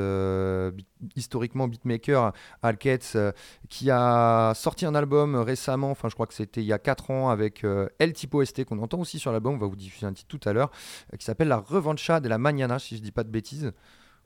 [1.15, 2.33] historiquement beatmaker,
[2.63, 3.33] Al Ketz, euh,
[3.69, 7.11] qui a sorti un album récemment, enfin je crois que c'était il y a 4
[7.11, 7.65] ans, avec
[7.99, 10.49] El Tipo ST, qu'on entend aussi sur l'album, on va vous diffuser un titre tout
[10.49, 10.71] à l'heure,
[11.19, 13.73] qui s'appelle La Revancha de la Mañana, si je dis pas de bêtises.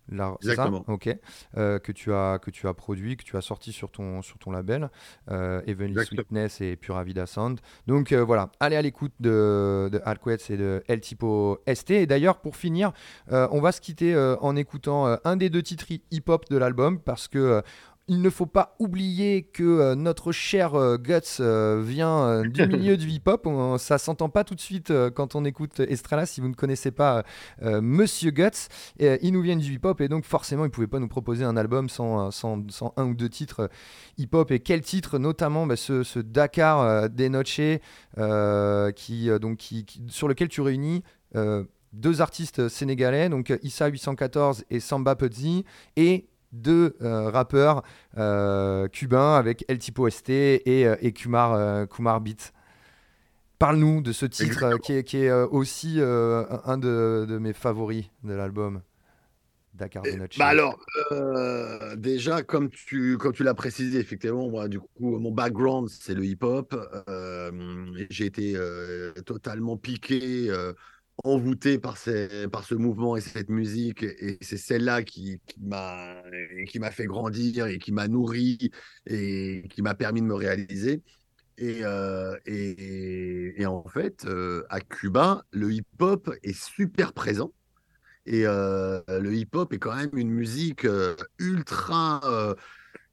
[0.08, 0.84] La- c'est ça Exactement.
[0.88, 1.16] ok,
[1.56, 4.38] Euh, que tu as que tu as produit, que tu as sorti sur ton sur
[4.38, 4.90] ton label,
[5.30, 6.22] euh, Heavenly Exactement.
[6.22, 7.60] Sweetness et Pura Vida Sound.
[7.86, 11.90] Donc euh, voilà, allez à l'écoute de, de Alquetz et de El Tipo ST.
[11.92, 12.92] Et d'ailleurs, pour finir,
[13.30, 17.28] euh, on va se quitter en écoutant un des deux titres hip-hop de l'album parce
[17.28, 17.62] que
[18.10, 22.96] il ne faut pas oublier que euh, notre cher euh, Guts euh, vient du milieu
[22.96, 23.46] du hip-hop.
[23.78, 26.26] Ça s'entend pas tout de suite quand on écoute Estrella.
[26.26, 27.22] Si vous ne connaissez pas
[27.62, 28.68] Monsieur Guts,
[28.98, 31.88] il nous vient du hip-hop et donc forcément il pouvait pas nous proposer un album
[31.88, 33.70] sans, sans, sans un ou deux titres
[34.18, 34.50] hip-hop.
[34.50, 35.18] Et quel titre?
[35.18, 37.30] Notamment bah, ce, ce Dakar des
[38.96, 41.04] qui, donc, qui, qui- sur lequel tu réunis
[41.92, 45.64] deux artistes sénégalais, donc Issa 814 et Samba Puzzi,
[45.96, 47.82] et deux euh, rappeurs
[48.18, 52.52] euh, cubains avec El Tipo ST et, euh, et Kumar, Kumar Beat.
[53.58, 58.32] Parle-nous de ce titre qui est, qui est, aussi un- de, de mes favoris de
[58.32, 58.80] l'album.
[59.74, 60.28] Dakar de.
[60.38, 60.78] Bah alors,
[61.96, 66.24] déjà, comme tu, comme tu l'as précisé, effectivement, moi, du coup, mon background, c'est le
[66.24, 66.74] hip-hop.
[68.08, 68.56] J'ai été
[69.26, 70.50] totalement piqué,
[71.24, 71.96] envoûté par,
[72.52, 74.02] par ce mouvement et cette musique.
[74.02, 78.70] Et c'est celle-là qui, qui m'a fait grandir et qui m'a nourri
[79.06, 81.02] et qui m'a permis de me réaliser.
[81.60, 87.52] Et, euh, et, en fait, euh, à Cuba, le hip-hop est super présent.
[88.24, 90.86] Et euh, le hip-hop est quand même une musique
[91.38, 92.56] ultra,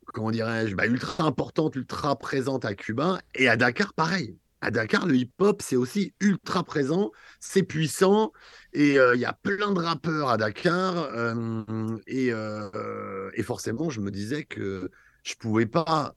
[0.05, 3.19] comment dirais-je, bah, ultra importante, ultra présente à Cuba.
[3.35, 4.37] Et à Dakar, pareil.
[4.59, 8.31] À Dakar, le hip-hop, c'est aussi ultra présent, c'est puissant.
[8.73, 10.97] Et euh, il y a plein de rappeurs à Dakar.
[10.97, 11.63] euh,
[12.07, 14.89] et, euh, et forcément, je me disais que
[15.23, 16.15] je pouvais pas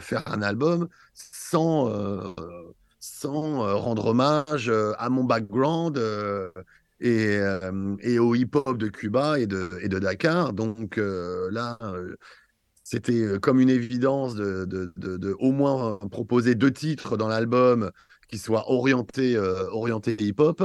[0.00, 2.34] faire un album sans,
[3.00, 6.00] sans rendre hommage à mon background
[7.00, 7.40] et,
[8.00, 10.52] et au hip-hop de Cuba et de, et de Dakar.
[10.52, 11.76] Donc là,
[12.92, 17.90] c'était euh, comme une évidence de, de, de- au moins proposer deux titres dans l'album
[18.28, 20.62] qui soient orientés, euh, orientés hip-hop.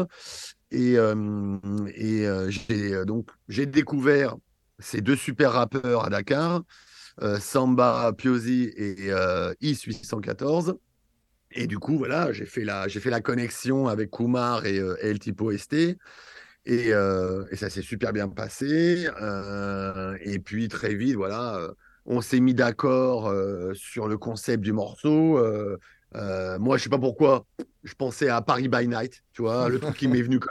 [0.72, 1.58] Et, euh,
[1.96, 4.36] et j'ai donc j'ai découvert
[4.80, 6.64] ces deux super rappeurs à Dakar,
[7.40, 10.76] Samba Piozi et euh, Is 814.
[11.52, 15.20] Et du coup, voilà, j'ai fait la, fait la connexion avec Kumar et, euh, El
[15.20, 15.98] Tipo ST.
[16.66, 19.08] Et, et ça s'est super bien passé.
[20.22, 21.70] Et puis très vite, voilà,
[22.08, 25.38] on s'est mis d'accord euh, sur le concept du morceau.
[25.38, 25.78] Euh,
[26.16, 27.46] euh, moi, je sais pas pourquoi,
[27.84, 30.50] je pensais à Paris by Night, tu vois, le truc qui m'est venu comme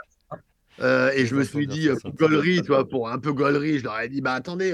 [0.79, 1.15] ça.
[1.15, 3.99] Et je me suis dit, pour gaulerie, tu vois, pour un peu gaulerie, je leur
[3.99, 4.71] ai dit, bah attendez,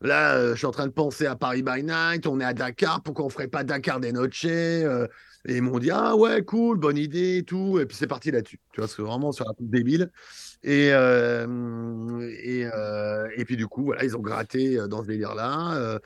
[0.00, 3.02] là, je suis en train de penser à Paris by Night, on est à Dakar,
[3.02, 5.08] pourquoi on ferait pas Dakar des Noche euh,
[5.46, 7.80] Et ils m'ont dit, ah ouais, cool, bonne idée et tout.
[7.80, 10.12] Et puis c'est parti là-dessus, tu vois, c'est vraiment sur un truc débile.
[10.62, 12.68] Et, et,
[13.36, 15.98] et puis du coup, voilà, ils ont gratté dans ce délire-là.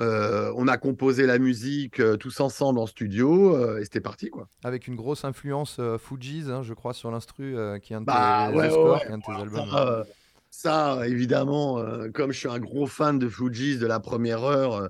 [0.00, 4.28] Euh, on a composé la musique euh, tous ensemble en studio euh, et c'était parti,
[4.28, 4.48] quoi.
[4.64, 8.06] Avec une grosse influence Fugees, hein, je crois, sur l'instru, euh, qui est un de
[8.06, 9.00] tes, Bah, ouais, The ouais, Score, ouais.
[9.00, 9.70] qui est un de tes albums.
[9.70, 10.04] Ça,
[10.50, 14.88] ça, évidemment, comme je suis un gros fan de Fujis de la première heure,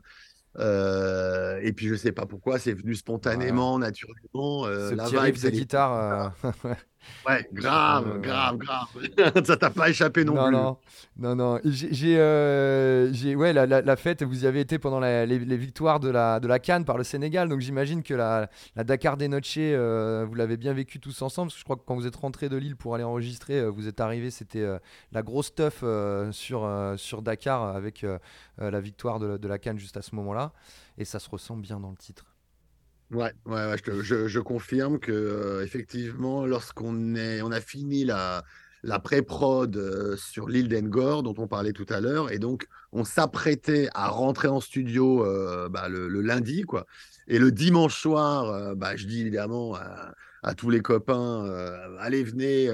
[0.58, 4.64] et puis je sais pas pourquoi, c'est venu spontanément, naturellement.
[4.64, 6.32] Ce la petit vibe, de guitare.
[7.28, 7.48] ouais.
[7.52, 8.88] Grave, Euh, grave, grave.
[9.44, 10.52] ça t'a pas échappé non, non, plus.
[10.56, 10.76] non,
[11.16, 11.60] non, non.
[11.64, 15.38] J'ai, j'ai, euh, ouais, la, la- la fête, vous y avez été pendant la- les,
[15.38, 19.16] les victoires de la, de la Cannes par le Sénégal, donc j'imagine que la, Dakar
[19.16, 21.94] des Noche, euh, vous l'avez bien vécu tous ensemble, parce que je crois que quand
[21.94, 24.78] vous êtes rentrés de Lille pour aller enregistrer, euh, vous êtes arrivés, c'était euh,
[25.12, 25.84] la grosse teuf
[26.32, 28.04] sur, sur Dakar avec
[28.58, 30.52] la victoire de, la- de la Cannes juste à ce moment-là,
[30.98, 32.24] et ça se ressent bien dans le titre.
[33.10, 38.42] Ouais, ouais, je, confirme que euh, effectivement, lorsqu'on est, on a fini la,
[39.04, 43.88] pré-prod euh, sur l'île d'Engor, dont on parlait tout à l'heure, et donc on s'apprêtait
[43.94, 46.86] à rentrer en studio euh, bah, le, lundi, quoi.
[47.28, 51.46] Et le dimanche soir, bah, je dis évidemment à, tous les copains,
[52.00, 52.70] allez, venez,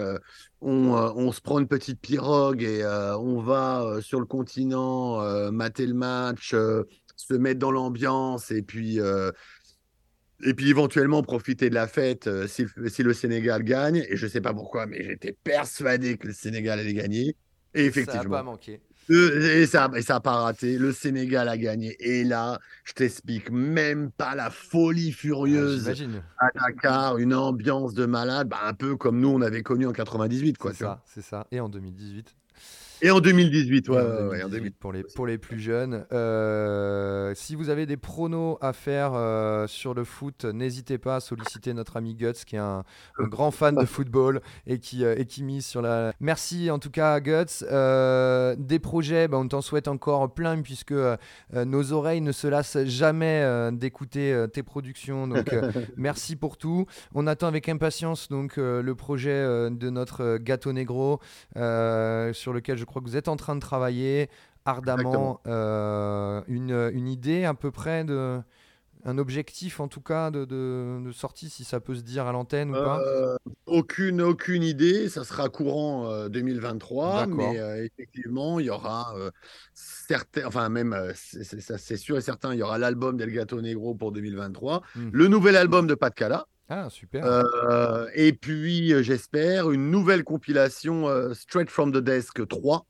[0.60, 5.20] on, se prend une petite pirogue et on va sur le continent
[5.52, 8.98] mater le match, se mettre dans l'ambiance, et puis.
[10.44, 14.04] Et puis éventuellement profiter de la fête euh, si, le- si le Sénégal gagne.
[14.08, 17.36] Et je sais pas pourquoi, mais j'étais persuadé que le Sénégal allait gagner.
[17.74, 18.22] Et Ça effectivement.
[18.24, 18.80] n'a pas manqué.
[19.08, 20.78] Le- et ça et ça a pas raté.
[20.78, 21.96] Le Sénégal a gagné.
[22.00, 25.88] Et là, je t'explique même pas la folie furieuse
[26.38, 29.86] Ah, à Dakar, une ambiance de malade, bah, un peu comme nous on avait connu
[29.86, 30.72] en 98, quoi.
[30.72, 31.46] C'est ça, c'est ça.
[31.50, 32.34] Et en 2018.
[33.02, 34.78] Et en 2018, ouais, en ouais, ouais, en 2018 2018.
[34.78, 36.04] pour les, pour les plus jeunes.
[36.12, 41.20] Euh, si vous avez des pronos à faire euh, sur le foot, n'hésitez pas à
[41.20, 42.84] solliciter notre ami Guts, qui est un,
[43.18, 46.12] un grand fan de football et qui, euh, et qui mise sur la.
[46.20, 47.64] Merci en tout cas à Guts.
[48.58, 50.94] Des projets, bah, on t'en souhaite encore plein, puisque
[51.54, 55.26] nos oreilles ne se lassent jamais d'écouter tes productions.
[55.26, 55.54] Donc
[55.96, 56.86] merci pour tout.
[57.14, 61.20] On attend avec impatience donc le projet de notre gâteau négro
[61.54, 64.28] sur lequel je crois que vous êtes en train de travailler
[64.66, 65.40] ardemment.
[65.46, 68.40] Euh, une, une idée à peu près de
[69.06, 72.32] un objectif en tout cas de, de- de sortie si ça peut se dire à
[72.32, 72.98] l'antenne ou pas?
[72.98, 73.34] Euh,
[73.64, 77.34] aucune, aucune idée, ça sera courant euh, 2023, D'accord.
[77.34, 79.30] mais euh, effectivement, il y aura euh,
[79.72, 83.16] certains, enfin même, euh, c'est c'est- ça, c'est sûr et certain, il y aura l'album
[83.16, 85.08] d'El Gato Negro pour 2023, Hmm.
[85.12, 87.24] le nouvel album de Pat Cala, Ah super.
[87.26, 92.86] euh, et puis euh, j'espère une nouvelle compilation euh, Straight from the Desk 3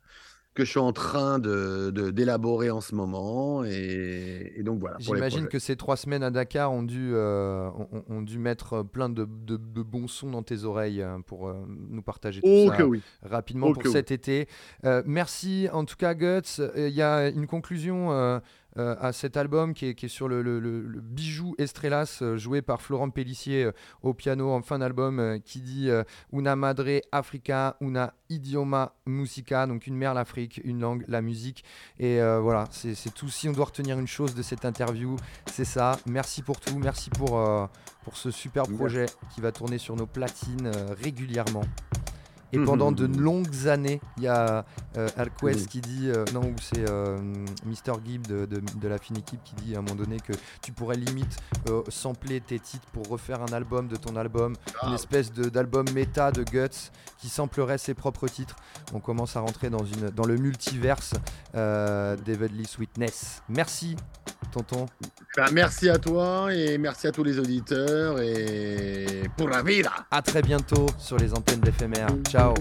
[0.53, 4.97] que je suis en train de de- d'élaborer en ce moment, et, et donc voilà.
[4.99, 7.71] J'imagine que ces trois semaines à Dakar ont dû, euh,
[8.09, 12.03] ont, dû mettre plein de, de- de bons sons dans tes oreilles euh, pour nous
[12.03, 13.01] partager tout Oh ça que oui.
[13.23, 13.93] rapidement Oh pour oui.
[13.93, 14.49] cet été.
[14.85, 16.61] Euh, merci en tout cas Guts.
[16.77, 18.41] Il y a une conclusion euh,
[18.79, 22.19] euh, à cet album qui est, qui est sur le, le- le- le bijou Estrellas
[22.23, 23.73] euh, joué par Florent Pellissier euh,
[24.03, 25.89] au piano en fin d'album qui dit
[26.33, 31.65] Una madre Africa, una idioma musica, donc une mère l'Afrique, une langue, la musique.
[31.99, 33.29] Et euh, voilà, c'est tout.
[33.29, 35.17] Si on doit retenir une chose de cette interview,
[35.47, 35.99] c'est ça.
[36.07, 37.67] Merci pour tout, merci pour, euh,
[38.05, 40.71] pour ce super projet qui va tourner sur nos platines
[41.03, 41.65] régulièrement.
[42.53, 42.65] Et Mhm.
[42.67, 44.65] pendant de longues années, il y a
[44.97, 45.67] euh, Alquest Mhm.
[45.69, 47.17] qui dit, euh, non, c'est euh,
[47.65, 47.93] Mr.
[48.05, 50.33] Gibb de, de- de la fine équipe qui dit à un moment donné que
[50.63, 51.37] tu pourrais limite
[51.69, 54.95] euh, sampler tes titres pour refaire un album de ton album, une Ah.
[54.95, 58.57] espèce de- d'album méta de Guts qui samplerait ses propres titres.
[58.95, 61.13] On commence à rentrer dans, une, dans le multiverse
[61.55, 63.43] euh, d'Evedly Sweetness.
[63.49, 63.97] Merci,
[64.51, 64.87] tonton.
[65.37, 69.93] Ben, merci à toi et merci à tous les auditeurs et pour la vida.
[70.11, 72.09] À très bientôt sur les antennes d'éphémère.
[72.29, 72.55] Ciao.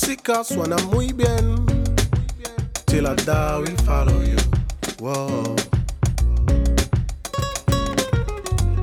[0.00, 1.66] Música suena muy bien.
[2.86, 4.38] Till I die, we follow you.
[4.98, 5.56] Whoa.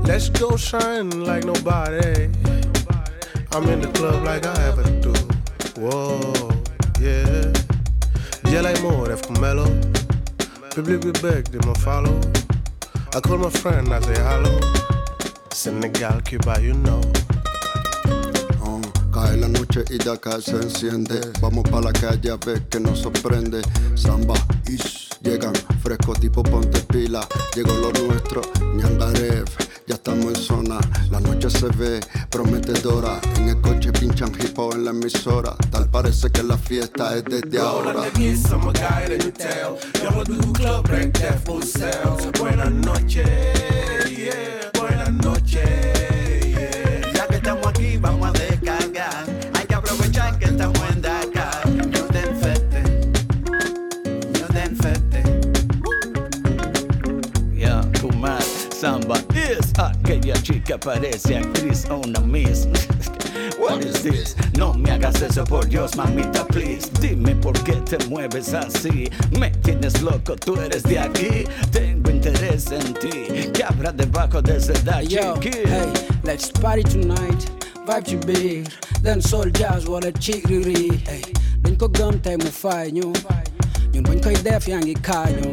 [0.03, 2.29] Let's go shine like nobody.
[3.51, 5.13] I'm in the club like I ever do.
[5.81, 6.49] Whoa,
[6.99, 7.51] yeah.
[8.51, 9.69] Yeah, like more F Mellow.
[10.75, 12.19] Public we beg, they must follow.
[13.15, 14.59] I call my friend, I say hello.
[15.51, 17.01] Senegal, Cuba, you know.
[19.17, 21.19] Cae la noche y de acá se enciende.
[21.41, 23.63] Vamos pa' la calle a ver que nos sorprende.
[23.95, 24.35] Samba,
[24.69, 27.27] ish, llegan fresco tipo ponte pila.
[27.55, 28.43] Llegó lo nuestro,
[28.75, 29.47] Ñangarev,
[29.87, 30.77] ya estamos en zona.
[31.09, 31.99] La noche se ve
[32.29, 33.19] prometedora.
[33.37, 35.55] En el coche pinchan hip hop en la emisora.
[35.71, 37.93] Tal parece que la fiesta es desde ahora.
[37.93, 38.53] Roland the Geese,
[58.79, 62.67] samba es aquella ah, chica parece actriz o una miss.
[63.59, 64.35] What is this?
[64.55, 66.87] No me hagas eso por Dios, mamita, please.
[67.01, 69.09] Dime por qué te mueves así.
[69.39, 71.45] Me tienes loco, tú eres de aquí.
[71.71, 73.49] Tengo interés en ti.
[73.51, 74.73] ¿Qué habrá debajo de ese
[75.07, 75.91] Yo, hey,
[76.23, 77.49] let's party tonight.
[77.87, 78.67] Vibe to biir,
[79.01, 81.01] then soul jazz wala ci riri.
[81.07, 81.23] Hey,
[81.63, 83.11] dañ ko gëm tey mu fay ñu.
[83.93, 85.51] Ñun bañ koy def yaa ngi kaañu.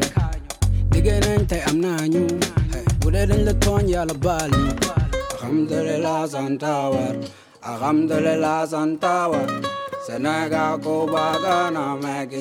[0.93, 2.64] Liggéey nañ tey
[3.05, 4.51] ودرن لتون يا لبال
[5.35, 7.15] الحمد لله سانتاور
[7.71, 9.47] الحمد لله سانتاور
[10.07, 12.35] Senegal, Cuba, Ghana, make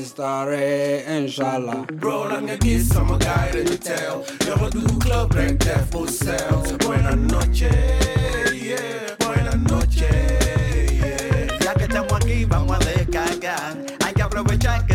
[1.18, 1.86] inshallah.
[2.02, 4.26] Bro, I'm gonna give some a guy that you tell.
[4.46, 6.74] Never do club break that for sales.
[6.84, 7.72] Buena noche,
[8.68, 9.16] yeah.
[9.24, 10.12] Buena noche,
[11.02, 11.64] yeah.
[11.66, 13.78] Ya que estamos aquí, vamos a descargar.
[14.04, 14.93] Hay que aprovechar que